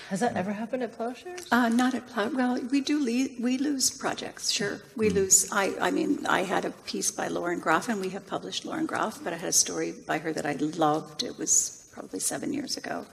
Has 0.09 0.19
that 0.19 0.35
ever 0.35 0.53
happened 0.53 0.83
at 0.83 0.95
Ploughshares? 0.95 1.47
Uh, 1.51 1.69
not 1.69 1.95
at 1.95 2.07
Plough. 2.07 2.29
Well, 2.29 2.59
we 2.71 2.79
do 2.79 2.99
le- 2.99 3.41
we 3.41 3.57
lose 3.57 3.89
projects. 3.89 4.51
Sure, 4.51 4.81
we 4.95 5.09
mm. 5.09 5.15
lose. 5.15 5.49
I 5.51 5.73
I 5.81 5.91
mean, 5.91 6.25
I 6.27 6.43
had 6.43 6.63
a 6.65 6.71
piece 6.71 7.09
by 7.09 7.27
Lauren 7.27 7.59
Groff, 7.59 7.89
and 7.89 7.99
we 7.99 8.09
have 8.09 8.27
published 8.27 8.65
Lauren 8.65 8.85
Groff, 8.85 9.23
but 9.23 9.33
I 9.33 9.37
had 9.37 9.49
a 9.49 9.53
story 9.53 9.93
by 10.05 10.19
her 10.19 10.31
that 10.33 10.45
I 10.45 10.53
loved. 10.53 11.23
It 11.23 11.37
was 11.39 11.89
probably 11.91 12.19
seven 12.19 12.53
years 12.53 12.77
ago, 12.77 13.07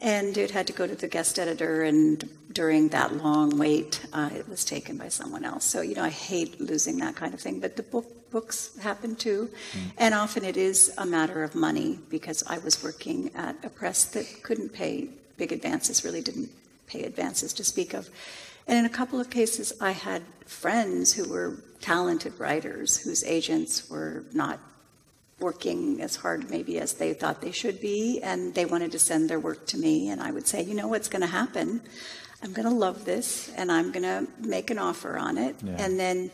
and 0.00 0.38
it 0.38 0.52
had 0.52 0.68
to 0.68 0.72
go 0.72 0.86
to 0.86 0.94
the 0.94 1.08
guest 1.08 1.36
editor. 1.38 1.82
And 1.82 2.28
during 2.52 2.88
that 2.90 3.16
long 3.16 3.58
wait, 3.58 4.06
uh, 4.12 4.30
it 4.32 4.48
was 4.48 4.64
taken 4.64 4.96
by 4.96 5.08
someone 5.08 5.44
else. 5.44 5.64
So 5.64 5.80
you 5.80 5.96
know, 5.96 6.04
I 6.04 6.10
hate 6.10 6.60
losing 6.60 6.98
that 6.98 7.16
kind 7.16 7.34
of 7.34 7.40
thing. 7.40 7.58
But 7.58 7.74
the 7.76 7.82
book 7.82 8.30
books 8.30 8.78
happen 8.78 9.16
too, 9.16 9.50
mm. 9.72 9.92
and 9.98 10.14
often 10.14 10.44
it 10.44 10.56
is 10.56 10.94
a 10.96 11.06
matter 11.06 11.42
of 11.42 11.56
money 11.56 11.98
because 12.08 12.44
I 12.46 12.58
was 12.58 12.84
working 12.84 13.32
at 13.34 13.56
a 13.64 13.68
press 13.68 14.04
that 14.04 14.44
couldn't 14.44 14.72
pay 14.72 15.08
big 15.40 15.52
advances, 15.52 16.04
really 16.04 16.20
didn't 16.20 16.50
pay 16.86 17.02
advances 17.02 17.52
to 17.54 17.64
speak 17.64 17.94
of. 17.94 18.10
And 18.68 18.78
in 18.78 18.84
a 18.84 18.94
couple 19.00 19.18
of 19.18 19.30
cases, 19.30 19.72
I 19.80 19.92
had 19.92 20.22
friends 20.46 21.14
who 21.14 21.24
were 21.34 21.56
talented 21.80 22.38
writers 22.38 22.98
whose 22.98 23.24
agents 23.24 23.88
were 23.90 24.22
not 24.32 24.60
working 25.40 26.02
as 26.02 26.16
hard 26.16 26.50
maybe 26.50 26.78
as 26.78 26.92
they 27.00 27.14
thought 27.14 27.40
they 27.40 27.56
should 27.62 27.80
be, 27.80 28.20
and 28.22 28.54
they 28.54 28.66
wanted 28.66 28.92
to 28.92 28.98
send 28.98 29.30
their 29.30 29.40
work 29.40 29.66
to 29.72 29.78
me. 29.78 30.10
And 30.10 30.20
I 30.20 30.30
would 30.30 30.46
say, 30.46 30.62
you 30.62 30.74
know 30.74 30.88
what's 30.88 31.08
going 31.08 31.22
to 31.22 31.34
happen? 31.42 31.80
I'm 32.42 32.52
going 32.52 32.68
to 32.68 32.74
love 32.86 33.04
this, 33.06 33.50
and 33.56 33.72
I'm 33.72 33.90
going 33.92 34.08
to 34.12 34.26
make 34.46 34.70
an 34.70 34.78
offer 34.78 35.16
on 35.18 35.38
it, 35.38 35.56
yeah. 35.62 35.76
and 35.78 35.98
then 35.98 36.30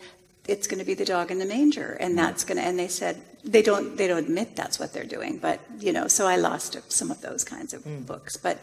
it's 0.49 0.67
going 0.67 0.79
to 0.79 0.85
be 0.85 0.95
the 0.95 1.05
dog 1.05 1.31
in 1.31 1.39
the 1.39 1.47
manger, 1.47 1.97
and 2.01 2.19
that's 2.19 2.45
going 2.45 2.59
to. 2.59 2.65
And 2.69 2.79
they 2.79 2.89
said 2.89 3.15
they 3.45 3.63
don't 3.63 3.97
they 3.97 4.07
don't 4.07 4.25
admit 4.25 4.55
that's 4.55 4.79
what 4.79 4.93
they're 4.93 5.13
doing, 5.19 5.39
but 5.39 5.61
you 5.81 5.93
know. 5.93 6.07
So 6.09 6.27
I 6.27 6.37
lost 6.37 6.71
some 6.89 7.11
of 7.11 7.21
those 7.21 7.43
kinds 7.45 7.75
of 7.75 7.83
mm. 7.85 8.07
books, 8.07 8.37
but 8.37 8.59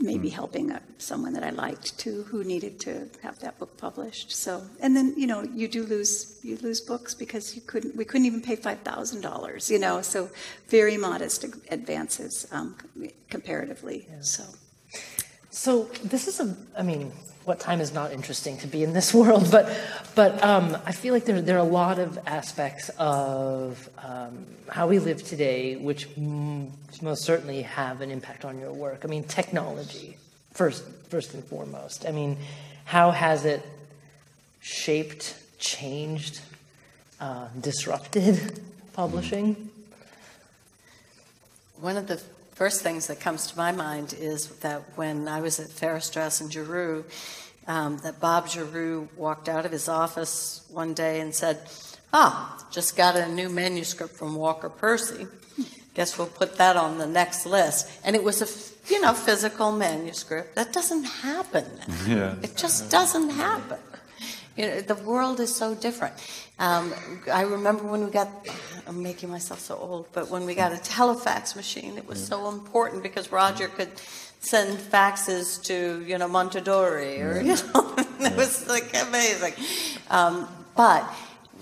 maybe 0.00 0.28
mm. 0.28 0.32
helping 0.32 0.70
a, 0.70 0.80
someone 0.98 1.32
that 1.32 1.42
I 1.42 1.50
liked 1.50 1.98
too, 1.98 2.24
who 2.24 2.44
needed 2.44 2.80
to 2.80 3.08
have 3.22 3.38
that 3.40 3.58
book 3.58 3.76
published. 3.76 4.32
So, 4.32 4.62
and 4.80 4.96
then 4.96 5.14
you 5.16 5.26
know, 5.26 5.42
you 5.42 5.68
do 5.68 5.84
lose 5.84 6.38
you 6.42 6.56
lose 6.58 6.80
books 6.80 7.14
because 7.14 7.54
you 7.54 7.62
couldn't 7.62 7.96
we 7.96 8.04
couldn't 8.04 8.26
even 8.26 8.40
pay 8.40 8.56
five 8.56 8.80
thousand 8.80 9.20
dollars. 9.20 9.70
You 9.70 9.78
know, 9.78 10.02
so 10.02 10.30
very 10.68 10.96
modest 10.96 11.44
advances 11.70 12.46
um, 12.52 12.76
comparatively. 13.30 14.06
Yeah. 14.08 14.20
So, 14.20 14.44
so 15.50 15.82
this 16.04 16.28
is 16.28 16.40
a 16.40 16.56
I 16.76 16.82
mean. 16.82 17.12
What 17.48 17.60
time 17.60 17.80
is 17.80 17.94
not 17.94 18.12
interesting 18.12 18.58
to 18.58 18.66
be 18.66 18.84
in 18.84 18.92
this 18.92 19.14
world, 19.20 19.50
but 19.50 19.74
but 20.14 20.44
um, 20.44 20.76
I 20.84 20.92
feel 20.92 21.14
like 21.14 21.24
there 21.24 21.40
there 21.40 21.56
are 21.56 21.66
a 21.66 21.72
lot 21.82 21.98
of 21.98 22.18
aspects 22.26 22.90
of 22.98 23.88
um, 24.04 24.44
how 24.68 24.86
we 24.86 24.98
live 24.98 25.24
today, 25.24 25.76
which 25.76 26.14
most 26.18 27.24
certainly 27.24 27.62
have 27.62 28.02
an 28.02 28.10
impact 28.10 28.44
on 28.44 28.58
your 28.58 28.74
work. 28.74 29.00
I 29.02 29.08
mean, 29.08 29.24
technology, 29.24 30.18
first, 30.52 30.84
first 31.08 31.32
and 31.32 31.42
foremost. 31.42 32.04
I 32.04 32.10
mean, 32.10 32.36
how 32.84 33.12
has 33.12 33.46
it 33.46 33.64
shaped, 34.60 35.34
changed, 35.58 36.42
uh, 37.18 37.48
disrupted 37.58 38.60
publishing? 38.92 39.70
One 41.80 41.96
of 41.96 42.08
the 42.08 42.20
first 42.58 42.82
things 42.82 43.06
that 43.06 43.20
comes 43.20 43.46
to 43.46 43.56
my 43.56 43.70
mind 43.70 44.12
is 44.18 44.48
that 44.66 44.82
when 44.96 45.28
I 45.28 45.40
was 45.40 45.60
at 45.60 45.70
Farrar 45.70 46.00
Straus 46.00 46.40
and 46.40 46.52
Giroux, 46.52 47.04
um, 47.68 47.98
that 47.98 48.18
Bob 48.18 48.48
Giroux 48.48 49.08
walked 49.16 49.48
out 49.48 49.64
of 49.64 49.70
his 49.70 49.88
office 49.88 50.66
one 50.68 50.92
day 50.92 51.20
and 51.20 51.32
said, 51.32 51.60
Ah, 52.12 52.66
just 52.72 52.96
got 52.96 53.14
a 53.14 53.28
new 53.28 53.48
manuscript 53.48 54.16
from 54.16 54.34
Walker 54.34 54.68
Percy. 54.68 55.28
Guess 55.94 56.18
we'll 56.18 56.26
put 56.26 56.56
that 56.56 56.76
on 56.76 56.98
the 56.98 57.06
next 57.06 57.46
list. 57.46 57.88
And 58.04 58.16
it 58.16 58.24
was 58.24 58.42
a, 58.42 58.48
you 58.92 59.00
know, 59.02 59.12
physical 59.12 59.70
manuscript. 59.70 60.56
That 60.56 60.72
doesn't 60.72 61.04
happen. 61.04 61.66
Yeah. 62.08 62.34
It 62.42 62.56
just 62.56 62.90
doesn't 62.90 63.30
happen. 63.30 63.78
You 64.56 64.66
know, 64.66 64.80
the 64.80 64.96
world 64.96 65.38
is 65.38 65.54
so 65.54 65.76
different. 65.76 66.14
Um, 66.58 66.92
I 67.32 67.42
remember 67.42 67.84
when 67.84 68.04
we 68.04 68.10
got, 68.10 68.28
I'm 68.86 69.02
making 69.02 69.30
myself 69.30 69.60
so 69.60 69.76
old, 69.76 70.06
but 70.12 70.28
when 70.28 70.44
we 70.44 70.54
got 70.54 70.72
a 70.72 70.76
telefax 70.76 71.54
machine, 71.54 71.96
it 71.96 72.06
was 72.06 72.24
so 72.24 72.48
important 72.48 73.02
because 73.02 73.30
Roger 73.30 73.68
could 73.68 73.90
send 74.40 74.78
faxes 74.78 75.62
to, 75.64 76.04
you 76.04 76.18
know, 76.18 76.28
Mondadori 76.28 77.24
or, 77.24 77.40
you 77.40 77.54
know, 77.54 77.94
it 78.26 78.36
was 78.36 78.68
like 78.68 78.94
amazing. 79.06 79.54
Um, 80.10 80.48
but 80.76 81.08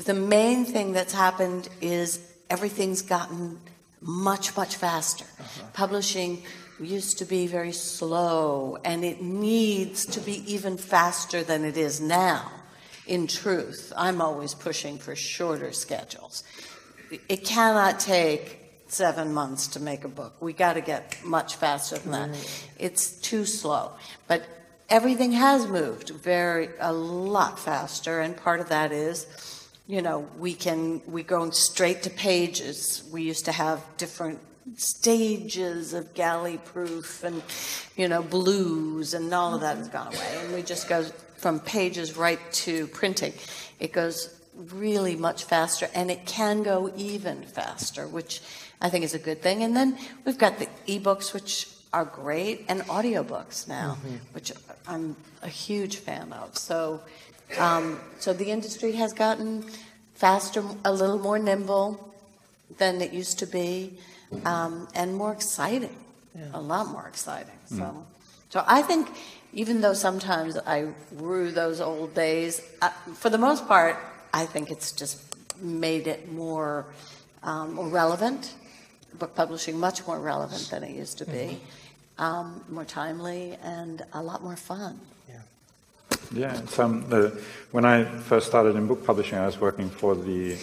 the 0.05 0.15
main 0.15 0.65
thing 0.65 0.93
that's 0.93 1.13
happened 1.13 1.69
is 1.83 2.21
everything's 2.49 3.03
gotten 3.03 3.61
much, 4.01 4.57
much 4.57 4.77
faster. 4.77 5.27
Uh-huh. 5.39 5.67
Publishing 5.73 6.43
used 6.81 7.19
to 7.19 7.25
be 7.25 7.47
very 7.47 7.73
slow, 7.73 8.79
and 8.85 9.05
it 9.05 9.23
needs 9.23 10.05
to 10.07 10.21
be 10.21 10.53
even 10.53 10.77
faster 10.77 11.43
than 11.43 11.65
it 11.65 11.77
is 11.77 12.01
now. 12.01 12.51
In 13.07 13.27
truth, 13.27 13.93
I'm 13.97 14.21
always 14.21 14.55
pushing 14.55 14.99
for 14.99 15.15
shorter 15.15 15.73
schedules. 15.73 16.43
It 17.29 17.45
cannot 17.45 18.01
take 18.01 18.59
seven 18.89 19.33
months 19.33 19.69
to 19.69 19.81
make 19.81 20.05
a 20.05 20.09
book. 20.09 20.35
We 20.41 20.53
got 20.53 20.75
to 20.75 20.81
get 20.81 21.17
much 21.25 21.57
faster 21.57 21.99
than 21.99 22.13
that. 22.13 22.31
Mm. 22.31 22.65
It's 22.79 23.11
too 23.21 23.45
slow. 23.45 23.93
But 24.27 24.45
everything 24.89 25.33
has 25.33 25.67
moved 25.67 26.11
very 26.11 26.69
a 26.81 26.93
lot 26.93 27.59
faster, 27.59 28.21
and 28.21 28.37
part 28.37 28.61
of 28.61 28.69
that 28.71 28.93
is 28.93 29.27
you 29.87 30.03
know, 30.03 30.27
we 30.39 30.53
can, 30.53 31.01
we 31.07 31.23
go 31.23 31.49
straight 31.51 32.03
to 32.03 32.11
pages. 32.11 33.09
We 33.13 33.23
used 33.23 33.45
to 33.45 33.53
have 33.53 33.85
different 33.97 34.41
stages 34.75 35.95
of 35.95 36.13
galley 36.15 36.59
proof 36.59 37.23
and, 37.23 37.43
you 37.97 38.09
know, 38.09 38.23
blues, 38.23 39.15
and 39.15 39.33
all 39.33 39.55
of 39.55 39.61
that 39.61 39.77
has 39.77 39.89
gone 39.89 40.09
away. 40.09 40.39
And 40.41 40.55
we 40.55 40.63
just 40.63 40.89
go 40.89 41.07
from 41.39 41.61
pages 41.61 42.17
right 42.17 42.41
to 42.53 42.87
printing. 42.89 43.33
It 43.79 43.93
goes 43.93 44.35
really 44.73 45.17
much 45.17 45.45
faster, 45.45 45.89
and 45.95 46.11
it 46.11 46.25
can 46.27 46.63
go 46.63 46.93
even 46.97 47.43
faster, 47.43 48.07
which 48.07 48.41
I 48.81 48.89
think 48.89 49.05
is 49.05 49.15
a 49.15 49.19
good 49.19 49.43
thing. 49.43 49.63
And 49.63 49.77
then 49.77 49.99
we've 50.25 50.39
got 50.39 50.59
the 50.59 50.69
ebooks, 50.87 51.35
which 51.35 51.69
are 51.93 52.05
great, 52.05 52.65
and 52.69 52.81
audiobooks 52.83 53.69
now, 53.69 53.97
mm-hmm. 54.01 54.17
which 54.33 54.53
I'm 54.87 55.17
a 55.43 55.49
huge 55.49 55.97
fan 55.97 56.33
of. 56.33 56.57
So, 56.57 57.01
um, 57.59 58.01
so 58.19 58.33
the 58.33 58.51
industry 58.51 58.93
has 58.93 59.13
gotten 59.13 59.65
faster, 60.15 60.65
a 60.85 60.93
little 60.93 61.19
more 61.19 61.39
nimble 61.39 62.15
than 62.79 63.01
it 63.01 63.13
used 63.13 63.39
to 63.39 63.47
be, 63.47 63.99
um, 64.45 64.89
and 64.95 65.15
more 65.15 65.33
exciting, 65.33 65.97
yeah. 66.35 66.47
a 66.55 66.61
lot 66.61 66.89
more 66.89 67.07
exciting. 67.07 67.59
So, 67.67 67.77
mm. 67.77 68.03
so 68.51 68.65
I 68.67 68.83
think 68.83 69.09
even 69.57 69.81
though 69.81 69.95
sometimes 69.95 70.59
I 70.59 70.89
rue 71.13 71.51
those 71.51 71.81
old 71.81 72.15
days, 72.15 72.61
uh, 72.83 72.91
for 73.15 73.31
the 73.31 73.39
most 73.39 73.67
part, 73.67 73.97
I 74.35 74.45
think 74.45 74.71
it's 74.71 74.93
just 74.93 75.19
made 75.63 76.07
it 76.07 76.31
more 76.31 76.85
um, 77.43 77.91
relevant. 77.91 78.53
Book 79.19 79.35
publishing 79.35 79.81
much 79.81 80.07
more 80.07 80.21
relevant 80.21 80.69
than 80.71 80.85
it 80.85 80.91
used 80.91 81.17
to 81.19 81.25
be, 81.25 81.33
mm-hmm. 81.57 82.23
um, 82.23 82.65
more 82.69 82.85
timely, 82.85 83.57
and 83.63 84.05
a 84.13 84.23
lot 84.23 84.43
more 84.43 84.57
fun. 84.57 85.01
Yeah, 86.33 86.61
um, 86.79 87.09
the, 87.09 87.41
when 87.71 87.85
I 87.85 88.05
first 88.05 88.47
started 88.49 88.77
in 88.77 88.87
book 88.87 89.07
publishing, 89.07 89.39
I 89.39 89.47
was 89.47 89.59
working 89.61 89.89
for 89.89 90.15
the 90.15 90.57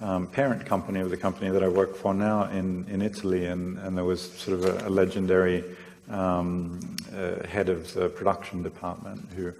um, 0.00 0.26
parent 0.26 0.66
company 0.66 0.98
of 1.00 1.10
the 1.10 1.16
company 1.16 1.50
that 1.50 1.62
I 1.62 1.68
work 1.68 1.94
for 1.94 2.14
now 2.14 2.44
in, 2.44 2.86
in 2.88 3.00
Italy, 3.00 3.46
and, 3.46 3.78
and 3.78 3.96
there 3.96 4.04
was 4.04 4.32
sort 4.32 4.58
of 4.58 4.64
a, 4.64 4.88
a 4.88 4.90
legendary 4.90 5.62
um, 6.10 6.80
uh, 7.14 7.46
head 7.46 7.68
of 7.68 7.92
the 7.94 8.08
production 8.08 8.62
department 8.62 9.28
who, 9.34 9.52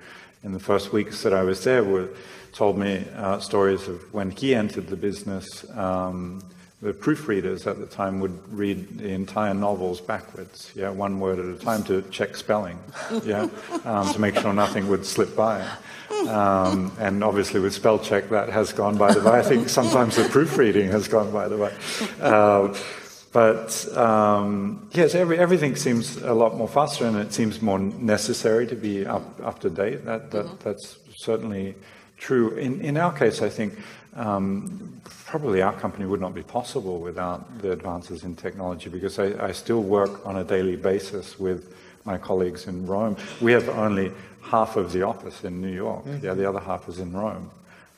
in 0.45 0.53
the 0.53 0.61
first 0.61 0.93
weeks 0.93 1.23
that 1.23 1.33
I 1.33 1.43
was 1.43 1.65
there, 1.65 1.85
were, 1.85 2.09
told 2.53 2.77
me 2.77 3.05
uh, 3.17 3.39
stories 3.39 3.87
of 3.89 4.13
when 4.13 4.31
he 4.31 4.55
entered 4.55 4.89
the 4.89 4.97
business. 4.97 5.69
Um, 5.71 6.43
the 6.83 6.93
proofreaders 6.95 7.67
at 7.67 7.79
the 7.79 7.87
time 7.87 8.21
would 8.21 8.53
read 8.53 8.99
the 8.99 9.11
entire 9.11 9.53
novels 9.53 10.01
backwards, 10.01 10.73
yeah, 10.75 10.89
one 10.89 11.21
word 11.21 11.39
at 11.39 11.45
a 11.45 11.59
time 11.59 11.83
to 11.85 12.01
check 12.11 12.35
spelling, 12.35 12.79
yeah, 13.23 13.49
um, 13.85 14.11
to 14.13 14.19
make 14.19 14.35
sure 14.37 14.53
nothing 14.55 14.89
would 14.89 15.05
slip 15.05 15.37
by. 15.37 15.67
Um, 16.27 16.91
and 16.99 17.23
obviously, 17.23 17.61
with 17.61 17.75
spell 17.75 17.99
check, 17.99 18.31
that 18.31 18.49
has 18.49 18.73
gone 18.73 18.97
by 18.97 19.13
the 19.13 19.21
way. 19.21 19.39
I 19.39 19.43
think 19.43 19.69
sometimes 19.69 20.17
the 20.17 20.25
proofreading 20.25 20.89
has 20.89 21.07
gone 21.07 21.31
by 21.31 21.49
the 21.49 21.57
way. 21.59 21.75
Uh, 22.21 22.75
but 23.33 23.97
um, 23.97 24.89
yes, 24.93 25.15
every, 25.15 25.39
everything 25.39 25.77
seems 25.77 26.17
a 26.17 26.35
lot 26.35 26.57
more 26.57 26.69
faster, 26.69 27.07
and 27.07 27.17
it 27.17 27.33
seems 27.33 27.63
more 27.63 27.79
necessary 27.79 28.67
to 28.67 28.75
be 28.75 29.07
up 29.07 29.23
up 29.43 29.61
to 29.61 29.71
date. 29.71 30.05
That, 30.05 30.31
that 30.33 30.47
mm-hmm. 30.47 30.57
that's 30.65 30.99
certainly 31.17 31.75
true. 32.17 32.57
In, 32.57 32.81
in 32.81 32.97
our 32.97 33.13
case, 33.13 33.41
I 33.41 33.49
think 33.49 33.79
um, 34.15 35.01
probably 35.27 35.63
our 35.63 35.73
company 35.73 36.07
would 36.07 36.21
not 36.21 36.35
be 36.35 36.43
possible 36.43 36.99
without 36.99 37.61
the 37.61 37.71
advances 37.71 38.25
in 38.25 38.35
technology 38.35 38.91
because 38.91 39.19
I, 39.21 39.47
I, 39.47 39.53
still 39.53 39.83
work 39.83 40.27
on 40.27 40.39
a 40.39 40.45
daily 40.45 40.75
basis 40.75 41.39
with 41.39 41.77
my 42.05 42.19
colleagues 42.19 42.67
in 42.67 42.87
Rome. 42.87 43.17
We 43.41 43.53
have 43.53 43.69
only 43.69 44.11
half 44.43 44.77
of 44.77 44.93
the 44.93 45.03
office 45.03 45.45
in 45.45 45.61
New 45.61 45.73
York, 45.73 46.05
mm-hmm. 46.05 46.25
yeah, 46.25 46.35
the 46.35 46.49
other 46.49 46.59
half 46.59 46.89
is 46.89 46.99
in 46.99 47.13
Rome. 47.13 47.51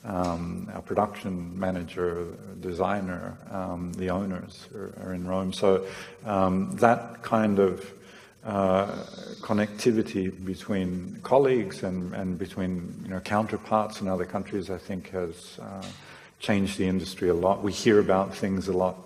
Um, 0.05 0.69
our 0.73 0.81
production 0.81 1.57
manager, 1.57 2.27
designer, 2.59 3.37
um, 3.51 3.93
the 3.93 4.09
owners 4.09 4.67
are, 4.75 4.93
are, 5.01 5.13
in 5.13 5.25
Rome. 5.25 5.53
So 5.53 5.85
um, 6.25 6.75
that 6.77 7.23
kind 7.23 7.57
of 7.57 7.89
uh, 8.43 8.87
connectivity 9.39 10.29
between 10.45 11.19
colleagues 11.23 11.83
and, 11.83 12.13
and 12.13 12.37
between 12.37 13.01
you 13.03 13.11
know, 13.11 13.21
counterparts 13.21 14.01
in 14.01 14.09
other 14.09 14.25
countries, 14.25 14.69
I 14.69 14.77
think, 14.77 15.11
has 15.11 15.57
uh, 15.61 15.85
changed 16.39 16.77
the 16.77 16.85
industry 16.85 17.29
a 17.29 17.33
lot. 17.33 17.63
We 17.63 17.71
hear 17.71 17.99
about 17.99 18.35
things 18.35 18.67
a 18.67 18.73
lot 18.73 18.97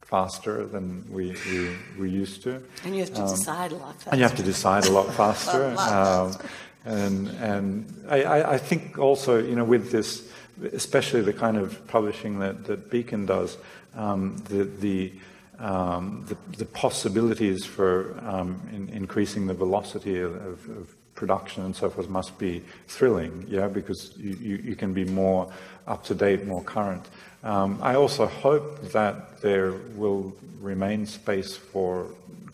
faster 0.00 0.64
than 0.64 1.04
we, 1.10 1.36
we, 1.50 1.76
we 1.98 2.10
used 2.10 2.42
to. 2.44 2.62
And 2.84 2.94
you 2.94 3.00
have 3.00 3.12
to 3.12 3.22
um, 3.22 3.28
decide 3.28 3.72
a 3.72 3.76
lot 3.76 3.94
faster. 3.96 4.10
And 4.10 4.18
you 4.18 4.22
have 4.24 4.36
to 4.36 4.42
decide 4.42 4.86
a 4.86 4.90
lot 4.90 5.12
faster. 5.14 5.64
a 5.64 5.74
lot 5.74 6.32
faster. 6.34 6.42
Um, 6.42 6.50
and 6.84 7.28
and 7.28 8.04
I, 8.08 8.54
I 8.54 8.58
think 8.58 8.98
also, 8.98 9.38
you 9.42 9.54
know, 9.54 9.64
with 9.64 9.90
this, 9.90 10.32
especially 10.72 11.20
the 11.20 11.32
kind 11.32 11.56
of 11.56 11.86
publishing 11.88 12.38
that, 12.40 12.64
that 12.64 12.90
Beacon 12.90 13.26
does, 13.26 13.56
um, 13.94 14.36
the, 14.48 14.64
the 14.64 15.12
um, 15.58 16.24
the, 16.28 16.36
the, 16.56 16.64
possibilities 16.66 17.64
for 17.64 18.16
um, 18.24 18.60
in, 18.72 18.88
increasing 18.90 19.48
the 19.48 19.54
velocity 19.54 20.20
of, 20.20 20.34
of, 20.36 20.94
production 21.16 21.64
and 21.64 21.74
so 21.74 21.90
forth 21.90 22.08
must 22.08 22.38
be 22.38 22.62
thrilling, 22.86 23.44
yeah, 23.48 23.66
because 23.66 24.16
you, 24.16 24.38
you, 24.40 24.56
you 24.58 24.76
can 24.76 24.94
be 24.94 25.04
more 25.04 25.52
up 25.88 26.04
to 26.04 26.14
date, 26.14 26.46
more 26.46 26.62
current. 26.62 27.08
Um, 27.42 27.80
I 27.82 27.96
also 27.96 28.26
hope 28.26 28.80
that 28.92 29.40
there 29.40 29.72
will 29.96 30.32
remain 30.60 31.06
space 31.06 31.56
for 31.56 32.06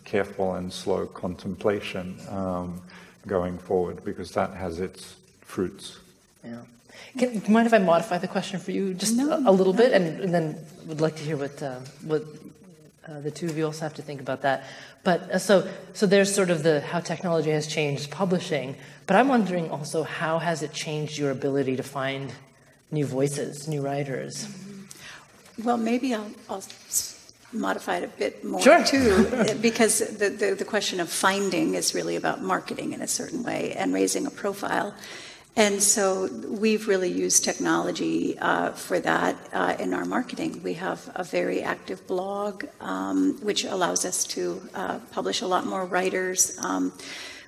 careful 0.07 0.55
and 0.55 0.73
slow 0.73 1.05
contemplation 1.05 2.17
um, 2.31 2.81
going 3.27 3.59
forward, 3.59 4.03
because 4.03 4.31
that 4.31 4.55
has 4.55 4.81
its 4.81 5.17
fruits. 5.43 5.99
Yeah. 6.43 6.63
Can, 7.19 7.39
do 7.39 7.47
you 7.47 7.53
mind 7.53 7.67
if 7.67 7.75
I 7.75 7.79
modify 7.79 8.19
the 8.19 8.29
question 8.29 8.59
for 8.59 8.73
you 8.73 8.95
just 8.95 9.17
no, 9.17 9.31
a, 9.31 9.51
a, 9.51 9.53
little 9.53 9.73
no. 9.73 9.79
bit, 9.79 9.93
and, 9.93 10.21
and, 10.21 10.35
then 10.35 10.59
would 10.87 11.01
like 11.01 11.15
to 11.17 11.23
hear 11.23 11.37
what 11.37 11.63
uh, 11.63 11.79
what 12.03 12.25
uh, 13.07 13.21
the 13.21 13.31
two 13.31 13.47
of 13.47 13.57
you 13.57 13.67
also 13.67 13.83
have 13.83 13.95
to 13.95 14.03
think 14.03 14.21
about 14.21 14.43
that. 14.43 14.65
But 15.05 15.31
uh, 15.31 15.39
so, 15.39 15.69
so 15.93 16.07
there's 16.07 16.35
sort 16.35 16.51
of 16.51 16.63
the 16.63 16.81
how 16.81 17.01
technology 17.01 17.51
has 17.51 17.67
changed 17.67 18.11
publishing. 18.11 18.77
But 19.07 19.17
I'm 19.17 19.29
wondering 19.29 19.71
also 19.71 20.03
how 20.03 20.39
has 20.39 20.63
it 20.63 20.73
changed 20.73 21.19
your 21.19 21.31
ability 21.31 21.77
to 21.77 21.83
find 21.83 22.33
new 22.91 23.05
voices, 23.05 23.69
new 23.69 23.83
writers? 23.83 24.49
Well, 25.63 25.77
maybe 25.77 26.15
I'll, 26.15 26.31
I'll 26.49 26.65
modify 27.53 27.99
it 27.99 28.05
a 28.05 28.09
bit 28.09 28.45
more 28.45 28.61
sure. 28.61 28.85
too, 28.85 29.55
because 29.63 29.99
the, 30.19 30.31
the, 30.31 30.55
the 30.55 30.65
question 30.65 31.01
of 31.01 31.09
finding 31.09 31.75
is 31.75 31.95
really 31.95 32.17
about 32.17 32.43
marketing 32.43 32.93
in 32.93 33.03
a 33.03 33.09
certain 33.09 33.43
way 33.43 33.73
and 33.73 33.95
raising 33.95 34.27
a 34.27 34.31
profile. 34.31 34.95
And 35.57 35.81
so 35.81 36.29
we've 36.49 36.89
really 36.89 37.13
used 37.13 37.45
technology 37.45 38.37
uh, 38.39 38.73
for 38.73 38.99
that 38.99 39.37
uh, 39.53 39.77
in 39.79 39.95
our 39.95 40.05
marketing. 40.05 40.61
We 40.65 40.75
have 40.75 41.09
a 41.15 41.23
very 41.23 41.63
active 41.63 42.05
blog, 42.09 42.65
um, 42.81 43.39
which 43.41 43.65
allows 43.65 44.05
us 44.05 44.25
to 44.29 44.61
uh, 44.75 44.99
publish 45.13 45.43
a 45.43 45.47
lot 45.47 45.65
more 45.65 45.85
writers. 45.87 46.59
Um, 46.61 46.93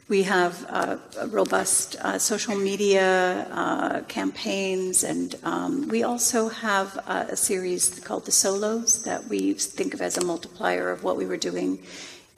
we 0.09 0.23
have 0.23 0.65
uh, 0.69 0.99
robust 1.27 1.97
uh, 1.97 2.17
social 2.17 2.55
media 2.55 3.49
uh, 3.51 4.03
campaigns, 4.03 5.03
and 5.03 5.35
um, 5.43 5.89
we 5.89 6.05
also 6.05 6.49
have 6.49 6.97
a 7.09 7.35
series 7.35 7.99
called 8.05 8.25
The 8.25 8.31
Solos 8.31 9.03
that 9.03 9.27
we 9.27 9.55
think 9.55 9.95
of 9.95 10.01
as 10.01 10.17
a 10.17 10.25
multiplier 10.25 10.93
of 10.93 11.03
what 11.03 11.17
we 11.17 11.27
were 11.27 11.37
doing 11.37 11.81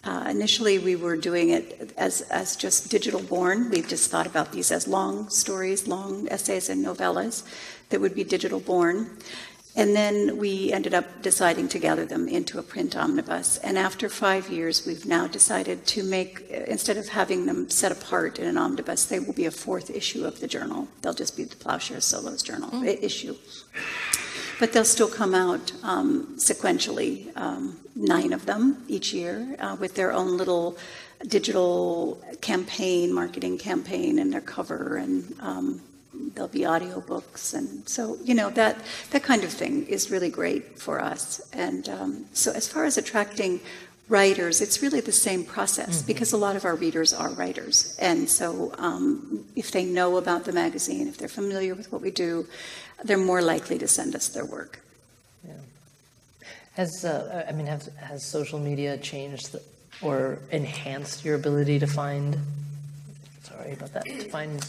uh, 0.05 0.27
initially, 0.31 0.79
we 0.79 0.97
were 0.97 1.17
doing 1.17 1.51
it 1.51 1.93
as, 1.97 2.23
as 2.23 2.57
just 2.57 2.91
digital 2.91 3.21
born. 3.21 3.71
We've 3.71 3.89
just 3.89 4.11
thought 4.11 4.27
about 4.27 4.53
these 4.53 4.71
as 4.71 4.87
long 4.87 5.29
stories, 5.29 5.89
long 5.89 6.29
essays, 6.31 6.69
and 6.69 6.85
novellas 6.85 7.43
that 7.91 8.01
would 8.01 8.15
be 8.15 8.25
digital 8.25 8.61
born. 8.61 9.19
And 9.77 9.95
then 9.95 10.39
we 10.39 10.73
ended 10.73 10.93
up 10.93 11.23
deciding 11.23 11.69
to 11.69 11.79
gather 11.79 12.05
them 12.05 12.27
into 12.27 12.59
a 12.59 12.63
print 12.63 12.97
omnibus. 12.97 13.59
And 13.59 13.79
after 13.79 14.09
five 14.09 14.49
years, 14.49 14.85
we've 14.85 15.07
now 15.07 15.29
decided 15.29 15.87
to 15.87 16.03
make, 16.03 16.49
instead 16.51 16.97
of 16.97 17.09
having 17.09 17.47
them 17.47 17.71
set 17.71 17.93
apart 17.93 18.39
in 18.39 18.47
an 18.47 18.59
omnibus, 18.59 19.05
they 19.05 19.21
will 19.21 19.35
be 19.35 19.47
a 19.47 19.53
fourth 19.53 19.91
issue 19.91 20.25
of 20.25 20.41
the 20.41 20.49
journal. 20.49 20.89
They'll 21.03 21.15
just 21.15 21.37
be 21.37 21.45
the 21.45 21.55
Ploughshare 21.55 22.03
Solos 22.03 22.43
Journal 22.43 22.71
mm. 22.71 23.03
issue. 23.03 23.37
But 24.59 24.73
they'll 24.73 24.85
still 24.85 25.09
come 25.09 25.35
out 25.35 25.73
um, 25.83 26.37
sequentially, 26.37 27.37
um, 27.37 27.79
nine 27.95 28.33
of 28.33 28.47
them 28.47 28.85
each 28.89 29.13
year, 29.13 29.57
uh, 29.59 29.77
with 29.79 29.95
their 29.95 30.13
own 30.13 30.37
little 30.37 30.77
digital 31.27 32.23
campaign, 32.41 33.13
marketing 33.13 33.59
campaign, 33.59 34.19
and 34.19 34.33
their 34.33 34.41
cover, 34.41 34.97
and 34.97 35.35
um, 35.41 35.81
there'll 36.35 36.49
be 36.49 36.61
audiobooks. 36.61 37.55
And 37.55 37.89
so, 37.89 38.17
you 38.23 38.35
know, 38.35 38.51
that, 38.51 38.77
that 39.11 39.23
kind 39.23 39.45
of 39.45 39.53
thing 39.53 39.87
is 39.87 40.11
really 40.11 40.31
great 40.31 40.79
for 40.79 41.01
us. 41.01 41.41
And 41.53 41.89
um, 41.89 42.27
so, 42.33 42.53
as 42.53 42.69
far 42.69 42.85
as 42.85 42.99
attracting 42.99 43.61
writers, 44.09 44.61
it's 44.61 44.81
really 44.81 45.01
the 45.01 45.13
same 45.13 45.45
process 45.45 45.99
mm-hmm. 45.99 46.07
because 46.07 46.33
a 46.33 46.37
lot 46.37 46.57
of 46.57 46.65
our 46.65 46.75
readers 46.75 47.13
are 47.13 47.31
writers. 47.31 47.97
And 48.01 48.29
so, 48.29 48.75
um, 48.79 49.45
if 49.55 49.71
they 49.71 49.85
know 49.85 50.17
about 50.17 50.45
the 50.45 50.53
magazine, 50.53 51.09
if 51.09 51.19
they're 51.19 51.29
familiar 51.29 51.75
with 51.75 51.93
what 51.93 52.01
we 52.01 52.11
do, 52.11 52.47
they're 53.05 53.17
more 53.17 53.43
likely 53.43 53.79
to 53.79 53.89
send 53.89 54.15
us 54.15 54.29
their 54.29 54.45
work. 54.45 54.81
Yeah. 55.47 55.55
Has 56.75 57.05
uh, 57.05 57.47
I 57.49 57.53
mean, 57.53 57.67
has, 57.67 57.87
has 57.97 58.25
social 58.25 58.59
media 58.59 58.99
changed 58.99 59.53
the, 59.53 59.63
or 60.03 60.39
enhanced 60.51 61.25
your 61.25 61.35
ability 61.35 61.79
to 61.81 61.87
find? 61.87 62.37
Sorry 63.43 63.73
about 63.73 63.93
that. 63.95 64.05
To 64.05 64.29
find 64.31 64.65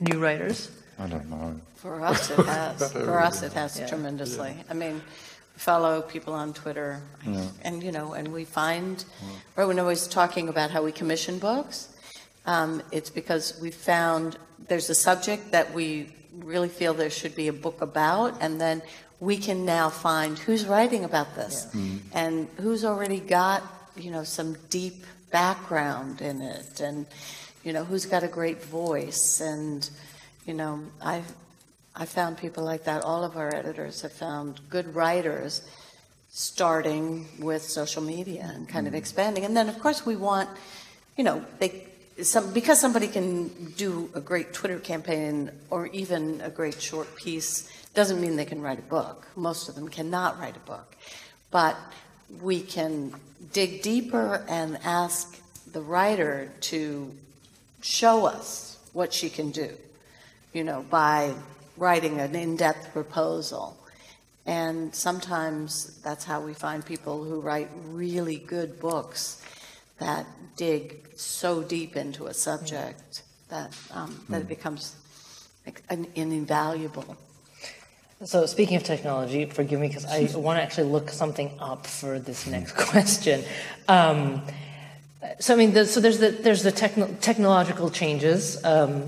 new 0.00 0.18
writers. 0.18 0.70
I 0.98 1.06
don't 1.06 1.28
know. 1.30 1.60
For 1.76 2.04
us, 2.04 2.30
it 2.30 2.44
has. 2.44 2.92
For 2.92 3.20
us, 3.20 3.42
it 3.42 3.52
has 3.52 3.78
yeah. 3.78 3.86
tremendously. 3.86 4.54
Yeah. 4.56 4.64
I 4.70 4.74
mean, 4.74 5.00
follow 5.56 6.02
people 6.02 6.34
on 6.34 6.52
Twitter, 6.52 7.00
yeah. 7.26 7.46
and 7.62 7.82
you 7.82 7.92
know, 7.92 8.14
and 8.14 8.28
we 8.32 8.44
find. 8.44 9.04
Right 9.54 9.66
when 9.66 9.78
I 9.78 9.82
was 9.82 10.08
talking 10.08 10.48
about 10.48 10.70
how 10.70 10.82
we 10.82 10.90
commission 10.90 11.38
books, 11.38 11.88
um, 12.46 12.82
it's 12.90 13.10
because 13.10 13.58
we 13.60 13.70
found 13.70 14.38
there's 14.66 14.90
a 14.90 14.94
subject 14.94 15.52
that 15.52 15.72
we 15.72 16.12
really 16.44 16.68
feel 16.68 16.94
there 16.94 17.10
should 17.10 17.34
be 17.34 17.48
a 17.48 17.52
book 17.52 17.80
about, 17.80 18.40
and 18.40 18.60
then 18.60 18.82
we 19.20 19.36
can 19.36 19.64
now 19.64 19.90
find 19.90 20.38
who's 20.38 20.66
writing 20.66 21.04
about 21.04 21.34
this 21.34 21.66
yeah. 21.72 21.80
mm-hmm. 21.80 21.96
and 22.12 22.48
who's 22.58 22.84
already 22.84 23.20
got 23.20 23.62
you 23.96 24.10
know 24.10 24.24
some 24.24 24.56
deep 24.70 25.04
background 25.30 26.20
in 26.20 26.40
it, 26.40 26.80
and 26.80 27.06
you 27.64 27.72
know 27.72 27.84
who's 27.84 28.06
got 28.06 28.22
a 28.22 28.28
great 28.28 28.62
voice, 28.62 29.40
and 29.40 29.88
you 30.46 30.54
know 30.54 30.80
I've 31.02 31.30
I 31.96 32.04
found 32.04 32.38
people 32.38 32.64
like 32.64 32.84
that. 32.84 33.02
All 33.02 33.24
of 33.24 33.36
our 33.36 33.54
editors 33.54 34.02
have 34.02 34.12
found 34.12 34.60
good 34.70 34.94
writers 34.94 35.62
starting 36.30 37.26
with 37.40 37.62
social 37.62 38.02
media 38.02 38.52
and 38.54 38.68
kind 38.68 38.86
mm-hmm. 38.86 38.94
of 38.94 38.98
expanding, 38.98 39.44
and 39.44 39.56
then 39.56 39.68
of 39.68 39.78
course 39.80 40.06
we 40.06 40.16
want 40.16 40.48
you 41.16 41.24
know 41.24 41.44
they 41.58 41.87
some, 42.22 42.52
because 42.52 42.80
somebody 42.80 43.06
can 43.06 43.48
do 43.76 44.10
a 44.14 44.20
great 44.20 44.52
Twitter 44.52 44.78
campaign 44.78 45.50
or 45.70 45.86
even 45.88 46.40
a 46.40 46.50
great 46.50 46.80
short 46.80 47.14
piece 47.16 47.70
doesn't 47.94 48.20
mean 48.20 48.36
they 48.36 48.44
can 48.44 48.60
write 48.60 48.78
a 48.78 48.82
book. 48.82 49.26
Most 49.36 49.68
of 49.68 49.74
them 49.74 49.88
cannot 49.88 50.38
write 50.38 50.56
a 50.56 50.60
book. 50.60 50.96
But 51.50 51.76
we 52.40 52.60
can 52.60 53.14
dig 53.52 53.82
deeper 53.82 54.44
and 54.48 54.78
ask 54.84 55.40
the 55.72 55.80
writer 55.80 56.52
to 56.60 57.12
show 57.80 58.26
us 58.26 58.78
what 58.92 59.12
she 59.12 59.30
can 59.30 59.50
do, 59.50 59.70
you 60.52 60.64
know, 60.64 60.84
by 60.90 61.34
writing 61.76 62.20
an 62.20 62.34
in 62.34 62.56
depth 62.56 62.92
proposal. 62.92 63.76
And 64.44 64.94
sometimes 64.94 65.98
that's 66.02 66.24
how 66.24 66.40
we 66.40 66.54
find 66.54 66.84
people 66.84 67.22
who 67.22 67.40
write 67.40 67.68
really 67.90 68.36
good 68.36 68.80
books 68.80 69.42
that 69.98 70.26
dig 70.56 71.08
so 71.16 71.62
deep 71.62 71.96
into 71.96 72.26
a 72.26 72.34
subject 72.34 73.22
that 73.48 73.76
um, 73.92 74.20
that 74.28 74.38
it 74.38 74.42
hmm. 74.42 74.48
becomes 74.48 74.96
an, 75.66 76.06
an 76.16 76.32
invaluable. 76.32 77.16
So 78.24 78.46
speaking 78.46 78.76
of 78.76 78.82
technology, 78.82 79.44
forgive 79.44 79.78
me 79.80 79.88
because 79.88 80.04
I 80.04 80.22
want 80.38 80.58
to 80.58 80.62
actually 80.62 80.88
look 80.90 81.10
something 81.10 81.52
up 81.60 81.86
for 81.86 82.18
this 82.18 82.46
next 82.46 82.72
question. 82.76 83.44
Um, 83.86 84.42
so 85.40 85.54
I 85.54 85.56
mean, 85.56 85.72
the, 85.72 85.86
so 85.86 86.00
there's 86.00 86.18
the 86.18 86.30
there's 86.30 86.62
the 86.62 86.72
techno- 86.72 87.14
technological 87.20 87.90
changes 87.90 88.62
um, 88.64 89.06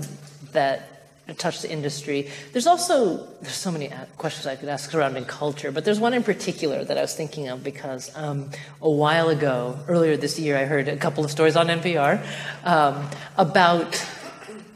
that 0.51 0.90
touch 1.33 1.61
the 1.61 1.71
industry. 1.71 2.29
There's 2.51 2.67
also 2.67 3.27
there's 3.41 3.55
so 3.55 3.71
many 3.71 3.91
questions 4.17 4.47
I 4.47 4.55
could 4.55 4.69
ask 4.69 4.91
surrounding 4.91 5.25
culture, 5.25 5.71
but 5.71 5.85
there's 5.85 5.99
one 5.99 6.13
in 6.13 6.23
particular 6.23 6.83
that 6.83 6.97
I 6.97 7.01
was 7.01 7.15
thinking 7.15 7.49
of 7.49 7.63
because 7.63 8.11
um, 8.15 8.49
a 8.81 8.89
while 8.89 9.29
ago, 9.29 9.79
earlier 9.87 10.17
this 10.17 10.39
year, 10.39 10.57
I 10.57 10.65
heard 10.65 10.87
a 10.87 10.97
couple 10.97 11.23
of 11.23 11.31
stories 11.31 11.55
on 11.55 11.67
NPR 11.67 12.25
um, 12.63 13.09
about 13.37 14.05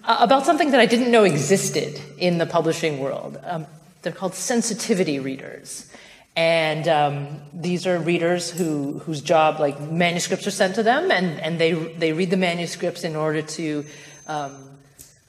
about 0.04 0.46
something 0.46 0.72
that 0.72 0.80
I 0.80 0.86
didn't 0.86 1.12
know 1.12 1.24
existed 1.24 2.00
in 2.18 2.38
the 2.38 2.46
publishing 2.46 3.00
world. 3.00 3.40
Um, 3.44 3.66
they're 4.02 4.14
called 4.14 4.36
sensitivity 4.36 5.20
readers. 5.20 5.92
And 6.36 6.88
um, 6.88 7.28
these 7.54 7.88
are 7.88 7.98
readers 7.98 8.52
who, 8.52 9.00
whose 9.00 9.22
job, 9.22 9.60
like 9.60 9.80
manuscripts 9.80 10.46
are 10.46 10.52
sent 10.52 10.76
to 10.76 10.84
them, 10.84 11.10
and, 11.10 11.40
and 11.40 11.60
they, 11.60 11.72
they 11.72 12.12
read 12.12 12.30
the 12.30 12.38
manuscripts 12.38 13.04
in 13.04 13.16
order 13.16 13.42
to 13.42 13.86
um, 14.28 14.65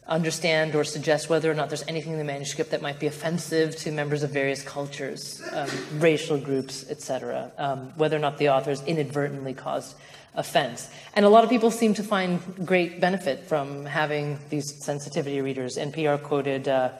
understand 0.08 0.74
or 0.74 0.84
suggest 0.84 1.28
whether 1.28 1.50
or 1.50 1.54
not 1.54 1.68
there's 1.68 1.84
anything 1.88 2.12
in 2.12 2.18
the 2.18 2.24
manuscript 2.24 2.70
that 2.70 2.80
might 2.80 3.00
be 3.00 3.06
offensive 3.06 3.74
to 3.76 3.90
members 3.90 4.22
of 4.22 4.30
various 4.30 4.62
cultures, 4.62 5.42
um, 5.52 5.68
racial 5.98 6.38
groups, 6.38 6.88
etc., 6.88 7.50
um, 7.58 7.92
whether 7.96 8.16
or 8.16 8.20
not 8.20 8.38
the 8.38 8.48
authors 8.48 8.82
inadvertently 8.82 9.52
caused 9.52 9.96
offense. 10.34 10.88
And 11.14 11.24
a 11.24 11.28
lot 11.28 11.44
of 11.44 11.50
people 11.50 11.70
seem 11.70 11.94
to 11.94 12.02
find 12.02 12.40
great 12.64 13.00
benefit 13.00 13.44
from 13.44 13.84
having 13.86 14.38
these 14.50 14.72
sensitivity 14.82 15.40
readers. 15.40 15.76
NPR 15.76 16.22
quoted 16.22 16.68
uh, 16.68 16.90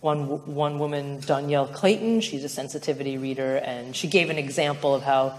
one, 0.00 0.26
one 0.54 0.78
woman, 0.78 1.18
Dhonielle 1.20 1.72
Clayton, 1.72 2.20
she's 2.20 2.44
a 2.44 2.48
sensitivity 2.48 3.18
reader, 3.18 3.56
and 3.56 3.94
she 3.94 4.06
gave 4.06 4.30
an 4.30 4.38
example 4.38 4.94
of 4.94 5.02
how 5.02 5.38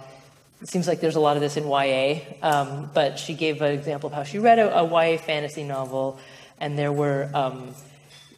it 0.62 0.70
seems 0.70 0.88
like 0.88 1.02
there's 1.02 1.16
a 1.16 1.20
lot 1.20 1.38
of 1.38 1.42
this 1.42 1.58
in 1.58 1.68
YA, 1.68 2.22
um, 2.42 2.90
but 2.94 3.20
she 3.20 3.34
gave 3.34 3.62
an 3.62 3.72
example 3.72 4.08
of 4.08 4.14
how 4.14 4.24
she 4.24 4.40
read 4.40 4.58
a, 4.58 4.80
a 4.80 4.84
YA 4.84 5.18
fantasy 5.18 5.64
novel, 5.64 6.18
and 6.60 6.78
there 6.78 6.92
were 6.92 7.30
um, 7.34 7.76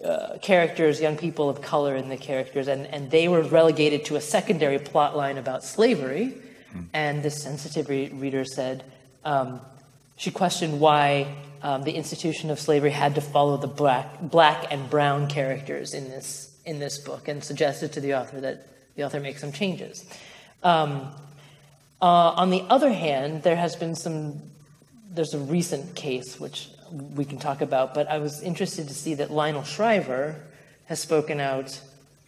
uh, 0.04 0.38
characters, 0.42 1.02
young 1.02 1.18
people 1.18 1.50
of 1.50 1.62
color 1.62 1.96
in 1.96 2.10
the 2.10 2.18
characters, 2.18 2.68
and, 2.68 2.86
and 2.88 3.10
they 3.12 3.28
were 3.28 3.42
relegated 3.42 4.06
to 4.06 4.16
a 4.16 4.22
secondary 4.22 4.80
plot 4.80 5.16
line 5.16 5.38
about 5.38 5.64
slavery. 5.64 6.36
Mm. 6.74 6.86
And 6.94 7.24
this 7.24 7.42
sensitivity 7.42 8.14
reader 8.14 8.46
said, 8.46 8.84
um, 9.24 9.62
she 10.16 10.32
questioned 10.32 10.80
why 10.80 11.36
um, 11.62 11.84
the 11.84 11.94
institution 11.94 12.50
of 12.50 12.60
slavery 12.60 12.92
had 12.92 13.16
to 13.16 13.22
follow 13.22 13.58
the 13.58 13.68
black, 13.68 14.22
black 14.22 14.72
and 14.72 14.90
brown 14.90 15.28
characters 15.28 15.94
in 15.94 16.06
this, 16.10 16.56
in 16.66 16.80
this 16.80 16.98
book 17.00 17.28
and 17.28 17.44
suggested 17.44 17.94
to 17.94 18.02
the 18.02 18.16
author 18.16 18.40
that 18.42 18.68
the 18.96 19.04
author 19.04 19.20
make 19.20 19.38
some 19.38 19.52
changes. 19.52 20.06
Um, 20.64 21.12
uh, 22.02 22.06
on 22.06 22.50
the 22.50 22.62
other 22.70 22.92
hand, 22.92 23.44
there 23.44 23.56
has 23.56 23.76
been 23.76 23.96
some, 23.96 24.42
there's 25.12 25.34
a 25.34 25.40
recent 25.40 25.96
case 25.96 26.40
which 26.40 26.70
we 26.92 27.26
can 27.26 27.38
talk 27.38 27.62
about, 27.62 27.94
but 27.94 28.08
I 28.08 28.20
was 28.20 28.42
interested 28.42 28.88
to 28.88 28.94
see 28.94 29.16
that 29.16 29.32
Lionel 29.32 29.64
Shriver 29.64 30.36
has 30.86 31.00
spoken 31.00 31.40
out 31.40 31.80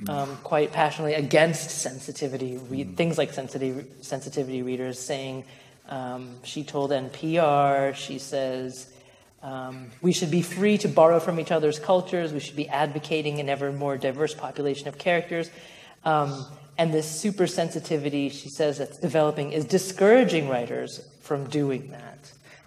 um, 0.07 0.37
quite 0.43 0.71
passionately 0.71 1.13
against 1.13 1.71
sensitivity, 1.71 2.57
re- 2.69 2.83
things 2.83 3.17
like 3.17 3.33
sensitivity, 3.33 3.89
sensitivity 4.01 4.61
readers, 4.61 4.97
saying 4.99 5.43
um, 5.89 6.35
she 6.43 6.63
told 6.63 6.91
NPR, 6.91 7.93
she 7.95 8.19
says, 8.19 8.93
um, 9.41 9.87
we 10.01 10.11
should 10.11 10.31
be 10.31 10.41
free 10.41 10.77
to 10.79 10.87
borrow 10.87 11.19
from 11.19 11.39
each 11.39 11.51
other's 11.51 11.79
cultures. 11.79 12.33
We 12.33 12.39
should 12.39 12.55
be 12.55 12.67
advocating 12.69 13.39
an 13.39 13.49
ever 13.49 13.71
more 13.71 13.97
diverse 13.97 14.33
population 14.33 14.87
of 14.87 14.97
characters. 14.97 15.49
Um, 16.05 16.45
and 16.77 16.93
this 16.93 17.09
super 17.09 17.47
sensitivity, 17.47 18.29
she 18.29 18.49
says, 18.49 18.77
that's 18.77 18.97
developing 18.97 19.51
is 19.51 19.65
discouraging 19.65 20.47
writers 20.47 21.05
from 21.21 21.45
doing 21.45 21.91
that. 21.91 22.18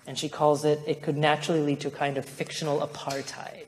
And 0.06 0.18
she 0.18 0.28
calls 0.28 0.64
it, 0.64 0.80
it 0.86 1.02
could 1.02 1.16
naturally 1.16 1.60
lead 1.60 1.80
to 1.80 1.88
a 1.88 1.90
kind 1.90 2.18
of 2.18 2.24
fictional 2.24 2.80
apartheid. 2.80 3.66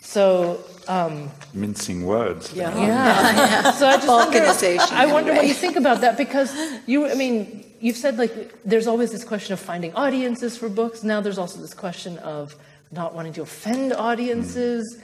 So, 0.00 0.64
um, 0.88 1.30
mincing 1.52 2.06
words. 2.06 2.54
Yeah. 2.54 2.74
yeah. 2.78 3.72
So 3.78 3.86
I 3.86 3.96
just 3.96 4.08
wonder, 4.08 4.94
I 4.94 5.06
wonder 5.06 5.34
what 5.34 5.46
you 5.46 5.52
think 5.52 5.76
about 5.76 6.00
that 6.00 6.16
because 6.16 6.56
you, 6.86 7.06
I 7.06 7.14
mean, 7.14 7.64
you've 7.80 7.96
said 7.96 8.16
like 8.16 8.62
there's 8.64 8.86
always 8.86 9.10
this 9.12 9.24
question 9.24 9.52
of 9.52 9.60
finding 9.60 9.94
audiences 9.94 10.56
for 10.56 10.68
books. 10.68 11.02
Now 11.02 11.20
there's 11.20 11.38
also 11.38 11.60
this 11.60 11.74
question 11.74 12.18
of 12.18 12.54
not 12.90 13.14
wanting 13.14 13.34
to 13.34 13.42
offend 13.42 13.92
audiences. 13.92 14.96
Mm. 14.98 15.02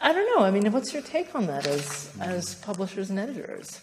I 0.00 0.12
don't 0.12 0.36
know. 0.36 0.44
I 0.44 0.50
mean, 0.50 0.70
what's 0.72 0.92
your 0.92 1.02
take 1.02 1.34
on 1.34 1.46
that 1.46 1.66
as 1.66 2.12
as 2.20 2.54
publishers 2.56 3.10
and 3.10 3.18
editors? 3.18 3.80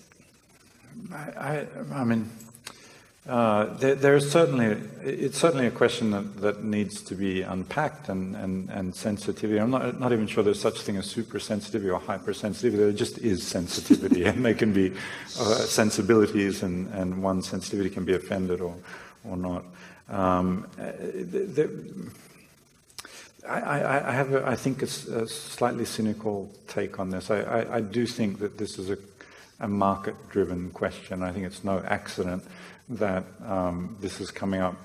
I, 1.14 1.18
I, 1.18 1.68
I 1.94 2.04
mean, 2.04 2.30
uh, 3.28 3.66
there, 3.76 3.96
there's 3.96 4.32
certainly 4.32 4.78
it's 5.04 5.38
certainly 5.38 5.68
a 5.68 5.72
question 5.72 6.12
that, 6.12 6.42
that 6.42 6.64
needs 6.64 7.02
to 7.02 7.16
be 7.16 7.42
unpacked 7.42 8.10
and, 8.10 8.36
and, 8.36 8.70
and 8.70 8.96
sensitivity. 8.96 9.60
I'm 9.60 9.70
not 9.72 10.00
not 10.00 10.14
even 10.14 10.26
sure 10.26 10.44
there's 10.44 10.62
such 10.62 10.82
thing 10.82 10.98
as 10.98 11.06
super 11.06 11.40
sensitivity 11.40 11.90
or 11.90 12.00
hypersensitivity. 12.00 12.78
There 12.78 12.92
just 12.92 13.18
is 13.20 13.46
sensitivity, 13.46 14.24
and 14.26 14.44
they 14.44 14.54
can 14.54 14.74
be 14.74 14.94
uh, 15.40 15.56
sensibilities, 15.56 16.64
and, 16.64 16.92
and 16.94 17.22
one 17.22 17.44
sensitivity 17.44 17.90
can 17.90 18.06
be 18.06 18.14
offended 18.14 18.62
or 18.62 18.76
or 19.26 19.38
not. 19.38 19.66
Um, 20.08 20.68
the, 20.78 21.70
I, 23.48 24.10
I, 24.10 24.12
have, 24.12 24.34
a, 24.34 24.46
I 24.46 24.56
think, 24.56 24.82
a, 24.82 24.86
a, 24.86 25.28
slightly 25.28 25.86
cynical 25.86 26.52
take 26.68 27.00
on 27.00 27.10
this. 27.10 27.32
I, 27.32 27.42
I, 27.42 27.76
I 27.78 27.82
do 27.82 28.06
think 28.06 28.40
that 28.40 28.58
this 28.58 28.78
is 28.78 28.90
a, 28.90 28.98
a 29.60 29.68
market-driven 29.68 30.72
question. 30.72 31.24
I 31.24 31.32
think 31.32 31.46
it's 31.46 31.64
no 31.64 31.82
accident 31.88 32.44
that 32.90 33.24
um, 33.46 33.96
this 34.00 34.20
is 34.20 34.32
coming 34.32 34.62
up 34.62 34.76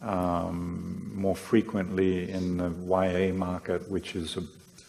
um, 0.00 1.12
more 1.14 1.36
frequently 1.36 2.30
in 2.30 2.56
the 2.56 2.70
YA 2.70 3.32
market, 3.32 3.88
which 3.90 4.16
is 4.16 4.36
a, 4.36 4.42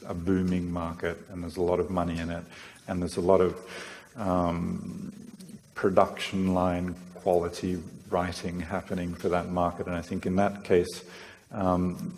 a, 0.08 0.14
booming 0.14 0.72
market, 0.72 1.18
and 1.30 1.44
there's 1.44 1.58
a 1.58 1.62
lot 1.62 1.80
of 1.80 1.90
money 1.90 2.20
in 2.20 2.30
it, 2.30 2.44
and 2.88 3.02
there's 3.02 3.18
a 3.18 3.22
lot 3.22 3.40
of 3.40 3.58
um, 4.18 5.14
production 5.74 6.54
line 6.54 6.96
quality 7.16 7.82
writing 8.10 8.60
happening 8.60 9.14
for 9.14 9.30
that 9.30 9.50
market. 9.50 9.88
And 9.88 9.96
I 9.96 10.02
think 10.02 10.26
in 10.26 10.36
that 10.36 10.64
case, 10.64 11.04
um, 11.52 12.14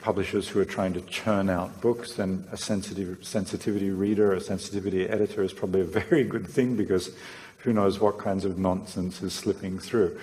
publishers 0.00 0.48
who 0.48 0.60
are 0.60 0.64
trying 0.64 0.92
to 0.94 1.00
churn 1.02 1.50
out 1.50 1.80
books, 1.80 2.14
then 2.14 2.44
a 2.52 2.56
sensitive, 2.56 3.18
sensitivity 3.22 3.90
reader, 3.90 4.32
a 4.32 4.40
sensitivity 4.40 5.08
editor 5.08 5.42
is 5.42 5.52
probably 5.52 5.82
a 5.82 5.84
very 6.08 6.24
good 6.24 6.46
thing 6.46 6.76
because 6.76 7.10
who 7.62 7.72
knows 7.72 8.00
what 8.00 8.18
kinds 8.18 8.44
of 8.44 8.58
nonsense 8.58 9.22
is 9.22 9.32
slipping 9.32 9.78
through. 9.78 10.18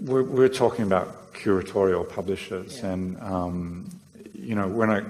We're, 0.00 0.22
we're 0.22 0.48
talking 0.48 0.84
about 0.84 1.32
curatorial 1.34 2.08
publishers, 2.08 2.78
yeah. 2.78 2.92
and 2.92 3.20
um, 3.20 4.00
you 4.34 4.54
know 4.54 4.68
we're 4.68 4.86
not 4.86 5.04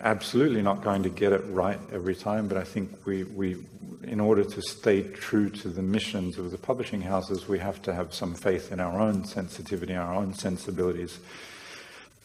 absolutely 0.00 0.62
not 0.62 0.82
going 0.82 1.02
to 1.02 1.08
get 1.08 1.32
it 1.32 1.42
right 1.48 1.78
every 1.92 2.14
time, 2.14 2.48
but 2.48 2.56
I 2.56 2.64
think 2.64 3.04
we, 3.04 3.24
we, 3.24 3.56
in 4.04 4.20
order 4.20 4.44
to 4.44 4.62
stay 4.62 5.02
true 5.02 5.50
to 5.50 5.68
the 5.68 5.82
missions 5.82 6.38
of 6.38 6.50
the 6.50 6.58
publishing 6.58 7.00
houses, 7.00 7.48
we 7.48 7.58
have 7.58 7.82
to 7.82 7.92
have 7.92 8.14
some 8.14 8.34
faith 8.34 8.70
in 8.70 8.78
our 8.78 9.00
own 9.00 9.24
sensitivity, 9.24 9.96
our 9.96 10.14
own 10.14 10.34
sensibilities 10.34 11.18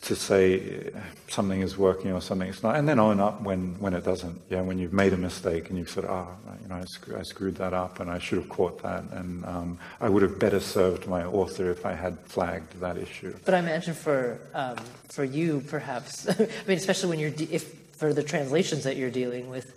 to 0.03 0.15
say 0.17 0.91
something 1.29 1.61
is 1.61 1.77
working 1.77 2.11
or 2.11 2.21
something 2.21 2.49
is 2.49 2.61
not, 2.61 2.75
and 2.75 2.87
then 2.87 2.99
own 2.99 3.21
up 3.21 3.41
when, 3.41 3.79
when 3.79 3.93
it 3.93 4.03
doesn't. 4.03 4.39
Yeah, 4.49 4.61
when 4.61 4.77
you've 4.77 4.91
made 4.91 5.13
a 5.13 5.17
mistake 5.17 5.69
and 5.69 5.77
you've 5.77 5.89
said, 5.89 6.05
ah, 6.05 6.27
oh, 6.27 6.53
you 6.61 6.67
know, 6.67 6.75
I, 6.75 6.83
sc- 6.85 7.13
I, 7.17 7.23
screwed 7.23 7.55
that 7.55 7.73
up 7.73 8.01
and 8.01 8.11
I 8.11 8.19
should 8.19 8.37
have 8.37 8.49
caught 8.49 8.83
that, 8.83 9.03
and 9.11 9.45
um, 9.45 9.79
I 10.01 10.09
would 10.09 10.21
have 10.21 10.39
better 10.39 10.59
served 10.59 11.07
my 11.07 11.23
author 11.23 11.71
if 11.71 11.85
I 11.85 11.93
had 11.93 12.19
flagged 12.19 12.79
that 12.81 12.97
issue. 12.97 13.33
But 13.45 13.53
I 13.53 13.59
imagine 13.59 13.93
for 13.93 14.39
um, 14.53 14.77
for 15.07 15.23
you, 15.23 15.63
perhaps, 15.67 16.27
I 16.39 16.47
mean, 16.67 16.77
especially 16.77 17.09
when 17.09 17.19
you're 17.19 17.29
de- 17.29 17.53
if 17.53 17.73
for 17.93 18.13
the 18.13 18.23
translations 18.23 18.83
that 18.83 18.97
you're 18.97 19.11
dealing 19.11 19.49
with, 19.49 19.73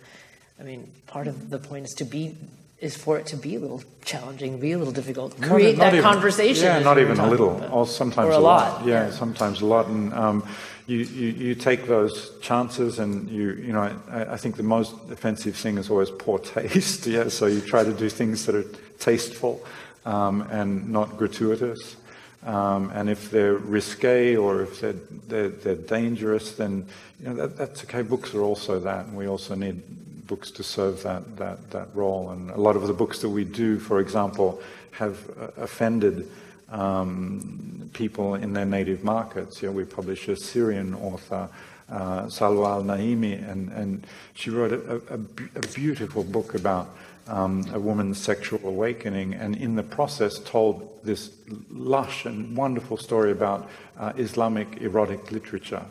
I 0.59 0.63
mean, 0.63 0.91
part 1.05 1.27
of 1.27 1.49
the 1.49 1.59
point 1.59 1.85
is 1.85 1.93
to 1.95 2.03
be 2.03 2.35
is 2.79 2.95
for 2.95 3.17
it 3.17 3.25
to 3.25 3.37
be 3.37 3.55
a 3.55 3.59
little 3.59 3.83
challenging, 4.05 4.59
be 4.59 4.71
a 4.71 4.77
little 4.77 4.93
difficult, 4.93 5.39
create 5.41 5.77
not, 5.77 5.85
not 5.85 5.91
that 5.91 5.93
even, 5.95 6.03
conversation. 6.03 6.65
Yeah, 6.65 6.79
not 6.79 6.99
even 6.99 7.19
a 7.19 7.27
little, 7.27 7.57
about. 7.57 7.71
or 7.71 7.87
sometimes 7.87 8.29
or 8.29 8.31
a, 8.33 8.37
a 8.37 8.39
lot. 8.39 8.79
lot. 8.79 8.87
Yeah, 8.87 9.05
yeah, 9.05 9.11
sometimes 9.11 9.61
a 9.61 9.65
lot. 9.65 9.87
And 9.87 10.13
um, 10.13 10.47
you, 10.85 10.99
you, 10.99 11.27
you, 11.29 11.55
take 11.55 11.87
those 11.87 12.37
chances, 12.39 12.99
and 12.99 13.29
you 13.29 13.53
you 13.53 13.73
know 13.73 13.99
I, 14.09 14.33
I, 14.33 14.37
think 14.37 14.57
the 14.57 14.63
most 14.63 14.93
offensive 15.09 15.55
thing 15.55 15.77
is 15.77 15.89
always 15.89 16.11
poor 16.11 16.37
taste. 16.55 17.07
yeah, 17.07 17.29
so 17.29 17.47
you 17.47 17.61
try 17.61 17.83
to 17.83 17.93
do 17.93 18.09
things 18.09 18.45
that 18.45 18.55
are 18.55 18.65
tasteful 18.99 19.65
um, 20.05 20.41
and 20.51 20.89
not 20.89 21.17
gratuitous. 21.17 21.95
Um, 22.45 22.91
and 22.93 23.09
if 23.09 23.31
they're 23.31 23.55
risque 23.55 24.35
or 24.35 24.61
if 24.61 24.79
they're, 24.79 24.93
they're, 25.27 25.49
they're 25.49 25.75
dangerous, 25.75 26.53
then 26.53 26.85
you 27.19 27.27
know 27.27 27.35
that, 27.35 27.57
that's 27.57 27.83
okay. 27.83 28.03
Books 28.03 28.35
are 28.35 28.41
also 28.41 28.79
that, 28.79 29.07
and 29.07 29.17
we 29.17 29.27
also 29.27 29.55
need 29.55 29.81
books 30.27 30.51
to 30.51 30.63
serve 30.63 31.01
that, 31.03 31.37
that, 31.37 31.71
that 31.71 31.87
role. 31.95 32.29
And 32.31 32.51
a 32.51 32.57
lot 32.57 32.75
of 32.75 32.87
the 32.87 32.93
books 32.93 33.19
that 33.19 33.29
we 33.29 33.43
do, 33.43 33.79
for 33.79 33.99
example, 33.99 34.61
have 34.91 35.17
uh, 35.39 35.47
offended 35.57 36.29
um, 36.69 37.89
people 37.93 38.35
in 38.35 38.53
their 38.53 38.65
native 38.65 39.03
markets. 39.03 39.61
You 39.61 39.69
know, 39.69 39.75
we 39.75 39.85
publish 39.85 40.27
a 40.27 40.35
Syrian 40.35 40.93
author, 40.95 41.49
uh, 41.89 42.23
Salwa 42.23 42.67
Al 42.67 42.83
Neimi, 42.83 43.49
and, 43.49 43.71
and 43.71 44.05
she 44.33 44.49
wrote 44.49 44.73
a, 44.73 44.95
a, 45.13 45.19
a 45.55 45.67
beautiful 45.73 46.23
book 46.23 46.55
about 46.55 46.89
um, 47.27 47.65
a 47.73 47.79
woman's 47.79 48.17
sexual 48.17 48.59
awakening, 48.65 49.33
and 49.33 49.55
in 49.55 49.75
the 49.75 49.83
process 49.83 50.39
told 50.39 51.03
this 51.03 51.31
lush 51.69 52.25
and 52.25 52.55
wonderful 52.55 52.97
story 52.97 53.31
about 53.31 53.69
uh, 53.97 54.13
Islamic 54.17 54.81
erotic 54.81 55.31
literature 55.31 55.85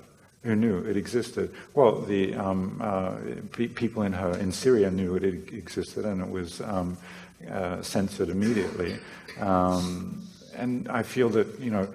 who 0.47 0.55
knew 0.55 0.79
it 0.79 0.97
existed. 0.97 1.53
Well, 1.75 2.01
the 2.01 2.35
um, 2.35 2.81
uh, 2.81 3.17
people 3.53 4.03
in 4.03 4.13
her 4.13 4.39
in 4.39 4.53
Syria 4.53 4.91
knew 4.91 5.17
it 5.17 5.25
existed, 5.25 6.05
and 6.05 6.21
it 6.23 6.31
was 6.31 6.61
um, 6.61 6.97
uh, 7.51 7.83
censored 7.83 8.29
immediately. 8.29 8.97
Um, 9.41 10.23
and 10.55 10.89
I 10.89 11.03
feel 11.03 11.29
that 11.31 11.59
you 11.59 11.71
know 11.71 11.89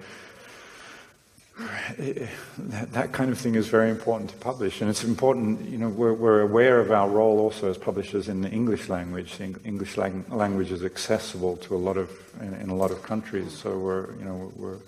that, 1.58 2.92
that, 2.92 3.12
kind 3.12 3.30
of 3.30 3.38
thing 3.38 3.54
is 3.54 3.68
very 3.68 3.90
important 3.90 4.30
to 4.30 4.36
publish, 4.36 4.80
and 4.80 4.88
it's 4.88 5.04
important. 5.04 5.60
You 5.68 5.78
know, 5.78 5.88
we're, 5.88 6.14
we're 6.14 6.40
aware 6.40 6.80
of 6.80 6.90
our 6.90 7.08
role 7.08 7.40
also 7.40 7.70
as 7.70 7.76
publishers 7.76 8.28
in 8.28 8.40
the 8.40 8.48
English 8.48 8.88
language. 8.88 9.36
The 9.36 9.54
English 9.64 9.96
lang- 9.96 10.24
language 10.30 10.72
is 10.72 10.84
accessible 10.84 11.56
to 11.58 11.76
a 11.76 11.78
lot 11.78 11.96
of 11.96 12.10
in, 12.40 12.54
in, 12.54 12.70
a 12.70 12.74
lot 12.74 12.90
of 12.90 13.02
countries, 13.02 13.52
so 13.52 13.78
we're 13.78 14.14
you 14.16 14.24
know 14.24 14.52
we're 14.56 14.78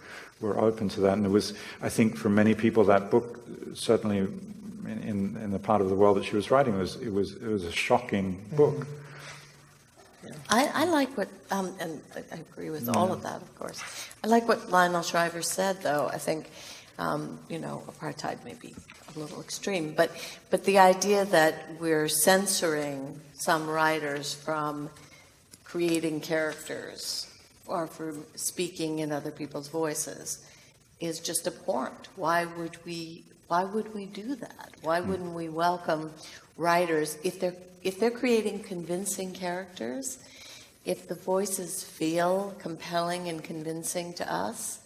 we're 0.41 0.59
open 0.59 0.89
to 0.91 1.01
that. 1.01 1.15
And 1.15 1.27
it 1.27 1.31
was, 1.31 1.55
I 1.83 1.89
think, 1.89 2.17
for 2.17 2.29
many 2.29 2.55
people, 2.55 2.85
that 2.85 3.11
book 3.11 3.41
certainly 3.75 4.19
in, 4.19 5.03
in, 5.03 5.37
in 5.43 5.51
the 5.51 5.59
part 5.59 5.81
of 5.81 5.89
the 5.89 5.95
world 5.95 6.17
that 6.17 6.25
she 6.25 6.37
was 6.37 6.51
writing 6.51 6.79
was 6.79 6.97
it 6.97 7.13
was 7.13 7.35
it 7.35 7.47
was 7.47 7.65
a 7.65 7.73
shocking 7.73 8.43
book. 8.53 8.75
Mm-hmm. 8.75 9.04
I, 10.49 10.71
I, 10.73 10.85
like 10.85 11.17
what, 11.17 11.29
um, 11.51 11.75
and 11.81 12.01
I 12.33 12.37
agree 12.37 12.71
with 12.71 12.89
all 12.89 13.13
of 13.13 13.23
that, 13.23 13.41
of 13.41 13.59
course. 13.59 13.83
I 14.23 14.27
like 14.27 14.47
what 14.49 14.71
Lionel 14.71 15.03
Shriver 15.03 15.43
said, 15.43 15.83
though. 15.83 16.09
I 16.13 16.19
think, 16.19 16.51
um, 16.99 17.39
you 17.49 17.59
know, 17.59 17.83
apartheid 17.87 18.45
may 18.45 18.55
be 18.55 18.75
a 19.15 19.19
little 19.19 19.41
extreme, 19.41 19.95
but 19.95 20.11
but 20.51 20.65
the 20.65 20.79
idea 20.79 21.25
that 21.27 21.81
we're 21.81 22.09
censoring 22.09 23.21
some 23.35 23.69
writers 23.69 24.35
from 24.35 24.91
creating 25.65 26.21
characters 26.21 27.27
or 27.67 27.87
from 27.87 28.25
speaking 28.37 29.01
in 29.01 29.11
other 29.11 29.31
people's 29.31 29.69
voices 29.69 30.45
is 31.01 31.21
just 31.21 31.47
abhorrent. 31.47 32.09
Why 32.17 32.45
would 32.45 32.85
we? 32.85 33.25
Why 33.49 33.65
would 33.65 33.95
we 33.95 34.07
do 34.07 34.37
that? 34.37 34.71
Why 34.83 35.01
hmm. 35.01 35.11
wouldn't 35.11 35.33
we 35.35 35.49
welcome 35.49 36.13
writers 36.57 37.19
if 37.25 37.41
they're 37.41 37.57
if 37.85 38.01
they're 38.01 38.11
creating 38.11 38.63
convincing 38.63 39.33
characters, 39.33 40.19
if 40.85 41.07
the 41.07 41.15
voices 41.15 41.85
feel 41.85 42.55
compelling 42.59 43.29
and 43.29 43.45
convincing 43.45 44.13
to 44.15 44.33
us, 44.33 44.81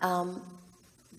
um, 0.00 0.40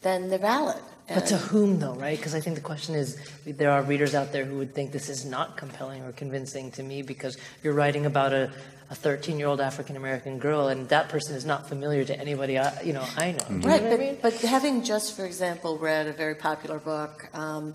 then 0.01 0.29
they're 0.29 0.39
valid. 0.39 0.81
But 1.13 1.25
to 1.27 1.37
whom, 1.37 1.79
though, 1.79 1.95
right? 1.95 2.17
Because 2.17 2.35
I 2.35 2.39
think 2.39 2.55
the 2.55 2.61
question 2.61 2.95
is 2.95 3.17
there 3.45 3.71
are 3.71 3.81
readers 3.81 4.13
out 4.13 4.31
there 4.31 4.45
who 4.45 4.57
would 4.57 4.75
think 4.75 4.91
this 4.91 5.09
is 5.09 5.25
not 5.25 5.57
compelling 5.57 6.03
or 6.03 6.11
convincing 6.11 6.71
to 6.73 6.83
me 6.83 7.01
because 7.01 7.37
you're 7.63 7.73
writing 7.73 8.05
about 8.05 8.31
a, 8.31 8.51
a 8.91 8.95
13 8.95 9.39
year 9.39 9.47
old 9.47 9.59
African 9.59 9.95
American 9.95 10.37
girl, 10.37 10.67
and 10.67 10.87
that 10.89 11.09
person 11.09 11.35
is 11.35 11.45
not 11.45 11.67
familiar 11.67 12.05
to 12.05 12.17
anybody 12.17 12.59
I, 12.59 12.79
you 12.81 12.93
know 12.93 13.05
I 13.17 13.31
know. 13.31 13.67
Right, 13.67 13.81
but, 13.81 13.93
I 13.93 13.97
mean? 13.97 14.17
but 14.21 14.33
having 14.35 14.83
just, 14.83 15.15
for 15.15 15.25
example, 15.25 15.77
read 15.79 16.07
a 16.07 16.13
very 16.13 16.35
popular 16.35 16.77
book, 16.77 17.27
um, 17.33 17.73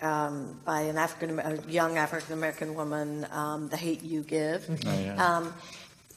um, 0.00 0.60
by 0.64 0.82
an 0.82 0.96
African, 0.96 1.38
a 1.38 1.60
young 1.68 1.96
African 1.96 2.32
American 2.32 2.74
woman, 2.74 3.26
um, 3.30 3.68
"The 3.68 3.76
Hate 3.76 4.02
You 4.02 4.22
Give." 4.22 4.62
Mm-hmm. 4.62 4.88
Oh, 4.88 5.00
yeah. 5.00 5.36
um, 5.36 5.54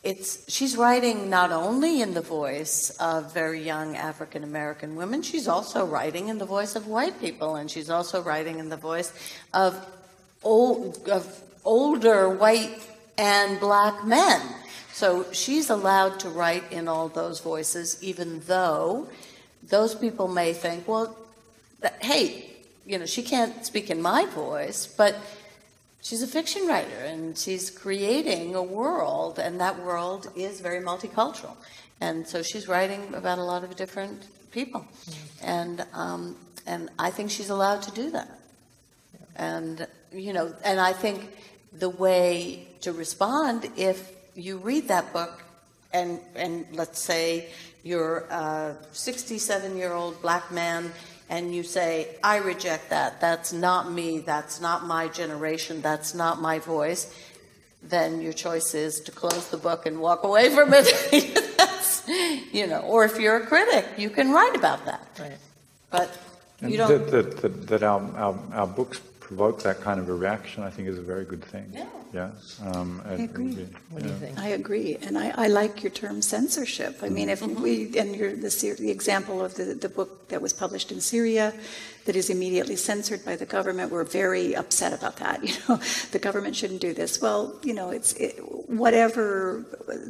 it's 0.03 0.51
she's 0.51 0.75
writing 0.75 1.29
not 1.29 1.51
only 1.51 2.01
in 2.01 2.13
the 2.13 2.21
voice 2.21 2.89
of 2.99 3.33
very 3.33 3.61
young 3.61 3.95
African 3.95 4.43
American 4.43 4.95
women, 4.95 5.21
she's 5.21 5.47
also 5.47 5.85
writing 5.85 6.27
in 6.27 6.37
the 6.37 6.45
voice 6.45 6.75
of 6.75 6.87
white 6.87 7.19
people, 7.19 7.55
and 7.55 7.69
she's 7.69 7.89
also 7.89 8.21
writing 8.21 8.59
in 8.59 8.69
the 8.69 8.77
voice 8.77 9.13
of 9.53 9.85
old, 10.43 11.07
of 11.07 11.41
older 11.63 12.29
white 12.29 12.79
and 13.17 13.59
black 13.59 14.05
men. 14.05 14.41
So 14.93 15.31
she's 15.31 15.69
allowed 15.69 16.19
to 16.21 16.29
write 16.29 16.71
in 16.71 16.87
all 16.87 17.07
those 17.07 17.39
voices, 17.39 18.01
even 18.03 18.41
though 18.41 19.07
those 19.63 19.95
people 19.95 20.27
may 20.27 20.53
think, 20.53 20.87
well, 20.87 21.15
that, 21.79 22.03
hey, 22.03 22.50
you 22.91 22.99
know, 22.99 23.05
she 23.05 23.23
can't 23.23 23.65
speak 23.65 23.89
in 23.89 24.01
my 24.01 24.25
voice, 24.25 24.85
but 24.85 25.15
she's 26.01 26.21
a 26.21 26.27
fiction 26.27 26.67
writer 26.67 27.05
and 27.05 27.37
she's 27.37 27.69
creating 27.69 28.53
a 28.53 28.61
world, 28.61 29.39
and 29.39 29.61
that 29.61 29.81
world 29.81 30.29
is 30.35 30.59
very 30.59 30.81
multicultural. 30.81 31.55
And 32.01 32.27
so 32.27 32.43
she's 32.43 32.67
writing 32.67 33.13
about 33.13 33.37
a 33.37 33.43
lot 33.43 33.63
of 33.63 33.77
different 33.77 34.27
people. 34.51 34.85
And, 35.41 35.85
um, 35.93 36.35
and 36.67 36.89
I 36.99 37.11
think 37.11 37.31
she's 37.31 37.49
allowed 37.49 37.81
to 37.83 37.91
do 37.91 38.11
that. 38.11 38.39
And, 39.37 39.87
you 40.11 40.33
know, 40.33 40.53
and 40.65 40.81
I 40.81 40.91
think 40.91 41.31
the 41.71 41.89
way 41.89 42.67
to 42.81 42.91
respond 42.91 43.71
if 43.77 44.11
you 44.35 44.57
read 44.57 44.89
that 44.89 45.13
book 45.13 45.43
and, 45.93 46.19
and 46.35 46.65
let's 46.73 46.99
say 46.99 47.47
you're 47.83 48.25
a 48.29 48.75
67 48.91 49.77
year 49.77 49.93
old 49.93 50.21
black 50.21 50.51
man 50.51 50.91
and 51.31 51.55
you 51.55 51.63
say, 51.63 52.09
I 52.21 52.37
reject 52.37 52.89
that, 52.89 53.21
that's 53.21 53.53
not 53.53 53.89
me, 53.89 54.19
that's 54.19 54.59
not 54.59 54.85
my 54.85 55.07
generation, 55.07 55.81
that's 55.81 56.13
not 56.13 56.41
my 56.41 56.59
voice, 56.59 57.11
then 57.81 58.21
your 58.21 58.33
choice 58.33 58.75
is 58.75 58.99
to 58.99 59.11
close 59.13 59.47
the 59.47 59.55
book 59.57 59.85
and 59.85 60.01
walk 60.01 60.25
away 60.25 60.49
from 60.53 60.73
it. 60.73 60.91
you 62.53 62.67
know, 62.67 62.81
or 62.81 63.05
if 63.05 63.17
you're 63.17 63.37
a 63.37 63.47
critic, 63.47 63.85
you 63.97 64.09
can 64.09 64.31
write 64.33 64.55
about 64.55 64.85
that. 64.85 65.07
Right. 65.17 65.37
But 65.89 66.17
you 66.61 66.75
don't. 66.75 67.09
That, 67.09 67.37
that, 67.41 67.67
that 67.67 67.83
our, 67.83 68.01
our, 68.17 68.39
our 68.53 68.67
books 68.67 68.99
provoke 69.31 69.63
that 69.63 69.79
kind 69.79 69.97
of 69.97 70.09
a 70.09 70.13
reaction, 70.13 70.61
I 70.61 70.69
think 70.69 70.89
is 70.89 70.97
a 70.97 71.07
very 71.13 71.23
good 71.23 71.41
thing. 71.41 71.67
Yeah. 71.73 71.85
Yeah. 72.13 72.31
Um, 72.65 73.01
I 73.05 73.13
agree. 73.13 73.55
Be, 73.55 73.67
what 73.91 74.03
do 74.03 74.09
you 74.09 74.15
think? 74.15 74.37
I 74.37 74.49
agree, 74.49 74.97
and 75.01 75.17
I, 75.17 75.27
I 75.45 75.47
like 75.47 75.81
your 75.81 75.93
term 76.03 76.21
censorship. 76.21 76.99
I 77.01 77.07
mean, 77.07 77.29
if 77.29 77.39
mm-hmm. 77.39 77.63
we 77.63 77.97
and 77.97 78.13
your 78.13 78.35
the, 78.35 78.75
the 78.77 78.91
example 78.91 79.37
of 79.41 79.55
the 79.55 79.67
the 79.85 79.87
book 79.87 80.27
that 80.27 80.41
was 80.41 80.51
published 80.51 80.91
in 80.91 80.99
Syria, 80.99 81.53
that 82.03 82.17
is 82.17 82.29
immediately 82.29 82.75
censored 82.75 83.23
by 83.23 83.37
the 83.37 83.45
government, 83.45 83.93
we're 83.93 84.03
very 84.03 84.53
upset 84.53 84.91
about 84.91 85.15
that. 85.23 85.37
You 85.47 85.55
know, 85.69 85.79
the 86.11 86.19
government 86.19 86.57
shouldn't 86.57 86.81
do 86.81 86.93
this. 86.93 87.21
Well, 87.21 87.55
you 87.63 87.73
know, 87.73 87.91
it's 87.91 88.11
it, 88.25 88.35
whatever 88.83 89.63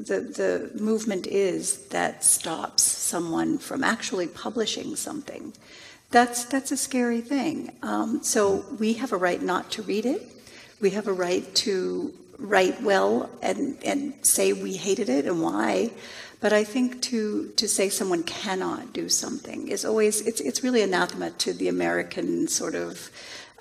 the 0.09 0.17
the 0.41 0.83
movement 0.89 1.27
is 1.27 1.61
that 1.89 2.23
stops 2.23 2.81
someone 2.81 3.59
from 3.59 3.83
actually 3.83 4.27
publishing 4.45 4.95
something 4.95 5.53
that's, 6.11 6.45
that's 6.45 6.71
a 6.71 6.77
scary 6.77 7.21
thing. 7.21 7.71
Um, 7.81 8.21
so 8.23 8.65
we 8.79 8.93
have 8.93 9.11
a 9.11 9.17
right 9.17 9.41
not 9.41 9.71
to 9.71 9.81
read 9.81 10.05
it. 10.05 10.21
We 10.79 10.91
have 10.91 11.07
a 11.07 11.13
right 11.13 11.53
to 11.55 12.13
write 12.37 12.81
well 12.81 13.29
and, 13.41 13.77
and 13.83 14.13
say 14.21 14.53
we 14.53 14.73
hated 14.73 15.09
it 15.09 15.25
and 15.25 15.41
why. 15.41 15.91
But 16.39 16.53
I 16.53 16.63
think 16.63 17.01
to, 17.03 17.49
to 17.55 17.67
say 17.67 17.89
someone 17.89 18.23
cannot 18.23 18.93
do 18.93 19.09
something 19.09 19.67
is 19.67 19.85
always, 19.85 20.21
it's, 20.21 20.41
it's 20.41 20.63
really 20.63 20.81
anathema 20.81 21.29
to 21.29 21.53
the 21.53 21.67
American 21.67 22.47
sort 22.47 22.73
of 22.73 23.11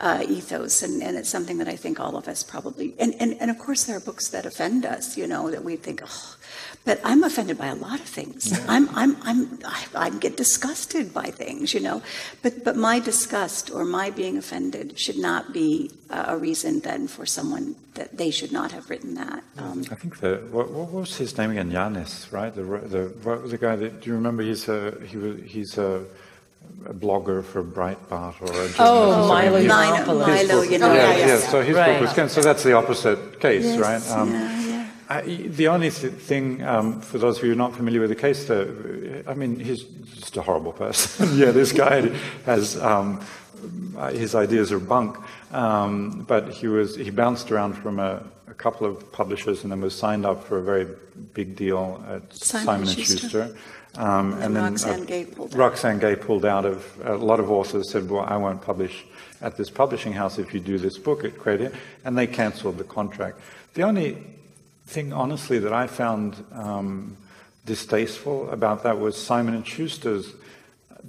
uh, 0.01 0.25
ethos, 0.27 0.83
and, 0.83 1.03
and 1.03 1.17
it's 1.17 1.29
something 1.29 1.59
that 1.59 1.69
I 1.69 1.77
think 1.77 2.01
all 2.01 2.17
of 2.17 2.27
us 2.27 2.43
probably, 2.43 2.95
and, 2.99 3.15
and, 3.21 3.37
and 3.41 3.51
of 3.51 3.59
course 3.59 3.85
there 3.85 3.97
are 3.97 4.01
books 4.01 4.29
that 4.29 4.47
offend 4.47 4.87
us, 4.87 5.17
you 5.17 5.27
know, 5.27 5.51
that 5.51 5.63
we 5.63 5.77
think, 5.77 6.01
oh, 6.03 6.37
but 6.85 6.99
I'm 7.05 7.23
offended 7.23 7.59
by 7.59 7.67
a 7.67 7.75
lot 7.75 8.01
of 8.01 8.07
things. 8.07 8.59
I'm, 8.67 8.89
I'm, 8.97 9.17
I'm, 9.23 9.59
I, 9.65 9.85
I, 9.95 10.11
get 10.11 10.39
disgusted 10.39 11.13
by 11.13 11.25
things, 11.25 11.75
you 11.75 11.81
know. 11.81 12.03
But, 12.41 12.65
but 12.65 12.77
my 12.77 12.99
disgust 12.99 13.71
or 13.71 13.85
my 13.85 14.09
being 14.09 14.39
offended 14.39 14.99
should 14.99 15.19
not 15.19 15.53
be 15.53 15.91
a 16.09 16.37
reason 16.37 16.81
then 16.81 17.07
for 17.07 17.27
someone 17.27 17.77
that 17.95 18.17
they 18.17 18.31
should 18.31 18.53
not 18.53 18.73
have 18.73 18.89
written 18.89 19.15
that. 19.15 19.45
Um, 19.59 19.85
I 19.91 19.95
think 19.95 20.19
the 20.21 20.37
what, 20.51 20.71
what, 20.71 20.91
was 20.91 21.17
his 21.17 21.37
name 21.37 21.51
again? 21.51 21.71
Yanis, 21.71 22.33
right? 22.33 22.55
The 22.55 22.63
the 22.63 23.15
what 23.23 23.43
was 23.43 23.51
the 23.51 23.59
guy 23.59 23.77
that? 23.77 24.01
Do 24.01 24.11
you 24.11 24.17
remember? 24.17 24.43
He's 24.43 24.69
a 24.69 24.99
he 25.07 25.17
was 25.17 25.41
he's 25.45 25.79
a 25.79 26.05
a 26.87 26.95
blogger 26.95 27.45
for 27.45 27.63
Breitbart 27.63 28.41
or 28.41 28.45
a 28.45 28.49
journalist. 28.49 28.77
Oh, 28.79 29.29
Milo 29.29 29.61
Yiannopoulos. 29.63 30.27
Milo, 30.27 30.63
you 30.63 30.79
know, 30.79 30.93
yeah, 30.93 31.17
yeah. 31.17 31.39
So 31.39 31.63
his 31.63 31.77
right. 31.77 32.01
book 32.01 32.17
was 32.17 32.33
so 32.33 32.41
that's 32.41 32.63
the 32.63 32.73
opposite 32.73 33.41
case, 33.41 33.65
yes, 33.65 33.79
right? 33.79 34.11
Um, 34.11 34.33
yeah. 34.33 34.91
I, 35.09 35.23
the 35.23 35.69
only 35.69 35.91
th- 35.91 36.13
thing, 36.13 36.63
um, 36.63 37.01
for 37.01 37.19
those 37.19 37.39
of 37.39 37.45
you 37.45 37.55
not 37.57 37.75
familiar 37.75 38.01
with 38.01 38.11
the 38.11 38.17
case, 38.17 38.47
though, 38.47 39.23
I 39.27 39.35
mean, 39.35 39.59
he's 39.59 39.83
just 39.83 40.37
a 40.37 40.43
horrible 40.43 40.73
person. 40.73 41.29
yeah, 41.37 41.51
this 41.51 41.73
guy 41.73 42.09
has 42.47 42.77
um, 42.79 43.21
his 44.13 44.35
ideas 44.35 44.73
are 44.73 44.79
bunk, 44.79 45.17
um, 45.53 46.25
but 46.29 46.51
he 46.51 46.69
was 46.69 46.97
he 46.97 47.11
bounced 47.11 47.51
around 47.51 47.75
from 47.75 47.99
a, 47.99 48.23
a, 48.47 48.55
couple 48.55 48.87
of 48.87 49.11
publishers 49.13 49.63
and 49.63 49.73
then 49.73 49.81
was 49.81 49.95
signed 49.95 50.25
up 50.25 50.45
for 50.45 50.59
a 50.59 50.63
very 50.63 50.87
big 51.35 51.57
deal 51.57 52.03
at 52.09 52.33
Simon, 52.33 52.67
Simon 52.67 52.89
and 52.89 52.91
Schuster. 52.91 53.19
Schuster. 53.19 53.57
Um, 53.97 54.35
and, 54.35 54.43
and, 54.43 54.57
then 54.57 54.73
Roxane 54.73 55.03
uh, 55.03 55.05
Gay 55.05 55.25
pulled 55.25 55.55
Roxane 55.55 55.99
Gay 55.99 56.17
pulled 56.17 56.45
out 56.45 56.65
of 56.65 57.01
a 57.05 57.17
lot 57.17 57.41
of 57.41 57.51
authors 57.51 57.91
said, 57.91 58.09
"Well, 58.09 58.25
I 58.27 58.37
won't 58.37 58.63
publish 58.63 59.05
at 59.41 59.57
this 59.57 59.69
publishing 59.69 60.13
house 60.13 60.39
if 60.39 60.55
you 60.55 60.61
do 60.61 60.79
this 60.79 60.97
book 60.97 61.25
at 61.25 61.37
Credit," 61.37 61.75
and 62.05 62.17
they 62.17 62.27
cancelled 62.27 62.79
the 62.79 62.85
contract. 62.85 63.41
The 63.75 63.83
only 63.83 64.19
thing, 64.87 65.13
honestly, 65.13 65.59
that 65.59 65.73
I 65.73 65.87
found 65.87 66.45
um, 66.53 67.17
distasteful 67.67 68.49
about 68.51 68.83
that 68.85 68.99
was 68.99 69.17
Simon 69.17 69.55
and 69.55 69.67
Schuster's 69.67 70.35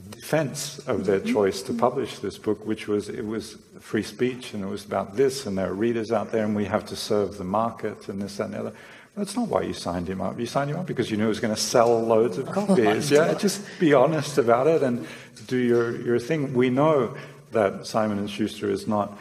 defense 0.09 0.79
of 0.87 1.05
their 1.05 1.19
mm-hmm. 1.19 1.33
choice 1.33 1.61
to 1.63 1.73
publish 1.73 2.19
this 2.19 2.37
book, 2.37 2.65
which 2.65 2.87
was 2.87 3.09
it 3.09 3.25
was 3.25 3.57
free 3.79 4.03
speech 4.03 4.53
and 4.53 4.63
it 4.63 4.67
was 4.67 4.85
about 4.85 5.15
this, 5.15 5.45
and 5.45 5.57
there 5.57 5.69
are 5.69 5.73
readers 5.73 6.11
out 6.11 6.31
there, 6.31 6.45
and 6.45 6.55
we 6.55 6.65
have 6.65 6.85
to 6.87 6.95
serve 6.95 7.37
the 7.37 7.43
market 7.43 8.07
and 8.09 8.21
this 8.21 8.37
that, 8.37 8.45
and 8.45 8.53
the 8.53 8.59
other. 8.59 8.73
That's 9.15 9.35
not 9.35 9.49
why 9.49 9.63
you 9.63 9.73
signed 9.73 10.07
him 10.07 10.21
up. 10.21 10.39
You 10.39 10.45
signed 10.45 10.69
him 10.69 10.77
up 10.77 10.85
because 10.85 11.11
you 11.11 11.17
knew 11.17 11.23
he 11.25 11.29
was 11.29 11.41
going 11.41 11.53
to 11.53 11.59
sell 11.59 12.01
loads 12.01 12.37
of 12.37 12.49
copies. 12.49 13.11
yeah, 13.11 13.33
just 13.37 13.61
be 13.79 13.93
honest 13.93 14.37
about 14.37 14.67
it 14.67 14.83
and 14.83 15.05
do 15.47 15.57
your, 15.57 15.99
your 16.01 16.19
thing. 16.19 16.53
We 16.53 16.69
know 16.69 17.15
that 17.51 17.85
Simon 17.85 18.19
and 18.19 18.29
Schuster 18.29 18.71
is 18.71 18.87
not 18.87 19.17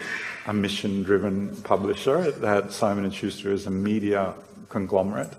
a 0.46 0.52
mission-driven 0.52 1.62
publisher. 1.62 2.30
That 2.30 2.72
Simon 2.72 3.04
and 3.04 3.12
Schuster 3.12 3.52
is 3.52 3.66
a 3.66 3.70
media 3.70 4.34
conglomerate 4.68 5.32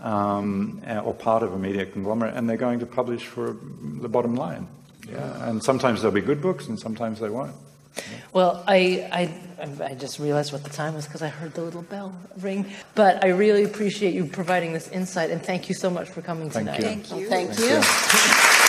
um, 0.00 0.82
or 1.04 1.14
part 1.14 1.42
of 1.42 1.52
a 1.52 1.58
media 1.58 1.86
conglomerate, 1.86 2.34
and 2.34 2.48
they're 2.48 2.56
going 2.56 2.80
to 2.80 2.86
publish 2.86 3.26
for 3.26 3.56
the 4.00 4.08
bottom 4.08 4.34
line. 4.34 4.68
Yeah, 5.10 5.48
and 5.48 5.62
sometimes 5.62 6.00
there'll 6.00 6.14
be 6.14 6.20
good 6.20 6.42
books, 6.42 6.66
and 6.68 6.78
sometimes 6.78 7.20
they 7.20 7.30
won't. 7.30 7.54
Well, 8.32 8.64
I, 8.66 9.08
I, 9.60 9.84
I 9.84 9.94
just 9.94 10.18
realized 10.18 10.52
what 10.52 10.64
the 10.64 10.70
time 10.70 10.94
was 10.94 11.06
because 11.06 11.22
I 11.22 11.28
heard 11.28 11.54
the 11.54 11.62
little 11.62 11.82
bell 11.82 12.14
ring. 12.40 12.66
But 12.94 13.24
I 13.24 13.28
really 13.28 13.64
appreciate 13.64 14.14
you 14.14 14.26
providing 14.26 14.72
this 14.72 14.88
insight, 14.88 15.30
and 15.30 15.42
thank 15.42 15.68
you 15.68 15.74
so 15.74 15.90
much 15.90 16.08
for 16.08 16.22
coming 16.22 16.50
Thank 16.50 16.76
tonight. 16.76 17.08
you. 17.10 17.28
Thank 17.28 17.58
you. 17.58 17.80
Thank 17.80 18.58
you. 18.58 18.64